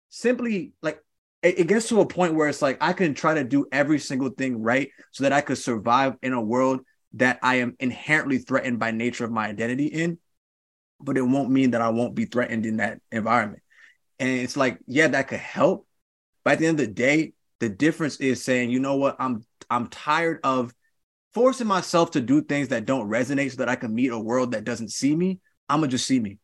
simply 0.09 0.73
like 0.83 0.99
it, 1.41 1.61
it 1.61 1.67
gets 1.67 1.89
to 1.89 2.01
a 2.01 2.05
point 2.05 2.35
where 2.35 2.47
it's 2.47 2.61
like 2.61 2.77
I 2.79 2.93
can 2.93 3.15
try 3.15 3.33
to 3.33 3.43
do 3.43 3.65
every 3.71 3.97
single 3.97 4.29
thing 4.29 4.61
right 4.61 4.91
so 5.11 5.23
that 5.23 5.33
I 5.33 5.41
could 5.41 5.57
survive 5.57 6.13
in 6.21 6.33
a 6.33 6.41
world 6.41 6.81
that 7.13 7.39
I 7.41 7.55
am 7.55 7.75
inherently 7.79 8.37
threatened 8.37 8.77
by 8.77 8.91
nature 8.91 9.25
of 9.25 9.31
my 9.31 9.47
identity 9.47 9.87
in, 9.87 10.19
but 10.99 11.17
it 11.17 11.23
won't 11.23 11.49
mean 11.49 11.71
that 11.71 11.81
I 11.81 11.89
won't 11.89 12.13
be 12.13 12.25
threatened 12.25 12.67
in 12.67 12.77
that 12.77 12.99
environment. 13.11 13.63
And 14.19 14.29
it's 14.29 14.55
like, 14.55 14.77
yeah, 14.85 15.07
that 15.07 15.27
could 15.27 15.39
help. 15.39 15.87
But 16.43 16.53
at 16.53 16.59
the 16.59 16.67
end 16.67 16.79
of 16.79 16.85
the 16.85 16.93
day, 16.93 17.33
the 17.59 17.69
difference 17.69 18.17
is 18.17 18.43
saying, 18.43 18.69
you 18.69 18.79
know 18.79 18.97
what, 18.97 19.15
I'm 19.17 19.43
I'm 19.69 19.87
tired 19.87 20.39
of 20.43 20.73
forcing 21.33 21.67
myself 21.67 22.11
to 22.11 22.21
do 22.21 22.41
things 22.41 22.69
that 22.69 22.85
don't 22.85 23.09
resonate 23.09 23.51
so 23.51 23.57
that 23.57 23.69
I 23.69 23.75
can 23.75 23.93
meet 23.93 24.11
a 24.11 24.19
world 24.19 24.51
that 24.51 24.63
doesn't 24.63 24.89
see 24.89 25.15
me. 25.15 25.39
I'm 25.69 25.79
gonna 25.79 25.91
just 25.91 26.07
see 26.07 26.19
me. 26.19 26.39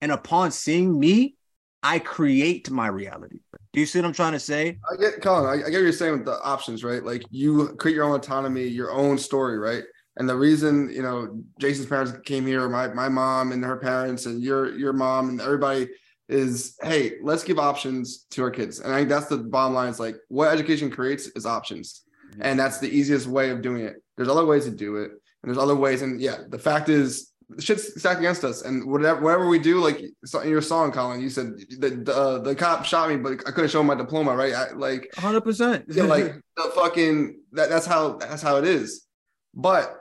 And 0.00 0.10
upon 0.10 0.50
seeing 0.50 0.98
me, 0.98 1.36
I 1.82 1.98
create 1.98 2.70
my 2.70 2.86
reality. 2.86 3.38
Do 3.72 3.80
you 3.80 3.86
see 3.86 3.98
what 3.98 4.06
I'm 4.06 4.12
trying 4.12 4.32
to 4.32 4.40
say? 4.40 4.78
I 4.90 5.00
get 5.00 5.20
Collin, 5.20 5.46
I, 5.46 5.52
I 5.52 5.70
get 5.70 5.78
what 5.78 5.82
you're 5.82 5.92
saying 5.92 6.12
with 6.12 6.24
the 6.24 6.40
options, 6.42 6.84
right? 6.84 7.02
Like 7.02 7.24
you 7.30 7.74
create 7.78 7.94
your 7.94 8.04
own 8.04 8.14
autonomy, 8.14 8.66
your 8.66 8.92
own 8.92 9.18
story, 9.18 9.58
right? 9.58 9.82
And 10.16 10.28
the 10.28 10.36
reason, 10.36 10.90
you 10.90 11.02
know, 11.02 11.42
Jason's 11.58 11.88
parents 11.88 12.12
came 12.24 12.46
here, 12.46 12.68
my 12.68 12.88
my 12.88 13.08
mom 13.08 13.52
and 13.52 13.64
her 13.64 13.78
parents, 13.78 14.26
and 14.26 14.42
your 14.42 14.76
your 14.76 14.92
mom 14.92 15.30
and 15.30 15.40
everybody 15.40 15.88
is, 16.28 16.76
hey, 16.82 17.14
let's 17.22 17.44
give 17.44 17.58
options 17.58 18.24
to 18.30 18.42
our 18.42 18.50
kids. 18.50 18.80
And 18.80 18.92
I 18.92 18.98
think 18.98 19.08
that's 19.08 19.26
the 19.26 19.38
bottom 19.38 19.74
line. 19.74 19.88
Is 19.88 20.00
like 20.00 20.16
what 20.28 20.52
education 20.52 20.90
creates 20.90 21.28
is 21.28 21.46
options, 21.46 22.02
and 22.40 22.58
that's 22.58 22.78
the 22.78 22.88
easiest 22.88 23.26
way 23.26 23.50
of 23.50 23.62
doing 23.62 23.82
it. 23.82 23.96
There's 24.16 24.28
other 24.28 24.44
ways 24.44 24.64
to 24.64 24.70
do 24.70 24.96
it, 24.96 25.10
and 25.10 25.44
there's 25.44 25.58
other 25.58 25.76
ways. 25.76 26.02
And 26.02 26.20
yeah, 26.20 26.38
the 26.48 26.58
fact 26.58 26.88
is, 26.88 27.32
shit's 27.58 27.98
stacked 27.98 28.20
against 28.20 28.44
us. 28.44 28.62
And 28.62 28.90
whatever 28.90 29.20
whatever 29.20 29.48
we 29.48 29.58
do, 29.58 29.80
like 29.80 30.00
in 30.00 30.50
your 30.50 30.62
song, 30.62 30.92
Collin, 30.92 31.20
you 31.20 31.30
said 31.30 31.54
the 31.78 32.12
uh, 32.14 32.38
the 32.38 32.54
cop 32.54 32.84
shot 32.84 33.08
me, 33.08 33.16
but 33.16 33.32
I 33.46 33.50
couldn't 33.50 33.70
show 33.70 33.80
him 33.80 33.86
my 33.86 33.94
diploma, 33.94 34.34
right? 34.34 34.54
I, 34.54 34.72
like 34.72 35.08
100. 35.14 35.40
percent 35.42 35.84
Yeah, 35.88 36.02
like 36.04 36.34
the 36.56 36.72
fucking 36.74 37.40
that, 37.52 37.68
that's 37.68 37.86
how 37.86 38.14
that's 38.14 38.42
how 38.42 38.56
it 38.56 38.64
is. 38.64 39.06
But 39.54 39.98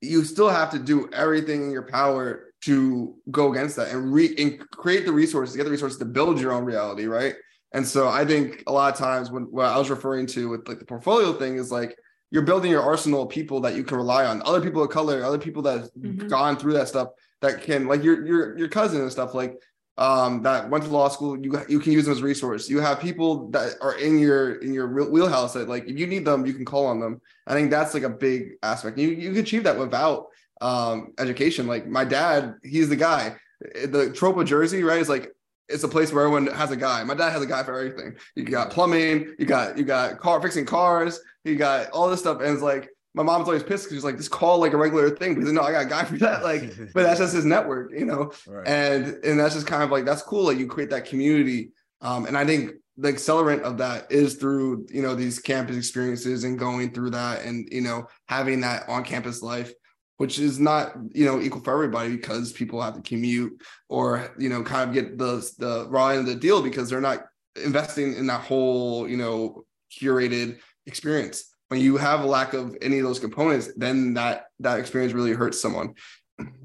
you 0.00 0.24
still 0.24 0.48
have 0.48 0.70
to 0.70 0.78
do 0.78 1.08
everything 1.12 1.64
in 1.64 1.70
your 1.70 1.86
power 1.86 2.52
to 2.62 3.16
go 3.30 3.50
against 3.52 3.76
that 3.76 3.88
and 3.88 4.12
re 4.12 4.34
and 4.38 4.58
create 4.70 5.04
the 5.06 5.12
resources, 5.12 5.56
get 5.56 5.64
the 5.64 5.70
resources 5.70 5.98
to 5.98 6.04
build 6.04 6.40
your 6.40 6.52
own 6.52 6.64
reality, 6.64 7.06
right? 7.06 7.34
And 7.72 7.86
so 7.86 8.08
I 8.08 8.24
think 8.24 8.64
a 8.66 8.72
lot 8.72 8.92
of 8.92 8.98
times 8.98 9.30
when 9.30 9.44
what 9.44 9.66
I 9.66 9.78
was 9.78 9.90
referring 9.90 10.26
to 10.28 10.48
with 10.48 10.68
like 10.68 10.78
the 10.78 10.84
portfolio 10.84 11.32
thing 11.32 11.56
is 11.56 11.70
like 11.70 11.96
you're 12.32 12.42
building 12.42 12.70
your 12.70 12.82
arsenal 12.82 13.22
of 13.22 13.28
people 13.28 13.60
that 13.60 13.74
you 13.74 13.84
can 13.84 13.96
rely 13.96 14.24
on, 14.24 14.42
other 14.44 14.60
people 14.60 14.82
of 14.82 14.90
color, 14.90 15.22
other 15.24 15.38
people 15.38 15.62
that 15.62 15.80
have 15.80 15.90
Mhm. 15.98 16.28
gone 16.28 16.56
through 16.56 16.72
that 16.74 16.88
stuff 16.88 17.08
that 17.42 17.62
can 17.62 17.86
like 17.86 18.02
your 18.02 18.26
your 18.26 18.58
your 18.58 18.68
cousin 18.68 19.00
and 19.00 19.10
stuff 19.10 19.34
like 19.34 19.54
um 19.98 20.42
that 20.42 20.70
went 20.70 20.84
to 20.84 20.90
law 20.90 21.08
school 21.08 21.38
you 21.38 21.60
you 21.68 21.78
can 21.80 21.92
use 21.92 22.04
them 22.04 22.12
as 22.12 22.20
a 22.20 22.24
resource. 22.24 22.68
You 22.68 22.80
have 22.80 23.00
people 23.00 23.50
that 23.50 23.74
are 23.80 23.96
in 23.98 24.18
your 24.18 24.54
in 24.56 24.72
your 24.72 24.86
real 24.86 25.10
wheelhouse 25.10 25.52
that 25.54 25.68
like 25.68 25.84
if 25.88 25.98
you 25.98 26.06
need 26.06 26.24
them 26.24 26.46
you 26.46 26.54
can 26.54 26.64
call 26.64 26.86
on 26.86 27.00
them. 27.00 27.20
I 27.46 27.52
think 27.54 27.70
that's 27.70 27.94
like 27.94 28.02
a 28.04 28.08
big 28.10 28.52
aspect. 28.62 28.98
You 28.98 29.08
you 29.08 29.30
can 29.32 29.40
achieve 29.42 29.64
that 29.64 29.78
without 29.78 30.26
um 30.60 31.12
education. 31.18 31.66
Like 31.66 31.86
my 31.86 32.04
dad 32.04 32.54
he's 32.62 32.88
the 32.88 32.96
guy. 32.96 33.36
The 33.60 34.10
trope 34.12 34.38
of 34.38 34.46
jersey 34.46 34.82
right 34.82 35.00
is 35.00 35.08
like 35.08 35.30
it's 35.70 35.84
a 35.84 35.88
place 35.88 36.12
where 36.12 36.24
everyone 36.24 36.46
has 36.48 36.70
a 36.70 36.76
guy. 36.76 37.02
My 37.04 37.14
dad 37.14 37.30
has 37.30 37.42
a 37.42 37.46
guy 37.46 37.62
for 37.62 37.78
everything. 37.78 38.16
You 38.34 38.44
got 38.44 38.70
plumbing 38.70 39.34
you 39.38 39.46
got 39.46 39.78
you 39.78 39.84
got 39.84 40.18
car 40.18 40.40
fixing 40.40 40.66
cars 40.66 41.20
you 41.44 41.56
got 41.56 41.90
all 41.90 42.10
this 42.10 42.20
stuff. 42.20 42.40
And 42.40 42.52
it's 42.52 42.62
like 42.62 42.90
my 43.14 43.22
mom's 43.22 43.48
always 43.48 43.62
pissed 43.62 43.84
because 43.84 43.96
she's 43.96 44.04
like 44.04 44.16
just 44.16 44.30
call 44.30 44.58
like 44.58 44.72
a 44.72 44.76
regular 44.76 45.10
thing 45.10 45.34
because 45.34 45.50
no 45.52 45.62
i 45.62 45.72
got 45.72 45.86
a 45.86 45.88
guy 45.88 46.04
for 46.10 46.16
that 46.18 46.42
like 46.42 46.76
but 46.94 47.02
that's 47.02 47.18
just 47.20 47.34
his 47.34 47.44
network 47.44 47.92
you 47.92 48.04
know? 48.04 48.32
Right. 48.46 48.66
and 48.66 49.24
and 49.24 49.40
that's 49.40 49.54
just 49.54 49.66
kind 49.66 49.82
of 49.82 49.90
like 49.90 50.04
that's 50.04 50.22
cool 50.22 50.44
like 50.44 50.58
you 50.58 50.66
create 50.66 50.90
that 50.90 51.06
community. 51.06 51.70
Um 52.00 52.26
and 52.26 52.36
i 52.36 52.44
think 52.44 52.72
the 52.96 53.12
accelerant 53.12 53.62
of 53.62 53.78
that 53.78 54.10
is 54.12 54.34
through 54.34 54.86
you 54.90 55.02
know 55.02 55.14
these 55.14 55.38
campus 55.38 55.76
experiences 55.76 56.44
and 56.44 56.58
going 56.58 56.92
through 56.92 57.10
that 57.10 57.44
and 57.44 57.68
you 57.72 57.80
know 57.80 58.06
having 58.26 58.60
that 58.60 58.88
on 58.88 59.04
campus 59.04 59.42
life 59.42 59.72
which 60.20 60.38
is 60.38 60.60
not 60.60 60.92
you 61.14 61.24
know 61.24 61.40
equal 61.40 61.62
for 61.62 61.72
everybody 61.72 62.14
because 62.14 62.52
people 62.52 62.82
have 62.82 62.92
to 62.92 63.00
commute 63.00 63.58
or 63.88 64.30
you 64.38 64.50
know 64.50 64.62
kind 64.62 64.86
of 64.86 64.94
get 64.94 65.16
the 65.16 65.50
the 65.56 65.86
raw 65.88 66.08
end 66.08 66.18
of 66.20 66.26
the 66.26 66.34
deal 66.34 66.60
because 66.60 66.90
they're 66.90 67.00
not 67.00 67.24
investing 67.64 68.12
in 68.12 68.26
that 68.26 68.42
whole 68.42 69.08
you 69.08 69.16
know 69.16 69.64
curated 69.90 70.58
experience. 70.84 71.46
When 71.68 71.80
you 71.80 71.96
have 71.96 72.20
a 72.20 72.26
lack 72.26 72.52
of 72.52 72.76
any 72.82 72.98
of 72.98 73.04
those 73.04 73.18
components 73.18 73.70
then 73.78 74.12
that 74.12 74.44
that 74.58 74.78
experience 74.78 75.14
really 75.14 75.32
hurts 75.32 75.58
someone. 75.58 75.94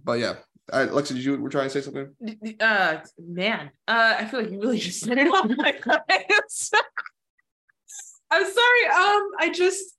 But 0.04 0.20
yeah 0.20 0.34
I, 0.74 0.82
Alexa, 0.82 1.14
did 1.14 1.24
you 1.24 1.38
were 1.40 1.50
trying 1.50 1.70
to 1.70 1.82
say 1.82 1.82
something? 1.82 2.10
uh 2.60 2.98
man 3.18 3.72
uh 3.88 4.16
i 4.20 4.26
feel 4.26 4.42
like 4.42 4.52
you 4.52 4.60
really 4.60 4.80
just 4.90 5.00
said 5.00 5.18
it 5.18 5.28
all. 5.28 5.44
I'm 8.32 8.44
sorry 8.44 8.86
um 8.88 9.32
i 9.40 9.50
just 9.54 9.95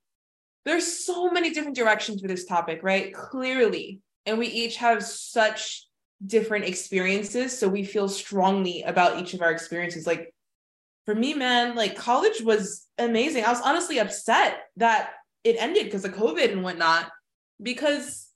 there's 0.67 1.07
so 1.07 1.31
many 1.31 1.51
different 1.51 1.77
directions 1.77 2.21
for 2.21 2.29
this 2.29 2.45
topic 2.45 2.81
right? 2.83 3.15
Clearly. 3.15 4.01
And 4.27 4.39
we 4.39 4.49
each 4.49 4.77
have 4.77 5.03
such 5.05 5.87
different 6.27 6.65
experiences. 6.65 7.57
So 7.57 7.69
we 7.69 7.85
feel 7.85 8.09
strongly 8.09 8.83
about 8.83 9.19
each 9.19 9.33
of 9.33 9.41
our 9.41 9.53
experiences. 9.53 10.07
Like 10.07 10.35
for 11.07 11.15
me 11.15 11.33
man 11.35 11.77
like 11.77 11.97
college 11.97 12.43
was 12.43 12.85
amazing. 12.99 13.45
I 13.45 13.51
was 13.51 13.61
honestly 13.63 13.99
upset 13.99 14.65
that 14.77 15.11
it 15.45 15.57
ended 15.59 15.85
because 15.85 16.05
of 16.05 16.13
covid 16.13 16.53
and 16.53 16.65
whatnot 16.65 17.11
because 17.63 18.29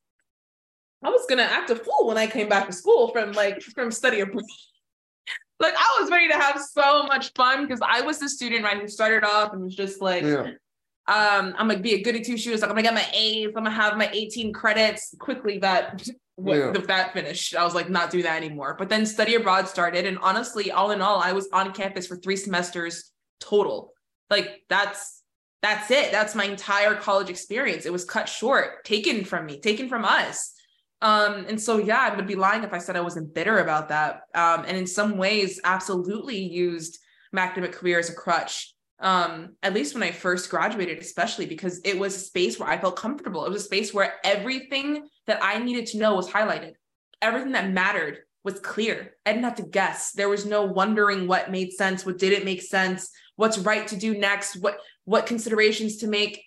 I 1.04 1.08
was 1.08 1.26
gonna 1.28 1.42
act 1.42 1.70
a 1.70 1.76
fool 1.76 2.06
when 2.06 2.16
I 2.16 2.28
came 2.28 2.48
back 2.48 2.66
to 2.66 2.72
school 2.72 3.08
from 3.08 3.32
like 3.32 3.60
from 3.62 3.90
study 3.90 4.20
abroad. 4.20 4.44
like 5.60 5.74
I 5.74 5.98
was 6.00 6.10
ready 6.10 6.28
to 6.28 6.34
have 6.34 6.60
so 6.60 7.02
much 7.04 7.32
fun 7.34 7.66
because 7.66 7.80
I 7.84 8.02
was 8.02 8.20
the 8.20 8.28
student 8.28 8.64
right 8.64 8.80
who 8.80 8.86
started 8.86 9.24
off 9.24 9.52
and 9.52 9.62
was 9.62 9.74
just 9.74 10.00
like, 10.00 10.22
Yeah. 10.22 10.52
Um, 11.10 11.54
I'm 11.58 11.66
gonna 11.68 11.80
be 11.80 11.94
a 11.94 12.02
goody 12.02 12.20
two 12.20 12.36
shoes. 12.38 12.60
Like 12.60 12.70
I'm 12.70 12.76
gonna 12.76 12.84
get 12.84 12.94
my 12.94 13.06
A's. 13.12 13.48
I'm 13.48 13.52
gonna 13.64 13.70
have 13.70 13.96
my 13.96 14.08
18 14.12 14.52
credits. 14.52 15.12
Quickly 15.18 15.58
that 15.58 16.08
Yeah. 16.42 16.72
that 16.86 17.12
finished. 17.12 17.56
I 17.56 17.64
was 17.64 17.74
like, 17.74 17.90
not 17.90 18.10
do 18.10 18.22
that 18.22 18.36
anymore. 18.36 18.76
But 18.78 18.88
then 18.88 19.04
study 19.04 19.34
abroad 19.34 19.68
started, 19.68 20.06
and 20.06 20.18
honestly, 20.18 20.70
all 20.70 20.92
in 20.92 21.02
all, 21.02 21.18
I 21.18 21.32
was 21.32 21.48
on 21.52 21.72
campus 21.72 22.06
for 22.06 22.16
three 22.16 22.36
semesters 22.36 23.10
total. 23.40 23.92
Like 24.30 24.62
that's 24.68 25.22
that's 25.62 25.90
it. 25.90 26.12
That's 26.12 26.36
my 26.36 26.44
entire 26.44 26.94
college 26.94 27.28
experience. 27.28 27.86
It 27.86 27.92
was 27.92 28.04
cut 28.04 28.28
short, 28.28 28.84
taken 28.84 29.24
from 29.24 29.46
me, 29.46 29.60
taken 29.60 29.88
from 29.88 30.04
us. 30.04 30.54
Um, 31.02 31.44
and 31.48 31.60
so 31.60 31.78
yeah, 31.78 32.08
I 32.10 32.14
would 32.14 32.26
be 32.28 32.36
lying 32.36 32.62
if 32.62 32.72
I 32.72 32.78
said 32.78 32.96
I 32.96 33.00
wasn't 33.00 33.34
bitter 33.34 33.58
about 33.58 33.88
that. 33.88 34.22
Um, 34.34 34.64
and 34.66 34.76
in 34.76 34.86
some 34.86 35.16
ways, 35.16 35.60
absolutely 35.64 36.38
used 36.38 36.98
my 37.32 37.42
academic 37.42 37.72
career 37.72 37.98
as 37.98 38.10
a 38.10 38.14
crutch. 38.14 38.74
Um, 39.00 39.56
at 39.62 39.72
least 39.72 39.94
when 39.94 40.02
I 40.02 40.10
first 40.10 40.50
graduated, 40.50 40.98
especially 40.98 41.46
because 41.46 41.80
it 41.84 41.98
was 41.98 42.14
a 42.14 42.20
space 42.20 42.58
where 42.58 42.68
I 42.68 42.78
felt 42.78 42.96
comfortable. 42.96 43.46
It 43.46 43.50
was 43.50 43.62
a 43.62 43.66
space 43.66 43.94
where 43.94 44.14
everything 44.24 45.08
that 45.26 45.42
I 45.42 45.58
needed 45.58 45.86
to 45.86 45.98
know 45.98 46.14
was 46.14 46.28
highlighted. 46.28 46.74
Everything 47.22 47.52
that 47.52 47.70
mattered 47.70 48.18
was 48.44 48.60
clear. 48.60 49.14
I 49.24 49.32
didn't 49.32 49.44
have 49.44 49.56
to 49.56 49.62
guess. 49.62 50.12
There 50.12 50.28
was 50.28 50.46
no 50.46 50.64
wondering 50.64 51.26
what 51.26 51.50
made 51.50 51.72
sense, 51.72 52.04
what 52.04 52.18
didn't 52.18 52.44
make 52.44 52.62
sense, 52.62 53.10
what's 53.36 53.58
right 53.58 53.86
to 53.88 53.96
do 53.96 54.18
next, 54.18 54.56
what 54.56 54.78
what 55.04 55.26
considerations 55.26 55.96
to 55.98 56.06
make. 56.06 56.42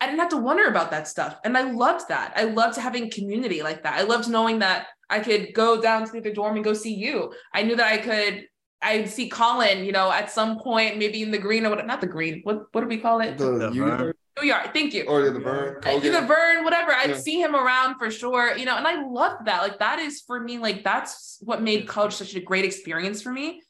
I 0.00 0.06
didn't 0.06 0.20
have 0.20 0.30
to 0.30 0.38
wonder 0.38 0.66
about 0.66 0.90
that 0.92 1.06
stuff. 1.06 1.36
And 1.44 1.56
I 1.56 1.70
loved 1.70 2.08
that. 2.08 2.32
I 2.34 2.44
loved 2.44 2.76
having 2.76 3.10
community 3.10 3.62
like 3.62 3.82
that. 3.82 3.98
I 3.98 4.02
loved 4.02 4.30
knowing 4.30 4.60
that 4.60 4.86
I 5.10 5.20
could 5.20 5.52
go 5.52 5.80
down 5.80 6.06
to 6.06 6.20
the 6.20 6.32
dorm 6.32 6.56
and 6.56 6.64
go 6.64 6.72
see 6.72 6.94
you. 6.94 7.34
I 7.52 7.62
knew 7.62 7.76
that 7.76 7.92
I 7.92 7.98
could 7.98 8.46
I'd 8.82 9.10
see 9.10 9.28
Collin, 9.28 9.84
you 9.84 9.92
know, 9.92 10.10
at 10.10 10.30
some 10.30 10.58
point, 10.58 10.96
maybe 10.96 11.22
in 11.22 11.30
the 11.30 11.38
green 11.38 11.66
or 11.66 11.70
what 11.70 11.86
not 11.86 12.00
the 12.00 12.06
green. 12.06 12.40
What 12.44 12.66
what 12.72 12.80
do 12.80 12.86
we 12.86 12.98
call 12.98 13.20
it? 13.20 13.36
The, 13.38 13.44
The 13.58 13.70
you. 13.72 14.14
New 14.40 14.46
York. 14.46 14.72
Thank 14.72 14.94
you. 14.94 15.04
or 15.04 15.28
the 15.28 15.38
burn. 15.38 15.76
Uh, 15.84 15.88
Kogan. 15.88 16.18
the 16.18 16.26
burn, 16.26 16.64
whatever. 16.64 16.92
I'd 16.92 17.10
Yeah. 17.10 17.16
see 17.16 17.40
him 17.42 17.54
around 17.54 17.96
for 17.98 18.10
sure, 18.10 18.56
you 18.56 18.64
know, 18.64 18.76
and 18.76 18.86
I 18.86 19.02
loved 19.04 19.44
that. 19.46 19.60
Like 19.60 19.78
that 19.80 19.98
is 19.98 20.22
for 20.22 20.40
me, 20.40 20.58
like 20.58 20.82
that's 20.82 21.38
what 21.42 21.60
made 21.62 21.86
college 21.86 22.14
such 22.14 22.34
a 22.34 22.40
great 22.40 22.64
experience 22.64 23.20
for 23.20 23.32
me. 23.32 23.60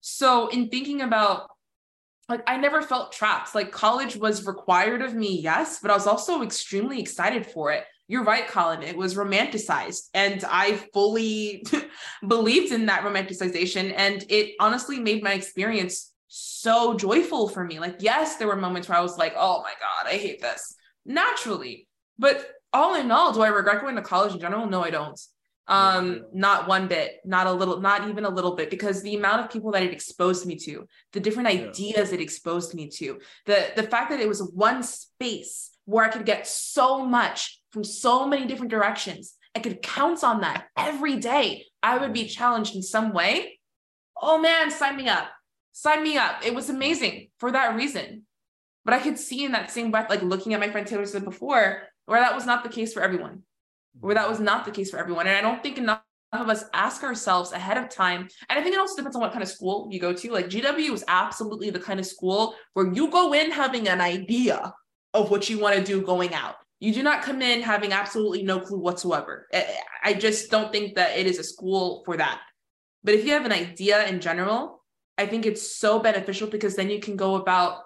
So 0.00 0.48
in 0.48 0.70
thinking 0.70 1.02
about 1.02 1.50
like 2.30 2.42
I 2.46 2.56
never 2.56 2.80
felt 2.80 3.12
trapped. 3.12 3.54
Like 3.54 3.70
college 3.70 4.16
was 4.16 4.46
required 4.46 5.02
of 5.02 5.12
me, 5.14 5.40
yes, 5.42 5.80
but 5.82 5.90
I 5.90 5.94
was 5.94 6.06
also 6.06 6.40
extremely 6.42 7.00
excited 7.00 7.44
for 7.44 7.70
it. 7.72 7.84
You're 8.06 8.24
right, 8.24 8.46
Collin. 8.46 8.82
It 8.82 8.96
was 8.96 9.14
romanticized, 9.14 10.10
and 10.12 10.44
I 10.44 10.74
fully 10.92 11.64
believed 12.26 12.72
in 12.72 12.86
that 12.86 13.02
romanticization. 13.02 13.94
And 13.96 14.24
it 14.28 14.54
honestly 14.60 15.00
made 15.00 15.22
my 15.22 15.32
experience 15.32 16.12
so 16.28 16.94
joyful 16.94 17.48
for 17.48 17.64
me. 17.64 17.78
Like, 17.80 17.96
yes, 18.00 18.36
there 18.36 18.48
were 18.48 18.56
moments 18.56 18.88
where 18.88 18.98
I 18.98 19.02
was 19.02 19.16
like, 19.16 19.34
oh 19.36 19.62
my 19.62 19.72
God, 19.80 20.12
I 20.12 20.18
hate 20.18 20.42
this 20.42 20.74
naturally. 21.06 21.88
But 22.18 22.46
all 22.72 22.94
in 22.96 23.10
all, 23.10 23.32
do 23.32 23.40
I 23.42 23.48
regret 23.48 23.80
going 23.80 23.96
to 23.96 24.02
college 24.02 24.34
in 24.34 24.40
general? 24.40 24.66
No, 24.66 24.82
I 24.82 24.90
don't. 24.90 25.18
Um, 25.66 26.24
not 26.34 26.68
one 26.68 26.88
bit, 26.88 27.20
not 27.24 27.46
a 27.46 27.52
little, 27.52 27.80
not 27.80 28.06
even 28.10 28.26
a 28.26 28.28
little 28.28 28.54
bit, 28.54 28.68
because 28.68 29.00
the 29.00 29.16
amount 29.16 29.40
of 29.42 29.50
people 29.50 29.70
that 29.70 29.82
it 29.82 29.92
exposed 29.92 30.44
me 30.44 30.56
to, 30.56 30.86
the 31.12 31.20
different 31.20 31.50
Yeah. 31.50 31.68
ideas 31.68 32.12
it 32.12 32.20
exposed 32.20 32.74
me 32.74 32.90
to, 32.98 33.18
the 33.46 33.68
the 33.74 33.82
fact 33.84 34.10
that 34.10 34.20
it 34.20 34.28
was 34.28 34.42
one 34.42 34.82
space 34.82 35.70
where 35.86 36.04
I 36.04 36.08
could 36.08 36.26
get 36.26 36.46
so 36.46 37.06
much 37.06 37.62
from 37.74 37.84
so 37.84 38.26
many 38.26 38.46
different 38.46 38.70
directions. 38.70 39.34
I 39.54 39.58
could 39.58 39.82
count 39.82 40.22
on 40.22 40.40
that 40.40 40.66
every 40.78 41.16
day. 41.16 41.66
I 41.82 41.98
would 41.98 42.12
be 42.12 42.26
challenged 42.26 42.76
in 42.76 42.82
some 42.82 43.12
way. 43.12 43.58
Oh 44.22 44.38
man, 44.38 44.70
sign 44.70 44.96
me 44.96 45.08
up. 45.08 45.28
sign 45.72 46.04
me 46.04 46.16
up. 46.16 46.46
It 46.46 46.54
was 46.54 46.70
amazing 46.70 47.30
for 47.38 47.50
that 47.50 47.74
reason. 47.74 48.22
But 48.84 48.94
I 48.94 49.00
could 49.00 49.18
see 49.18 49.44
in 49.44 49.52
that 49.52 49.72
same 49.72 49.90
breath, 49.90 50.08
like 50.08 50.22
looking 50.22 50.54
at 50.54 50.60
my 50.60 50.70
friend 50.70 50.86
Taylor 50.86 51.04
said 51.04 51.24
before, 51.24 51.82
where 52.06 52.20
that 52.20 52.34
was 52.34 52.46
not 52.46 52.62
the 52.62 52.68
case 52.68 52.92
for 52.92 53.02
everyone, 53.02 53.42
where 53.98 54.14
that 54.14 54.28
was 54.28 54.38
not 54.38 54.64
the 54.64 54.70
case 54.70 54.90
for 54.90 54.98
everyone. 54.98 55.26
And 55.26 55.36
I 55.36 55.40
don't 55.40 55.62
think 55.62 55.78
enough 55.78 56.02
of 56.32 56.48
us 56.48 56.64
ask 56.72 57.02
ourselves 57.02 57.52
ahead 57.52 57.78
of 57.78 57.88
time. 57.88 58.28
And 58.48 58.58
I 58.58 58.62
think 58.62 58.74
it 58.74 58.78
also 58.78 58.96
depends 58.96 59.16
on 59.16 59.22
what 59.22 59.32
kind 59.32 59.42
of 59.42 59.48
school 59.48 59.88
you 59.90 60.00
go 60.00 60.12
to. 60.12 60.32
Like 60.32 60.48
GW 60.48 60.92
is 60.92 61.04
absolutely 61.08 61.70
the 61.70 61.80
kind 61.80 61.98
of 61.98 62.06
school 62.06 62.54
where 62.74 62.92
you 62.92 63.10
go 63.10 63.32
in 63.32 63.50
having 63.50 63.88
an 63.88 64.00
idea 64.00 64.74
of 65.12 65.30
what 65.30 65.48
you 65.48 65.58
want 65.58 65.76
to 65.76 65.84
do 65.84 66.02
going 66.02 66.34
out. 66.34 66.56
You 66.84 66.92
do 66.92 67.02
not 67.02 67.22
come 67.22 67.40
in 67.40 67.62
having 67.62 67.94
absolutely 67.94 68.42
no 68.42 68.60
clue 68.60 68.78
whatsoever. 68.78 69.48
I 70.02 70.12
just 70.12 70.50
don't 70.50 70.70
think 70.70 70.96
that 70.96 71.16
it 71.16 71.26
is 71.26 71.38
a 71.38 71.42
school 71.42 72.02
for 72.04 72.18
that. 72.18 72.42
But 73.02 73.14
if 73.14 73.24
you 73.24 73.32
have 73.32 73.46
an 73.46 73.52
idea 73.52 74.06
in 74.06 74.20
general, 74.20 74.84
I 75.16 75.24
think 75.24 75.46
it's 75.46 75.78
so 75.78 75.98
beneficial 75.98 76.46
because 76.46 76.76
then 76.76 76.90
you 76.90 77.00
can 77.00 77.16
go 77.16 77.36
about 77.36 77.78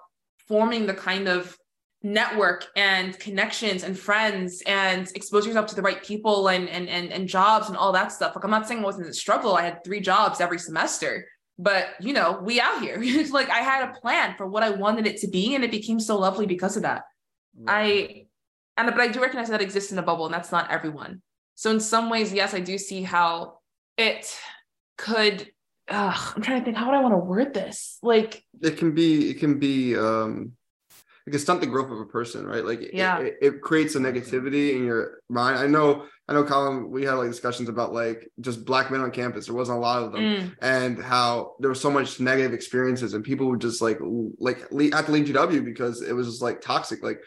forming 0.49 0.85
the 0.85 0.93
kind 0.93 1.29
of 1.29 1.57
network 2.03 2.67
and 2.75 3.17
connections 3.19 3.83
and 3.83 3.97
friends 3.97 4.61
and 4.65 5.09
expose 5.15 5.47
yourself 5.47 5.67
to 5.67 5.75
the 5.75 5.81
right 5.81 6.03
people 6.03 6.49
and 6.49 6.67
and 6.67 6.89
and, 6.89 7.13
and 7.13 7.29
jobs 7.29 7.69
and 7.69 7.77
all 7.77 7.93
that 7.93 8.11
stuff. 8.11 8.35
Like 8.35 8.43
I'm 8.43 8.51
not 8.51 8.67
saying 8.67 8.81
it 8.81 8.85
wasn't 8.85 9.07
a 9.07 9.13
struggle. 9.13 9.55
I 9.55 9.63
had 9.63 9.81
three 9.85 10.01
jobs 10.01 10.41
every 10.41 10.59
semester, 10.59 11.25
but 11.57 11.87
you 12.01 12.11
know, 12.11 12.41
we 12.43 12.59
out 12.59 12.81
here. 12.81 13.01
like 13.31 13.49
I 13.49 13.59
had 13.59 13.87
a 13.87 13.93
plan 14.01 14.35
for 14.37 14.45
what 14.45 14.63
I 14.63 14.71
wanted 14.71 15.07
it 15.07 15.21
to 15.21 15.29
be, 15.29 15.55
and 15.55 15.63
it 15.63 15.71
became 15.71 16.01
so 16.01 16.17
lovely 16.17 16.47
because 16.47 16.75
of 16.75 16.83
that. 16.83 17.03
I 17.65 18.25
and 18.79 18.95
but 18.95 19.01
I 19.01 19.07
do 19.07 19.21
recognize 19.21 19.49
that 19.49 19.61
exists 19.61 19.91
in 19.91 19.99
a 19.99 20.03
bubble, 20.03 20.25
and 20.25 20.33
that's 20.33 20.51
not 20.51 20.71
everyone. 20.71 21.21
So 21.55 21.71
in 21.71 21.79
some 21.79 22.09
ways, 22.09 22.33
yes, 22.33 22.53
I 22.53 22.59
do 22.59 22.77
see 22.77 23.01
how 23.03 23.59
it 23.97 24.33
could 24.97 25.51
ugh, 25.89 26.33
I'm 26.35 26.41
trying 26.41 26.59
to 26.59 26.65
think 26.65 26.77
how 26.77 26.87
would 26.87 26.95
I 26.95 27.01
want 27.01 27.13
to 27.13 27.17
word 27.17 27.53
this? 27.53 27.97
Like 28.01 28.43
it 28.61 28.77
can 28.77 28.93
be 28.93 29.29
it 29.29 29.39
can 29.39 29.59
be 29.59 29.95
um 29.97 30.53
it 31.27 31.31
can 31.31 31.39
stunt 31.39 31.61
the 31.61 31.67
growth 31.67 31.91
of 31.91 31.99
a 31.99 32.05
person, 32.05 32.45
right? 32.45 32.65
Like 32.65 32.89
yeah. 32.91 33.19
it, 33.19 33.35
it, 33.39 33.61
creates 33.61 33.93
a 33.93 33.99
negativity 33.99 34.73
in 34.75 34.83
your 34.83 35.19
mind. 35.29 35.59
I 35.59 35.67
know, 35.67 36.05
I 36.27 36.33
know, 36.33 36.43
Collin. 36.43 36.89
We 36.89 37.03
had 37.03 37.13
like 37.13 37.29
discussions 37.29 37.69
about 37.69 37.93
like 37.93 38.27
just 38.39 38.65
black 38.65 38.89
men 38.89 39.01
on 39.01 39.11
campus. 39.11 39.45
There 39.45 39.53
wasn't 39.53 39.77
a 39.77 39.81
lot 39.81 40.01
of 40.01 40.11
them, 40.11 40.21
Mm. 40.21 40.55
and 40.61 41.03
how 41.03 41.55
there 41.59 41.69
was 41.69 41.79
so 41.79 41.91
much 41.91 42.19
negative 42.19 42.53
experiences, 42.53 43.13
and 43.13 43.23
people 43.23 43.47
would 43.49 43.61
just 43.61 43.79
like 43.81 43.99
like 44.39 44.61
have 44.71 45.05
to 45.05 45.11
leave 45.11 45.27
GW 45.27 45.63
because 45.63 46.01
it 46.01 46.13
was 46.13 46.25
just 46.25 46.41
like 46.41 46.61
toxic. 46.61 47.03
Like 47.03 47.21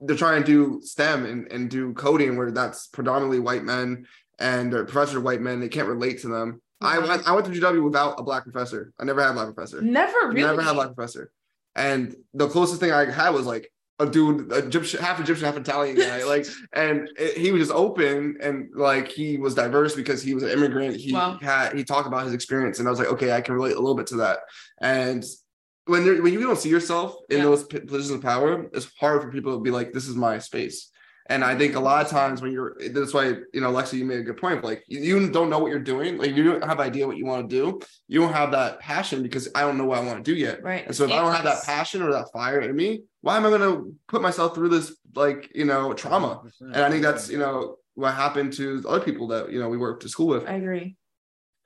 they're 0.00 0.16
trying 0.16 0.42
to 0.42 0.46
do 0.46 0.80
STEM 0.82 1.24
and, 1.26 1.50
and 1.52 1.70
do 1.70 1.92
coding 1.94 2.36
where 2.36 2.50
that's 2.50 2.86
predominantly 2.88 3.40
white 3.40 3.64
men 3.64 4.06
and 4.38 4.74
uh, 4.74 4.84
professors 4.84 5.14
are 5.16 5.20
white 5.20 5.40
men. 5.40 5.60
They 5.60 5.68
can't 5.68 5.88
relate 5.88 6.20
to 6.22 6.28
them. 6.28 6.60
I 6.82 6.96
Mhm. 6.98 7.08
went 7.08 7.28
I 7.28 7.32
went 7.32 7.46
to 7.46 7.52
GW 7.52 7.82
without 7.82 8.20
a 8.20 8.22
black 8.22 8.42
professor. 8.42 8.92
I 9.00 9.04
never 9.04 9.22
had 9.22 9.30
a 9.30 9.34
black 9.34 9.54
professor. 9.54 9.80
never 9.80 10.28
really 10.28 10.42
Never 10.42 10.60
had 10.60 10.72
a 10.72 10.74
black 10.74 10.94
professor. 10.94 11.30
And 11.74 12.14
the 12.34 12.48
closest 12.48 12.80
thing 12.80 12.92
I 12.92 13.10
had 13.10 13.30
was 13.30 13.46
like 13.46 13.72
a 13.98 14.04
dude, 14.06 14.52
Egyptian, 14.52 15.00
half 15.02 15.18
Egyptian, 15.18 15.46
half 15.46 15.56
Italian 15.56 15.96
guy. 15.96 16.22
Like, 16.26 16.46
and 16.74 17.08
it, 17.18 17.38
he 17.38 17.50
was 17.50 17.62
just 17.62 17.72
open 17.72 18.36
and 18.42 18.68
like 18.74 19.08
he 19.08 19.38
was 19.38 19.54
diverse 19.54 19.94
because 19.94 20.22
he 20.22 20.34
was 20.34 20.42
an 20.42 20.50
immigrant. 20.50 20.96
He 20.96 21.14
Wow. 21.14 21.38
had 21.40 21.72
he 21.74 21.82
talked 21.82 22.06
about 22.06 22.24
his 22.24 22.34
experience, 22.34 22.78
and 22.78 22.86
I 22.86 22.90
was 22.90 22.98
like, 22.98 23.08
okay, 23.08 23.32
I 23.32 23.40
can 23.40 23.54
relate 23.54 23.72
a 23.74 23.80
little 23.80 23.94
bit 23.94 24.08
to 24.08 24.16
that. 24.16 24.40
And 24.82 25.24
when 25.86 26.04
there, 26.04 26.22
when 26.22 26.32
you 26.32 26.40
don't 26.42 26.58
see 26.58 26.68
yourself 26.68 27.16
in 27.30 27.38
Yeah. 27.38 27.44
those 27.44 27.64
positions 27.64 28.10
of 28.10 28.22
power, 28.22 28.68
it's 28.72 28.88
hard 29.00 29.22
for 29.22 29.30
people 29.30 29.54
to 29.56 29.60
be 29.62 29.70
like, 29.70 29.92
this 29.92 30.08
is 30.08 30.14
my 30.16 30.38
space. 30.38 30.90
And 31.28 31.42
I 31.42 31.56
think 31.58 31.74
a 31.74 31.80
lot 31.80 32.04
of 32.04 32.08
times 32.10 32.40
when 32.40 32.52
you're, 32.52 32.76
that's 32.92 33.12
why 33.12 33.24
you 33.52 33.60
know, 33.60 33.72
Lexi, 33.72 33.94
you 33.94 34.04
made 34.04 34.20
a 34.20 34.22
good 34.22 34.36
point. 34.36 34.62
Like 34.62 34.84
you, 34.86 35.00
you 35.00 35.28
don't 35.30 35.50
know 35.50 35.58
what 35.58 35.70
you're 35.72 35.80
doing, 35.80 36.18
like 36.18 36.36
you 36.36 36.44
don't 36.44 36.62
have 36.64 36.78
idea 36.78 37.04
what 37.06 37.16
you 37.16 37.26
want 37.26 37.50
to 37.50 37.56
do. 37.56 37.80
You 38.06 38.20
don't 38.20 38.32
have 38.32 38.52
that 38.52 38.78
passion 38.78 39.24
because 39.24 39.48
I 39.54 39.62
don't 39.62 39.76
know 39.76 39.86
what 39.86 39.98
I 39.98 40.04
want 40.04 40.24
to 40.24 40.30
do 40.32 40.38
yet. 40.38 40.62
right. 40.62 40.86
And 40.86 40.94
so 40.94 41.04
if 41.04 41.10
I 41.10 41.16
don't 41.16 41.32
have 41.32 41.44
that 41.44 41.64
passion 41.64 42.00
or 42.02 42.12
that 42.12 42.26
fire 42.32 42.60
in 42.60 42.76
me, 42.76 43.02
why 43.22 43.36
am 43.36 43.44
I 43.44 43.48
going 43.48 43.60
to 43.62 43.92
put 44.06 44.22
myself 44.22 44.54
through 44.54 44.68
this 44.68 44.94
like 45.16 45.50
you 45.52 45.64
know 45.64 45.92
trauma? 45.94 46.42
And 46.60 46.76
I 46.76 46.90
think 46.90 47.02
that's 47.02 47.28
you 47.28 47.38
know 47.38 47.76
what 47.94 48.14
happened 48.14 48.52
to 48.54 48.84
other 48.88 49.04
people 49.04 49.26
that 49.28 49.50
you 49.50 49.58
know 49.58 49.68
we 49.68 49.78
worked 49.78 50.02
to 50.02 50.08
school 50.08 50.28
with. 50.28 50.46
I 50.46 50.54
agree. 50.54 50.96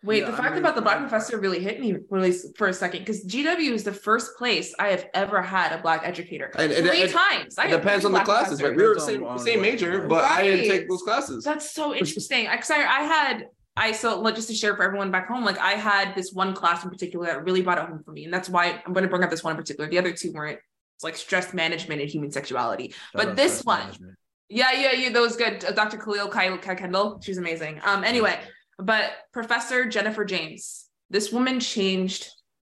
Wait, 0.02 0.20
Yeah, 0.20 0.30
the 0.30 0.32
I 0.32 0.36
fact 0.36 0.50
mean, 0.54 0.60
about 0.64 0.74
the 0.76 0.80
black 0.82 0.96
I- 0.96 1.00
professor 1.00 1.38
really 1.38 1.60
hit 1.60 1.78
me 1.78 1.96
really 2.08 2.32
for 2.56 2.68
a 2.68 2.72
second 2.72 3.00
because 3.00 3.22
GW 3.24 3.72
is 3.72 3.84
the 3.84 3.92
first 3.92 4.36
place 4.38 4.74
I 4.78 4.88
have 4.88 5.06
ever 5.12 5.42
had 5.42 5.72
a 5.78 5.82
black 5.82 6.02
educator. 6.04 6.50
And- 6.56 6.72
and 6.72 6.86
Three 6.86 7.02
it- 7.02 7.10
times. 7.10 7.58
I 7.58 7.64
It 7.66 7.70
had 7.70 7.82
depends 7.82 8.04
on 8.06 8.12
the 8.12 8.16
black 8.16 8.24
classes, 8.24 8.62
right? 8.62 8.74
We 8.74 8.82
were 8.82 8.94
the 8.94 9.00
same 9.00 9.22
on- 9.24 9.32
on 9.32 9.38
same 9.38 9.58
what- 9.58 9.62
major, 9.62 10.06
but 10.08 10.24
I 10.24 10.42
didn't 10.42 10.68
take 10.70 10.88
those 10.88 11.02
classes. 11.02 11.44
That's 11.44 11.70
so 11.70 11.94
interesting. 12.00 12.48
Because 12.50 12.70
I, 12.70 12.78
I 12.78 13.02
had 13.02 13.46
I 13.76 13.92
so 13.92 14.20
like, 14.20 14.34
just 14.34 14.48
to 14.48 14.54
share 14.54 14.74
for 14.74 14.82
everyone 14.82 15.10
back 15.10 15.28
home, 15.28 15.44
like 15.44 15.58
I 15.58 15.72
had 15.72 16.14
this 16.14 16.32
one 16.32 16.54
class 16.54 16.82
in 16.82 16.90
particular 16.90 17.26
that 17.26 17.44
really 17.44 17.62
brought 17.62 17.78
it 17.78 17.84
home 17.86 18.02
for 18.04 18.10
me, 18.12 18.24
and 18.24 18.32
that's 18.34 18.48
why 18.48 18.82
I'm 18.84 18.92
going 18.92 19.04
to 19.04 19.08
bring 19.08 19.22
up 19.22 19.30
this 19.30 19.44
one 19.44 19.52
in 19.52 19.56
particular. 19.56 19.88
The 19.88 19.98
other 19.98 20.12
two 20.12 20.32
weren't. 20.32 20.58
It's 20.96 21.04
like 21.04 21.16
stress 21.16 21.54
management 21.54 22.00
and 22.00 22.10
human 22.10 22.30
sexuality. 22.30 22.94
but 23.14 23.36
this 23.36 23.62
one- 23.64 23.80
management. 23.80 24.16
Yeah, 24.48 24.72
yeah, 24.72 24.92
yeah. 24.92 25.10
That 25.10 25.20
was 25.22 25.36
good. 25.36 25.64
Uh, 25.64 25.70
Dr. 25.70 25.96
Khalil 25.96 26.28
Kai, 26.28 26.56
Kai 26.56 26.74
Kendall. 26.74 27.20
She's 27.22 27.38
amazing. 27.38 27.80
Um, 27.84 28.02
anyway, 28.02 28.38
but 28.82 29.12
Professor 29.32 29.86
Jennifer 29.86 30.24
James, 30.24 30.86
this 31.10 31.32
woman 31.32 31.60
changed 31.60 32.28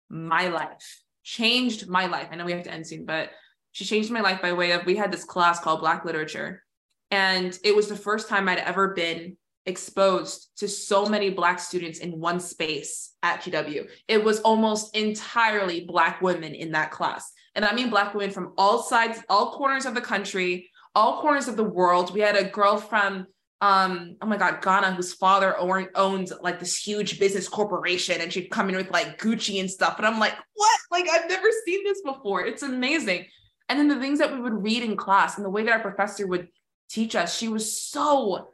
my 0.09 0.49
life. 0.49 1.03
Changed 1.23 1.89
my 1.89 2.07
life. 2.07 2.29
I 2.31 2.37
know 2.37 2.45
we 2.45 2.53
have 2.53 2.65
to 2.65 2.73
end 2.73 2.87
soon, 2.87 3.05
but 3.05 3.31
she 3.73 3.85
changed 3.85 4.11
my 4.11 4.21
life 4.21 4.43
by 4.43 4.53
way 4.53 4.73
of 4.73 4.85
we 4.87 4.97
had 4.97 5.13
this 5.13 5.25
class 5.25 5.61
called 5.61 5.81
Black 5.81 6.05
Literature. 6.05 6.63
And 7.11 7.57
it 7.65 7.75
was 7.75 7.89
the 7.89 7.97
first 7.97 8.29
time 8.29 8.49
I'd 8.49 8.59
ever 8.59 8.89
been 8.89 9.37
exposed 9.67 10.51
to 10.57 10.69
so 10.69 11.07
many 11.07 11.31
Black 11.31 11.59
students 11.61 11.99
in 11.99 12.19
one 12.19 12.41
space 12.41 13.13
at 13.23 13.43
GW. 13.43 13.89
It 14.09 14.25
was 14.25 14.41
almost 14.41 14.97
entirely 14.97 15.85
Black 15.85 16.21
women 16.23 16.55
in 16.55 16.73
that 16.73 16.91
class. 16.91 17.33
And 17.55 17.65
I 17.65 17.75
mean 17.75 17.91
Black 17.91 18.15
women 18.15 18.31
from 18.31 18.55
all 18.57 18.83
sides, 18.83 19.21
all 19.29 19.53
corners 19.53 19.87
of 19.87 19.95
the 19.95 20.01
country, 20.01 20.71
all 20.95 21.21
corners 21.21 21.49
of 21.49 21.57
the 21.57 21.65
world. 21.65 22.13
We 22.15 22.21
had 22.21 22.37
a 22.37 22.49
girl 22.49 22.77
from 22.77 23.27
um 23.63 24.17
oh 24.23 24.27
my 24.27 24.39
god 24.39 24.63
ghana 24.63 24.93
whose 24.93 25.13
father 25.13 25.55
owns 25.95 26.33
like 26.41 26.59
this 26.59 26.79
huge 26.79 27.21
business 27.21 27.47
corporation 27.47 28.21
and 28.21 28.33
she'd 28.33 28.51
come 28.51 28.71
in 28.71 28.77
with 28.77 28.91
like 28.91 29.21
gucci 29.21 29.61
and 29.61 29.71
stuff 29.71 29.99
and 29.99 30.07
i'm 30.07 30.19
like 30.19 30.35
what? 30.55 30.81
Like 30.91 31.09
i've 31.09 31.29
never 31.29 31.49
seen 31.65 31.85
this 31.85 32.03
before. 32.03 32.45
It's 32.45 32.63
amazing. 32.63 33.27
And 33.69 33.79
then 33.79 33.89
the 33.89 34.01
things 34.01 34.19
that 34.19 34.33
we 34.33 34.41
would 34.41 34.63
read 34.65 34.83
in 34.83 34.97
class 34.97 35.37
and 35.37 35.45
the 35.45 35.51
way 35.51 35.63
that 35.63 35.73
our 35.73 35.81
professor 35.81 36.27
would 36.27 36.49
teach 36.89 37.15
us 37.15 37.37
she 37.37 37.49
was 37.49 37.81
so 37.81 38.51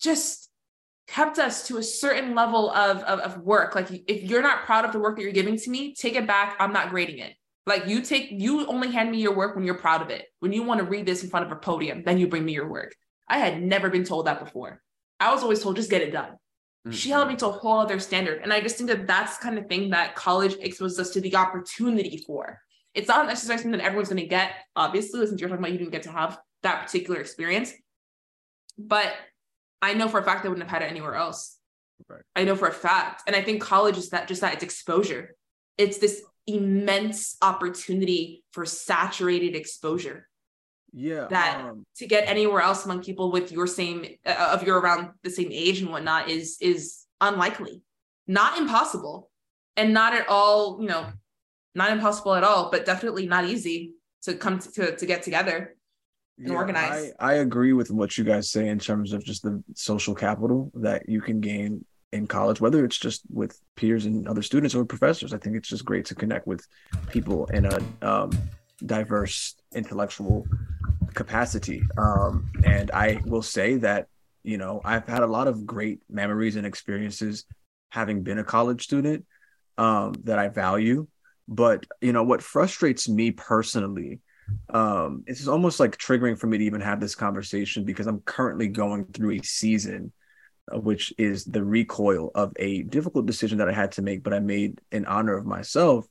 just 0.00 0.48
kept 1.08 1.38
us 1.38 1.66
to 1.66 1.78
a 1.78 1.82
certain 1.82 2.34
level 2.34 2.70
of, 2.70 2.98
of, 2.98 3.18
of 3.20 3.38
work. 3.38 3.74
Like 3.74 3.90
if 3.90 4.22
you're 4.22 4.42
not 4.42 4.64
proud 4.64 4.84
of 4.84 4.92
the 4.92 4.98
work 4.98 5.16
that 5.16 5.22
you're 5.22 5.32
giving 5.32 5.56
to 5.56 5.70
me 5.70 5.94
take 5.94 6.14
it 6.14 6.26
back. 6.26 6.56
I'm 6.58 6.72
not 6.72 6.90
grading 6.90 7.18
it. 7.18 7.34
Like 7.66 7.86
you 7.86 8.00
take 8.02 8.28
you 8.30 8.66
only 8.66 8.90
hand 8.90 9.10
me 9.10 9.20
your 9.20 9.34
work 9.34 9.54
when 9.54 9.64
you're 9.64 9.74
proud 9.78 10.02
of 10.02 10.10
it. 10.10 10.26
When 10.40 10.52
you 10.52 10.62
want 10.62 10.78
to 10.80 10.86
read 10.86 11.04
this 11.04 11.22
in 11.22 11.30
front 11.30 11.46
of 11.46 11.52
a 11.52 11.56
podium 11.56 12.02
then 12.04 12.18
you 12.18 12.28
bring 12.28 12.44
me 12.44 12.52
your 12.52 12.68
work 12.68 12.94
i 13.28 13.38
had 13.38 13.62
never 13.62 13.90
been 13.90 14.04
told 14.04 14.26
that 14.26 14.44
before. 14.44 14.82
I 15.20 15.32
was 15.32 15.42
always 15.42 15.62
told 15.62 15.76
just 15.76 15.90
get 15.90 16.02
it 16.02 16.12
done. 16.12 16.38
She 16.90 17.10
held 17.10 17.28
me 17.28 17.34
mm-hmm. 17.34 17.40
to 17.40 17.48
a 17.48 17.52
whole 17.52 17.78
other 17.78 18.00
standard. 18.00 18.40
And 18.42 18.52
i 18.52 18.60
just 18.60 18.76
think 18.76 18.88
that 18.88 19.06
that's 19.06 19.36
the 19.36 19.42
kind 19.42 19.58
of 19.58 19.66
thing 19.66 19.90
that 19.90 20.14
college 20.14 20.56
exposes 20.60 20.98
us 20.98 21.10
to 21.10 21.20
the 21.20 21.36
opportunity 21.36 22.24
for. 22.26 22.60
It's 22.94 23.08
not 23.08 23.26
necessarily 23.26 23.62
something 23.62 23.78
that 23.78 23.84
everyone's 23.84 24.08
going 24.08 24.22
to 24.22 24.28
get 24.28 24.52
obviously. 24.74 25.26
Since 25.26 25.40
you're 25.40 25.50
talking 25.50 25.62
about 25.62 25.72
you 25.72 25.78
didn't 25.78 25.92
get 25.92 26.04
to 26.04 26.12
have 26.12 26.38
that 26.62 26.86
particular 26.86 27.20
experience. 27.20 27.72
But 28.78 29.12
i 29.82 29.94
know 29.94 30.08
for 30.08 30.20
a 30.20 30.24
fact 30.24 30.44
i 30.44 30.48
wouldn't 30.48 30.68
have 30.68 30.80
had 30.80 30.86
it 30.86 30.90
anywhere 30.90 31.14
else. 31.14 31.56
Right. 32.08 32.22
i 32.36 32.44
know 32.44 32.56
for 32.56 32.68
a 32.68 32.72
fact. 32.72 33.22
And 33.26 33.36
i 33.36 33.42
think 33.42 33.60
college 33.60 33.98
is 33.98 34.10
that 34.10 34.28
just 34.28 34.40
that 34.40 34.54
it's 34.54 34.64
exposure. 34.64 35.36
It's 35.76 35.98
this 35.98 36.22
immense 36.46 37.36
opportunity 37.42 38.42
for 38.52 38.64
saturated 38.64 39.54
exposure 39.54 40.26
Yeah. 40.92 41.26
that- 41.28 41.64
um, 41.64 41.86
to 41.96 42.06
get 42.06 42.28
anywhere 42.28 42.60
else 42.60 42.84
among 42.84 43.02
people 43.02 43.30
with 43.30 43.52
your 43.52 43.66
same 43.66 44.06
uh, 44.24 44.50
of 44.52 44.62
your 44.62 44.80
around 44.80 45.10
the 45.22 45.30
same 45.30 45.50
age 45.52 45.80
and 45.80 45.90
whatnot 45.90 46.28
is 46.28 46.56
is 46.60 47.04
unlikely 47.20 47.82
not 48.26 48.58
impossible 48.58 49.30
and 49.76 49.92
not 49.92 50.14
at 50.14 50.28
all 50.28 50.78
you 50.80 50.88
know 50.88 51.06
not 51.74 51.90
impossible 51.90 52.34
at 52.34 52.44
all 52.44 52.70
but 52.70 52.86
definitely 52.86 53.26
not 53.26 53.44
easy 53.44 53.92
to 54.22 54.34
come 54.34 54.58
to, 54.58 54.70
to, 54.72 54.96
to 54.96 55.06
get 55.06 55.22
together 55.22 55.76
and 56.38 56.52
organize. 56.52 57.12
I, 57.18 57.32
I 57.32 57.34
agree 57.34 57.72
with 57.72 57.90
what 57.90 58.16
you 58.16 58.24
guys 58.24 58.50
say 58.50 58.68
in 58.68 58.78
terms 58.78 59.12
of 59.12 59.24
just 59.24 59.42
the 59.42 59.62
social 59.74 60.14
capital 60.14 60.70
that 60.74 61.08
you 61.08 61.20
can 61.20 61.40
gain 61.40 61.84
in 62.12 62.26
college, 62.26 62.60
whether 62.60 62.84
it's 62.84 62.98
just 62.98 63.22
with 63.30 63.58
peers 63.76 64.06
and 64.06 64.26
other 64.28 64.42
students 64.42 64.74
or 64.74 64.84
professors. 64.84 65.34
I 65.34 65.38
think 65.38 65.56
it's 65.56 65.68
just 65.68 65.84
great 65.84 66.06
to 66.06 66.14
connect 66.14 66.46
with 66.46 66.66
people 67.08 67.46
in 67.46 67.66
a 67.66 67.80
um, 68.02 68.30
diverse 68.84 69.54
intellectual 69.74 70.46
capacity. 71.14 71.82
Um, 71.96 72.50
and 72.64 72.90
I 72.90 73.20
will 73.24 73.42
say 73.42 73.76
that, 73.76 74.08
you 74.42 74.58
know, 74.58 74.80
I've 74.84 75.06
had 75.06 75.22
a 75.22 75.26
lot 75.26 75.48
of 75.48 75.66
great 75.66 76.00
memories 76.08 76.56
and 76.56 76.66
experiences 76.66 77.44
having 77.90 78.22
been 78.22 78.38
a 78.38 78.44
college 78.44 78.84
student 78.84 79.24
um, 79.76 80.14
that 80.24 80.38
I 80.38 80.48
value. 80.48 81.06
But, 81.46 81.86
you 82.00 82.12
know, 82.12 82.22
what 82.24 82.42
frustrates 82.42 83.08
me 83.08 83.30
personally 83.30 84.20
um 84.70 85.24
it's 85.26 85.46
almost 85.46 85.78
like 85.78 85.98
triggering 85.98 86.38
for 86.38 86.46
me 86.46 86.56
to 86.56 86.64
even 86.64 86.80
have 86.80 87.00
this 87.00 87.14
conversation 87.14 87.84
because 87.84 88.06
i'm 88.06 88.20
currently 88.20 88.66
going 88.66 89.04
through 89.04 89.32
a 89.32 89.42
season 89.42 90.10
uh, 90.72 90.78
which 90.78 91.12
is 91.18 91.44
the 91.44 91.64
recoil 91.64 92.30
of 92.34 92.52
a 92.56 92.82
difficult 92.82 93.26
decision 93.26 93.58
that 93.58 93.68
I 93.68 93.72
had 93.72 93.92
to 93.92 94.02
make, 94.02 94.22
but 94.22 94.34
I 94.34 94.40
made 94.40 94.80
in 94.90 95.06
honor 95.06 95.36
of 95.36 95.46
myself, 95.46 96.06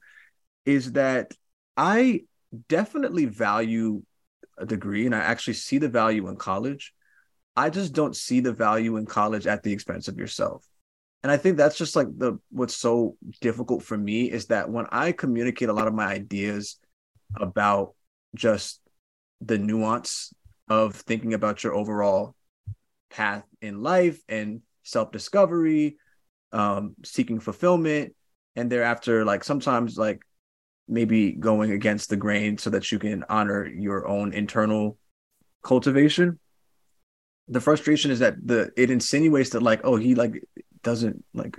is 0.65 0.93
that 0.93 1.33
I 1.75 2.23
definitely 2.69 3.25
value 3.25 4.03
a 4.57 4.65
degree 4.65 5.05
and 5.05 5.15
I 5.15 5.19
actually 5.19 5.53
see 5.53 5.77
the 5.77 5.89
value 5.89 6.27
in 6.27 6.35
college. 6.35 6.93
I 7.55 7.69
just 7.69 7.93
don't 7.93 8.15
see 8.15 8.39
the 8.39 8.53
value 8.53 8.97
in 8.97 9.05
college 9.05 9.47
at 9.47 9.63
the 9.63 9.73
expense 9.73 10.07
of 10.07 10.17
yourself. 10.17 10.65
And 11.23 11.31
I 11.31 11.37
think 11.37 11.57
that's 11.57 11.77
just 11.77 11.95
like 11.95 12.07
the 12.17 12.39
what's 12.51 12.75
so 12.75 13.17
difficult 13.41 13.83
for 13.83 13.97
me 13.97 14.31
is 14.31 14.47
that 14.47 14.69
when 14.69 14.85
I 14.91 15.11
communicate 15.11 15.69
a 15.69 15.73
lot 15.73 15.87
of 15.87 15.93
my 15.93 16.05
ideas 16.05 16.77
about 17.35 17.95
just 18.35 18.79
the 19.41 19.57
nuance 19.57 20.33
of 20.69 20.95
thinking 20.95 21.33
about 21.33 21.63
your 21.63 21.73
overall 21.73 22.35
path 23.09 23.43
in 23.61 23.81
life 23.81 24.21
and 24.29 24.61
self-discovery, 24.83 25.97
um, 26.51 26.95
seeking 27.03 27.39
fulfillment, 27.39 28.15
and 28.55 28.71
thereafter, 28.71 29.25
like 29.25 29.43
sometimes 29.43 29.97
like 29.97 30.21
maybe 30.87 31.31
going 31.31 31.71
against 31.71 32.09
the 32.09 32.17
grain 32.17 32.57
so 32.57 32.69
that 32.69 32.91
you 32.91 32.99
can 32.99 33.23
honor 33.29 33.65
your 33.65 34.07
own 34.07 34.33
internal 34.33 34.97
cultivation. 35.63 36.39
The 37.47 37.61
frustration 37.61 38.11
is 38.11 38.19
that 38.19 38.35
the 38.45 38.71
it 38.75 38.89
insinuates 38.89 39.51
that 39.51 39.63
like 39.63 39.81
oh 39.83 39.95
he 39.95 40.15
like 40.15 40.43
doesn't 40.83 41.23
like 41.33 41.57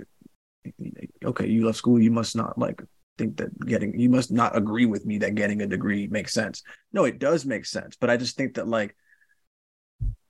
okay 1.23 1.47
you 1.47 1.65
left 1.65 1.77
school 1.77 1.99
you 1.99 2.11
must 2.11 2.35
not 2.35 2.57
like 2.57 2.81
think 3.17 3.37
that 3.37 3.57
getting 3.65 3.99
you 3.99 4.09
must 4.09 4.31
not 4.31 4.55
agree 4.55 4.85
with 4.85 5.05
me 5.05 5.17
that 5.19 5.35
getting 5.35 5.61
a 5.61 5.67
degree 5.67 6.07
makes 6.07 6.33
sense. 6.33 6.63
No 6.93 7.05
it 7.05 7.19
does 7.19 7.45
make 7.45 7.65
sense 7.65 7.95
but 7.95 8.09
i 8.09 8.17
just 8.17 8.37
think 8.37 8.55
that 8.55 8.67
like 8.67 8.95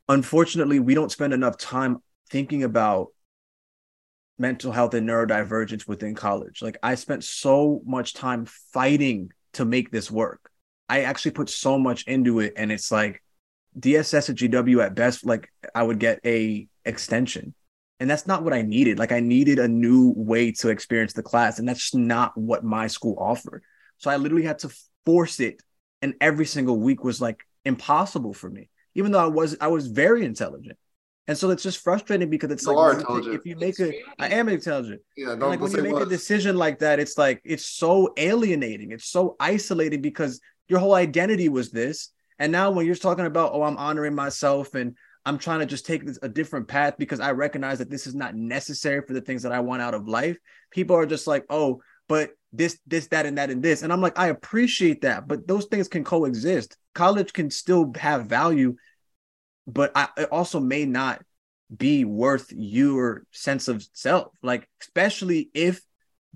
unfortunately 0.07 0.79
we 0.79 0.95
don't 0.95 1.11
spend 1.11 1.33
enough 1.33 1.57
time 1.57 2.01
thinking 2.29 2.63
about 2.63 3.09
mental 4.39 4.71
health 4.71 4.93
and 4.93 5.07
neurodivergence 5.07 5.87
within 5.87 6.15
college. 6.15 6.61
Like 6.61 6.77
I 6.81 6.95
spent 6.95 7.23
so 7.23 7.81
much 7.85 8.13
time 8.13 8.45
fighting 8.45 9.31
to 9.53 9.65
make 9.65 9.91
this 9.91 10.09
work. 10.09 10.49
I 10.87 11.01
actually 11.01 11.31
put 11.31 11.49
so 11.49 11.77
much 11.77 12.07
into 12.07 12.39
it 12.39 12.53
and 12.55 12.71
it's 12.71 12.91
like 12.91 13.21
DSS 13.77 14.29
at 14.29 14.35
GW 14.37 14.83
at 14.83 14.95
best 14.95 15.25
like 15.25 15.51
I 15.75 15.83
would 15.83 15.99
get 15.99 16.19
a 16.25 16.67
extension. 16.85 17.53
And 17.99 18.09
that's 18.09 18.25
not 18.25 18.43
what 18.43 18.53
I 18.53 18.61
needed. 18.61 18.97
Like 18.97 19.11
I 19.11 19.19
needed 19.19 19.59
a 19.59 19.67
new 19.67 20.13
way 20.15 20.53
to 20.53 20.69
experience 20.69 21.13
the 21.13 21.21
class 21.21 21.59
and 21.59 21.67
that's 21.67 21.93
not 21.93 22.35
what 22.37 22.63
my 22.63 22.87
school 22.87 23.17
offered. 23.19 23.63
So 23.97 24.09
I 24.09 24.15
literally 24.15 24.45
had 24.45 24.59
to 24.59 24.73
force 25.05 25.39
it 25.39 25.61
and 26.01 26.13
every 26.21 26.45
single 26.45 26.79
week 26.79 27.03
was 27.03 27.19
like 27.19 27.43
impossible 27.65 28.33
for 28.33 28.49
me. 28.49 28.69
Even 28.95 29.11
though 29.11 29.19
I 29.19 29.27
was 29.27 29.57
I 29.59 29.67
was 29.67 29.87
very 29.87 30.23
intelligent. 30.23 30.77
And 31.29 31.37
so 31.37 31.51
it's 31.51 31.61
just 31.61 31.83
frustrating 31.83 32.27
because 32.27 32.49
it's 32.49 32.65
You 32.65 32.73
like 32.73 32.77
are 32.77 32.99
intelligent. 32.99 33.35
if 33.35 33.45
you 33.45 33.55
make 33.55 33.79
a 33.79 33.93
I 34.17 34.29
am 34.29 34.49
intelligent. 34.49 34.99
Yeah, 35.15 35.27
don't, 35.27 35.41
like 35.41 35.59
don't 35.59 35.61
when 35.61 35.71
you 35.71 35.77
say 35.77 35.93
make 35.93 36.01
a 36.01 36.09
decision 36.09 36.57
like 36.57 36.79
that, 36.79 36.99
it's 36.99 37.19
like 37.19 37.39
it's 37.45 37.67
so 37.67 38.15
alienating. 38.17 38.91
It's 38.91 39.11
so 39.11 39.35
isolating 39.39 40.01
because 40.01 40.41
your 40.69 40.79
whole 40.79 40.95
identity 40.95 41.47
was 41.47 41.69
this. 41.69 42.09
And 42.39 42.51
now 42.51 42.71
when 42.71 42.87
you're 42.87 42.95
talking 42.95 43.27
about, 43.27 43.51
oh, 43.53 43.61
I'm 43.61 43.77
honoring 43.77 44.15
myself 44.15 44.73
and 44.73 44.95
I'm 45.23 45.37
trying 45.37 45.59
to 45.59 45.67
just 45.67 45.85
take 45.85 46.03
this 46.03 46.17
a 46.23 46.27
different 46.29 46.67
path 46.67 46.95
because 46.97 47.19
I 47.19 47.29
recognize 47.33 47.77
that 47.77 47.91
this 47.91 48.07
is 48.07 48.15
not 48.15 48.33
necessary 48.33 49.03
for 49.05 49.13
the 49.13 49.21
things 49.21 49.43
that 49.43 49.51
I 49.51 49.59
want 49.59 49.83
out 49.83 49.93
of 49.93 50.07
life. 50.07 50.39
People 50.71 50.95
are 50.95 51.05
just 51.05 51.27
like, 51.27 51.45
oh, 51.51 51.79
but 52.07 52.31
this, 52.51 52.79
this, 52.87 53.05
that, 53.09 53.27
and 53.27 53.37
that, 53.37 53.51
and 53.51 53.61
this. 53.61 53.83
And 53.83 53.93
I'm 53.93 54.01
like, 54.01 54.17
I 54.17 54.29
appreciate 54.29 55.01
that, 55.01 55.27
but 55.27 55.47
those 55.47 55.65
things 55.65 55.87
can 55.87 56.03
coexist. 56.03 56.75
College 56.95 57.33
can 57.33 57.51
still 57.51 57.93
have 57.97 58.25
value, 58.25 58.77
but 59.73 59.91
I, 59.95 60.07
it 60.17 60.29
also 60.31 60.59
may 60.59 60.85
not 60.85 61.21
be 61.75 62.03
worth 62.05 62.51
your 62.51 63.23
sense 63.31 63.67
of 63.67 63.85
self. 63.93 64.31
Like, 64.41 64.67
especially 64.81 65.49
if 65.53 65.81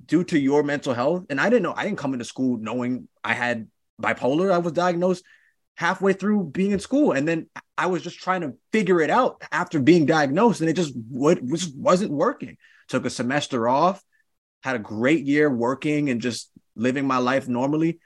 due 0.05 0.23
to 0.25 0.39
your 0.39 0.63
mental 0.63 0.93
health, 0.93 1.25
and 1.29 1.39
I 1.39 1.49
didn't 1.49 1.63
know, 1.63 1.73
I 1.75 1.83
didn't 1.83 1.97
come 1.97 2.13
into 2.13 2.25
school 2.25 2.57
knowing 2.57 3.07
I 3.23 3.33
had 3.33 3.67
bipolar. 4.01 4.51
I 4.51 4.59
was 4.59 4.73
diagnosed 4.73 5.23
halfway 5.75 6.13
through 6.13 6.45
being 6.45 6.71
in 6.71 6.79
school. 6.79 7.13
And 7.13 7.27
then 7.27 7.47
I 7.77 7.87
was 7.87 8.03
just 8.03 8.19
trying 8.19 8.41
to 8.41 8.53
figure 8.71 9.01
it 9.01 9.09
out 9.09 9.41
after 9.51 9.79
being 9.79 10.05
diagnosed, 10.05 10.61
and 10.61 10.69
it 10.69 10.75
just 10.75 10.93
would 11.09 11.47
just 11.49 11.75
wasn't 11.75 12.11
working. 12.11 12.57
Took 12.89 13.05
a 13.05 13.09
semester 13.09 13.67
off, 13.67 14.03
had 14.61 14.75
a 14.75 14.79
great 14.79 15.25
year 15.25 15.49
working 15.49 16.09
and 16.09 16.21
just 16.21 16.51
living 16.75 17.07
my 17.07 17.17
life 17.17 17.47
normally. 17.47 17.99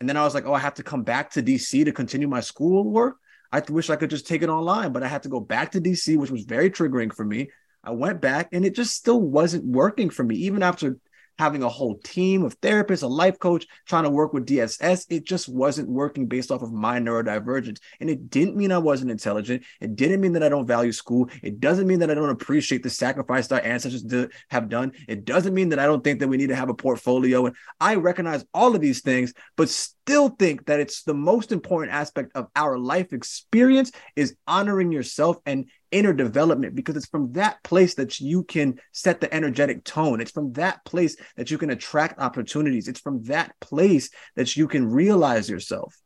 And 0.00 0.08
then 0.08 0.16
I 0.16 0.24
was 0.24 0.34
like, 0.34 0.44
oh, 0.44 0.52
I 0.52 0.58
have 0.58 0.74
to 0.74 0.82
come 0.82 1.02
back 1.02 1.30
to 1.30 1.42
DC 1.42 1.84
to 1.84 1.92
continue 1.92 2.28
my 2.28 2.40
school 2.40 2.84
work. 2.84 3.16
I 3.54 3.62
wish 3.68 3.88
I 3.88 3.94
could 3.94 4.10
just 4.10 4.26
take 4.26 4.42
it 4.42 4.48
online, 4.48 4.90
but 4.90 5.04
I 5.04 5.06
had 5.06 5.22
to 5.22 5.28
go 5.28 5.38
back 5.38 5.70
to 5.72 5.80
DC, 5.80 6.16
which 6.16 6.32
was 6.32 6.42
very 6.42 6.70
triggering 6.70 7.14
for 7.14 7.24
me. 7.24 7.50
I 7.84 7.92
went 7.92 8.20
back 8.20 8.48
and 8.50 8.64
it 8.64 8.74
just 8.74 8.96
still 8.96 9.20
wasn't 9.20 9.64
working 9.64 10.10
for 10.10 10.24
me. 10.24 10.34
Even 10.38 10.64
after 10.64 10.96
having 11.38 11.62
a 11.62 11.68
whole 11.68 11.98
team 12.04 12.44
of 12.44 12.60
therapists, 12.60 13.02
a 13.02 13.06
life 13.06 13.38
coach, 13.38 13.66
trying 13.86 14.04
to 14.04 14.10
work 14.10 14.32
with 14.32 14.46
DSS, 14.46 15.06
it 15.10 15.24
just 15.24 15.48
wasn't 15.48 15.88
working 15.88 16.26
based 16.26 16.50
off 16.50 16.62
of 16.62 16.72
my 16.72 16.98
neurodivergence. 16.98 17.78
And 18.00 18.08
it 18.08 18.30
didn't 18.30 18.56
mean 18.56 18.72
I 18.72 18.78
wasn't 18.78 19.10
intelligent. 19.10 19.64
It 19.80 19.96
didn't 19.96 20.20
mean 20.20 20.32
that 20.32 20.42
I 20.42 20.48
don't 20.48 20.66
value 20.66 20.92
school. 20.92 21.28
It 21.42 21.60
doesn't 21.60 21.86
mean 21.86 22.00
that 22.00 22.10
I 22.10 22.14
don't 22.14 22.30
appreciate 22.30 22.82
the 22.82 22.90
sacrifice 22.90 23.48
that 23.48 23.62
our 23.62 23.70
ancestors 23.70 24.02
did, 24.02 24.32
have 24.50 24.68
done. 24.68 24.92
It 25.08 25.24
doesn't 25.24 25.54
mean 25.54 25.70
that 25.70 25.78
I 25.78 25.86
don't 25.86 26.04
think 26.04 26.20
that 26.20 26.28
we 26.28 26.36
need 26.36 26.48
to 26.48 26.56
have 26.56 26.68
a 26.68 26.74
portfolio. 26.74 27.46
And 27.46 27.56
I 27.80 27.96
recognize 27.96 28.44
all 28.54 28.74
of 28.74 28.80
these 28.80 29.00
things, 29.00 29.32
but 29.56 29.68
still 29.68 30.28
think 30.28 30.66
that 30.66 30.80
it's 30.80 31.02
the 31.02 31.14
most 31.14 31.50
important 31.50 31.94
aspect 31.94 32.32
of 32.34 32.48
our 32.54 32.78
life 32.78 33.12
experience 33.12 33.90
is 34.16 34.36
honoring 34.46 34.92
yourself 34.92 35.38
and 35.46 35.66
inner 35.90 36.12
development 36.12 36.74
because 36.74 36.96
it's 36.96 37.08
from 37.08 37.32
that 37.32 37.62
place 37.62 37.94
that 37.94 38.20
you 38.20 38.44
can 38.44 38.78
set 38.92 39.20
the 39.20 39.32
energetic 39.32 39.84
tone. 39.84 40.20
It's 40.20 40.30
from 40.30 40.52
that 40.54 40.84
place 40.84 41.16
that 41.36 41.50
you 41.50 41.58
can 41.58 41.70
attract 41.70 42.20
opportunities. 42.20 42.88
It's 42.88 43.00
from 43.00 43.22
that 43.24 43.54
place 43.60 44.10
that 44.36 44.56
you 44.56 44.68
can 44.68 44.90
realize 44.90 45.48
yourself, 45.48 45.96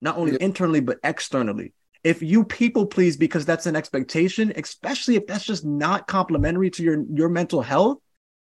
not 0.00 0.16
only 0.16 0.32
Yeah. 0.32 0.38
internally, 0.40 0.80
but 0.80 0.98
externally. 1.02 1.72
If 2.04 2.22
you 2.22 2.44
people 2.44 2.86
please 2.86 3.16
because 3.16 3.44
that's 3.44 3.66
an 3.66 3.76
expectation, 3.76 4.52
especially 4.56 5.16
if 5.16 5.26
that's 5.26 5.44
just 5.44 5.64
not 5.64 6.06
complementary 6.06 6.70
to 6.70 6.82
your, 6.82 7.04
your 7.12 7.28
mental 7.28 7.62
health, 7.62 7.98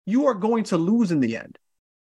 you 0.07 0.27
are 0.27 0.35
going 0.35 0.64
to 0.64 0.77
lose 0.77 1.11
in 1.11 1.21
the 1.21 1.37
end. 1.37 1.59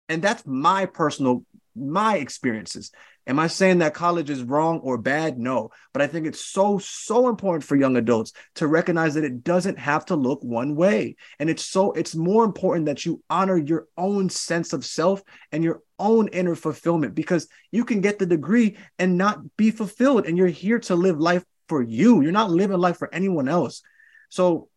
And 0.08 0.22
that's 0.22 0.46
my 0.46 0.86
personal, 0.86 1.44
my 1.76 2.18
experiences. 2.18 2.92
Am 3.28 3.40
I 3.40 3.48
saying 3.48 3.80
that 3.80 3.96
college 3.96 4.30
is 4.30 4.44
wrong 4.44 4.80
or 4.80 5.00
bad? 5.00 5.40
No. 5.40 5.72
But 5.94 6.04
I 6.04 6.08
think 6.08 6.28
it's 6.28 6.46
so, 6.46 6.78
so 6.78 7.28
important 7.28 7.64
for 7.64 7.76
young 7.76 7.98
adults 7.98 8.34
to 8.56 8.68
recognize 8.68 9.16
that 9.16 9.24
it 9.24 9.44
doesn't 9.44 9.80
have 9.80 10.06
to 10.08 10.16
look 10.16 10.44
one 10.44 10.76
way. 10.76 11.16
And 11.40 11.50
it's 11.50 11.66
so, 11.66 11.92
it's 11.94 12.14
more 12.14 12.46
important 12.46 12.86
that 12.86 13.04
you 13.04 13.24
honor 13.30 13.58
your 13.58 13.88
own 13.98 14.30
sense 14.30 14.74
of 14.74 14.86
self 14.86 15.24
and 15.52 15.64
your 15.64 15.82
own 15.98 16.28
inner 16.28 16.56
fulfillment 16.56 17.16
because 17.16 17.48
you 17.72 17.84
can 17.84 18.02
get 18.02 18.20
the 18.20 18.28
degree 18.28 18.78
and 19.00 19.18
not 19.18 19.58
be 19.58 19.72
fulfilled. 19.72 20.28
And 20.28 20.38
you're 20.38 20.48
here 20.48 20.80
to 20.82 20.96
live 20.96 21.20
life 21.20 21.44
for 21.68 21.82
you. 21.82 22.22
You're 22.22 22.32
not 22.32 22.52
living 22.52 22.78
life 22.78 22.98
for 22.98 23.14
anyone 23.14 23.50
else. 23.50 23.82
So 24.30 24.70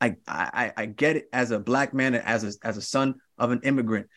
I, 0.00 0.16
I, 0.26 0.72
I 0.76 0.86
get 0.86 1.16
it 1.16 1.28
as 1.32 1.50
a 1.50 1.60
black 1.60 1.92
man 1.92 2.14
as 2.14 2.42
a, 2.42 2.66
as 2.66 2.76
a 2.76 2.82
son 2.82 3.16
of 3.38 3.50
an 3.50 3.60
immigrant 3.64 4.08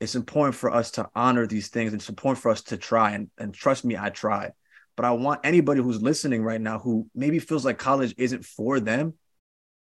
it's 0.00 0.14
important 0.14 0.54
for 0.54 0.70
us 0.70 0.92
to 0.92 1.08
honor 1.14 1.46
these 1.46 1.68
things. 1.68 1.92
and 1.92 2.00
It's 2.00 2.08
important 2.08 2.42
for 2.42 2.50
us 2.50 2.62
to 2.64 2.76
try 2.76 3.12
and, 3.12 3.30
and 3.38 3.54
trust 3.54 3.84
me, 3.84 3.96
I 3.96 4.10
tried 4.10 4.52
But 4.96 5.06
I 5.06 5.12
want 5.12 5.40
anybody 5.44 5.80
who's 5.80 6.02
listening 6.02 6.42
right 6.42 6.60
now 6.60 6.78
who 6.78 7.08
maybe 7.14 7.38
feels 7.38 7.64
like 7.64 7.78
college 7.78 8.14
isn't 8.18 8.44
for 8.44 8.80
them, 8.80 9.14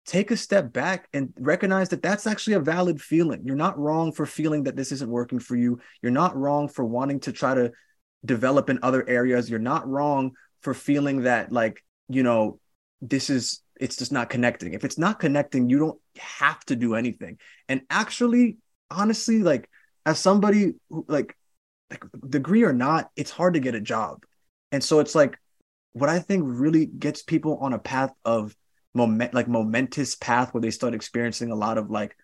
take 0.07 0.31
a 0.31 0.37
step 0.37 0.73
back 0.73 1.09
and 1.13 1.33
recognize 1.39 1.91
that 1.91 2.03
that's 2.03 2.27
actually 2.27 2.55
a 2.55 2.61
valid 2.61 3.01
feeling. 3.01 3.43
You're 3.45 3.57
not 3.57 3.79
wrong 3.79 4.13
for 4.13 4.27
feeling 4.27 4.65
that 4.65 4.77
this 4.77 4.93
isn't 4.93 5.11
working 5.11 5.39
for 5.39 5.57
you. 5.57 5.81
You're 6.03 6.13
not 6.13 6.37
wrong 6.37 6.69
for 6.69 6.85
wanting 6.85 7.21
to 7.21 7.33
try 7.33 7.55
to 7.55 7.73
develop 8.25 8.71
in 8.71 8.79
other 8.83 9.09
areas. 9.09 9.49
You're 9.49 9.61
not 9.61 9.89
wrong 9.89 10.33
for 10.61 10.75
feeling 10.75 11.23
that, 11.23 11.53
like, 11.53 11.85
you 12.09 12.23
know, 12.23 12.61
this 13.01 13.31
is, 13.31 13.63
it's 13.81 13.97
just 13.97 14.13
not 14.13 14.29
connecting. 14.29 14.75
If 14.75 14.85
it's 14.85 14.99
not 14.99 15.19
connecting, 15.19 15.69
you 15.69 15.79
don't 15.79 16.01
have 16.19 16.65
to 16.67 16.77
do 16.77 16.95
anything. 16.95 17.39
And 17.69 17.83
actually, 17.91 18.59
honestly, 18.91 19.43
like, 19.43 19.69
as 20.05 20.19
somebody 20.19 20.75
who 20.89 21.05
like 21.09 21.37
like 21.91 22.05
degree 22.29 22.63
or 22.65 22.73
not 22.73 23.11
it's 23.17 23.31
hard 23.31 23.55
to 23.55 23.61
get 23.61 23.75
a 23.75 23.81
job. 23.81 24.25
And 24.71 24.83
so 24.83 25.01
it's 25.01 25.15
like 25.15 25.39
what 25.95 26.09
i 26.09 26.19
think 26.19 26.43
really 26.47 26.87
gets 26.87 27.23
people 27.23 27.59
on 27.59 27.75
a 27.75 27.79
path 27.79 28.13
of 28.25 28.57
moment 28.95 29.35
like 29.35 29.49
momentous 29.49 30.15
path 30.15 30.53
where 30.53 30.61
they 30.61 30.71
start 30.71 30.95
experiencing 30.95 31.51
a 31.51 31.55
lot 31.55 31.77
of 31.77 31.91
like 31.91 32.17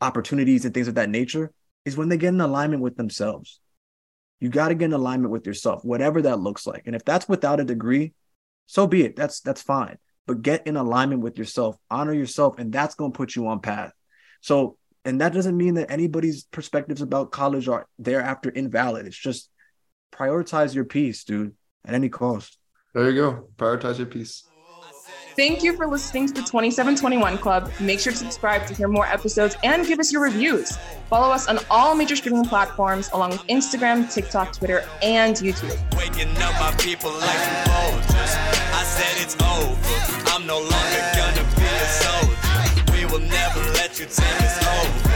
opportunities 0.00 0.64
and 0.64 0.74
things 0.74 0.88
of 0.88 0.96
that 0.96 1.10
nature 1.10 1.52
is 1.84 1.96
when 1.96 2.08
they 2.08 2.16
get 2.16 2.28
in 2.28 2.40
alignment 2.40 2.82
with 2.82 2.96
themselves. 2.96 3.60
You 4.40 4.48
got 4.48 4.68
to 4.68 4.74
get 4.74 4.86
in 4.86 4.92
alignment 4.92 5.32
with 5.32 5.46
yourself 5.46 5.84
whatever 5.84 6.22
that 6.22 6.40
looks 6.40 6.66
like. 6.66 6.84
And 6.86 6.96
if 6.96 7.04
that's 7.04 7.28
without 7.28 7.60
a 7.60 7.64
degree 7.64 8.12
so 8.70 8.86
be 8.86 9.02
it. 9.02 9.16
That's 9.16 9.40
that's 9.40 9.62
fine. 9.62 9.98
But 10.28 10.42
get 10.42 10.64
in 10.64 10.76
alignment 10.76 11.22
with 11.22 11.36
yourself 11.38 11.76
honor 11.90 12.12
yourself 12.12 12.56
and 12.56 12.72
that's 12.72 12.94
going 12.94 13.10
to 13.10 13.16
put 13.16 13.34
you 13.34 13.48
on 13.48 13.58
path. 13.58 13.92
So 14.42 14.76
and 15.04 15.20
that 15.20 15.32
doesn't 15.32 15.56
mean 15.56 15.74
that 15.74 15.90
anybody's 15.90 16.44
perspectives 16.44 17.00
about 17.00 17.30
college 17.30 17.68
are 17.68 17.86
thereafter 17.98 18.50
invalid. 18.50 19.06
It's 19.06 19.16
just 19.16 19.48
prioritize 20.12 20.74
your 20.74 20.84
peace, 20.84 21.24
dude, 21.24 21.54
at 21.84 21.94
any 21.94 22.08
cost. 22.08 22.58
There 22.94 23.08
you 23.10 23.20
go. 23.20 23.48
Prioritize 23.56 23.98
your 23.98 24.06
peace. 24.06 24.44
Thank 25.36 25.62
you 25.62 25.76
for 25.76 25.86
listening 25.86 26.26
to 26.26 26.34
the 26.34 26.40
2721 26.40 27.38
Club. 27.38 27.70
Make 27.80 28.00
sure 28.00 28.12
to 28.12 28.18
subscribe 28.18 28.66
to 28.66 28.74
hear 28.74 28.88
more 28.88 29.06
episodes 29.06 29.56
and 29.62 29.86
give 29.86 30.00
us 30.00 30.12
your 30.12 30.22
reviews. 30.22 30.76
Follow 31.08 31.32
us 31.32 31.48
on 31.48 31.60
all 31.70 31.94
major 31.94 32.16
streaming 32.16 32.44
platforms, 32.44 33.08
along 33.12 33.30
with 33.30 33.46
Instagram, 33.46 34.12
TikTok, 34.12 34.52
Twitter, 34.52 34.84
and 35.02 35.36
YouTube. 35.36 35.78
Waking 35.96 36.36
up 36.42 36.52
my 36.60 36.74
people 36.78 37.12
like 37.12 37.38
some 37.38 37.64
soldiers. 37.72 38.34
I 38.74 38.82
said 38.84 39.22
it's 39.22 39.36
over. 39.40 40.30
I'm 40.34 40.46
no 40.46 40.58
longer 40.58 40.89
you 44.00 44.06
take 44.06 44.40
us 44.40 44.66
over. 44.66 45.09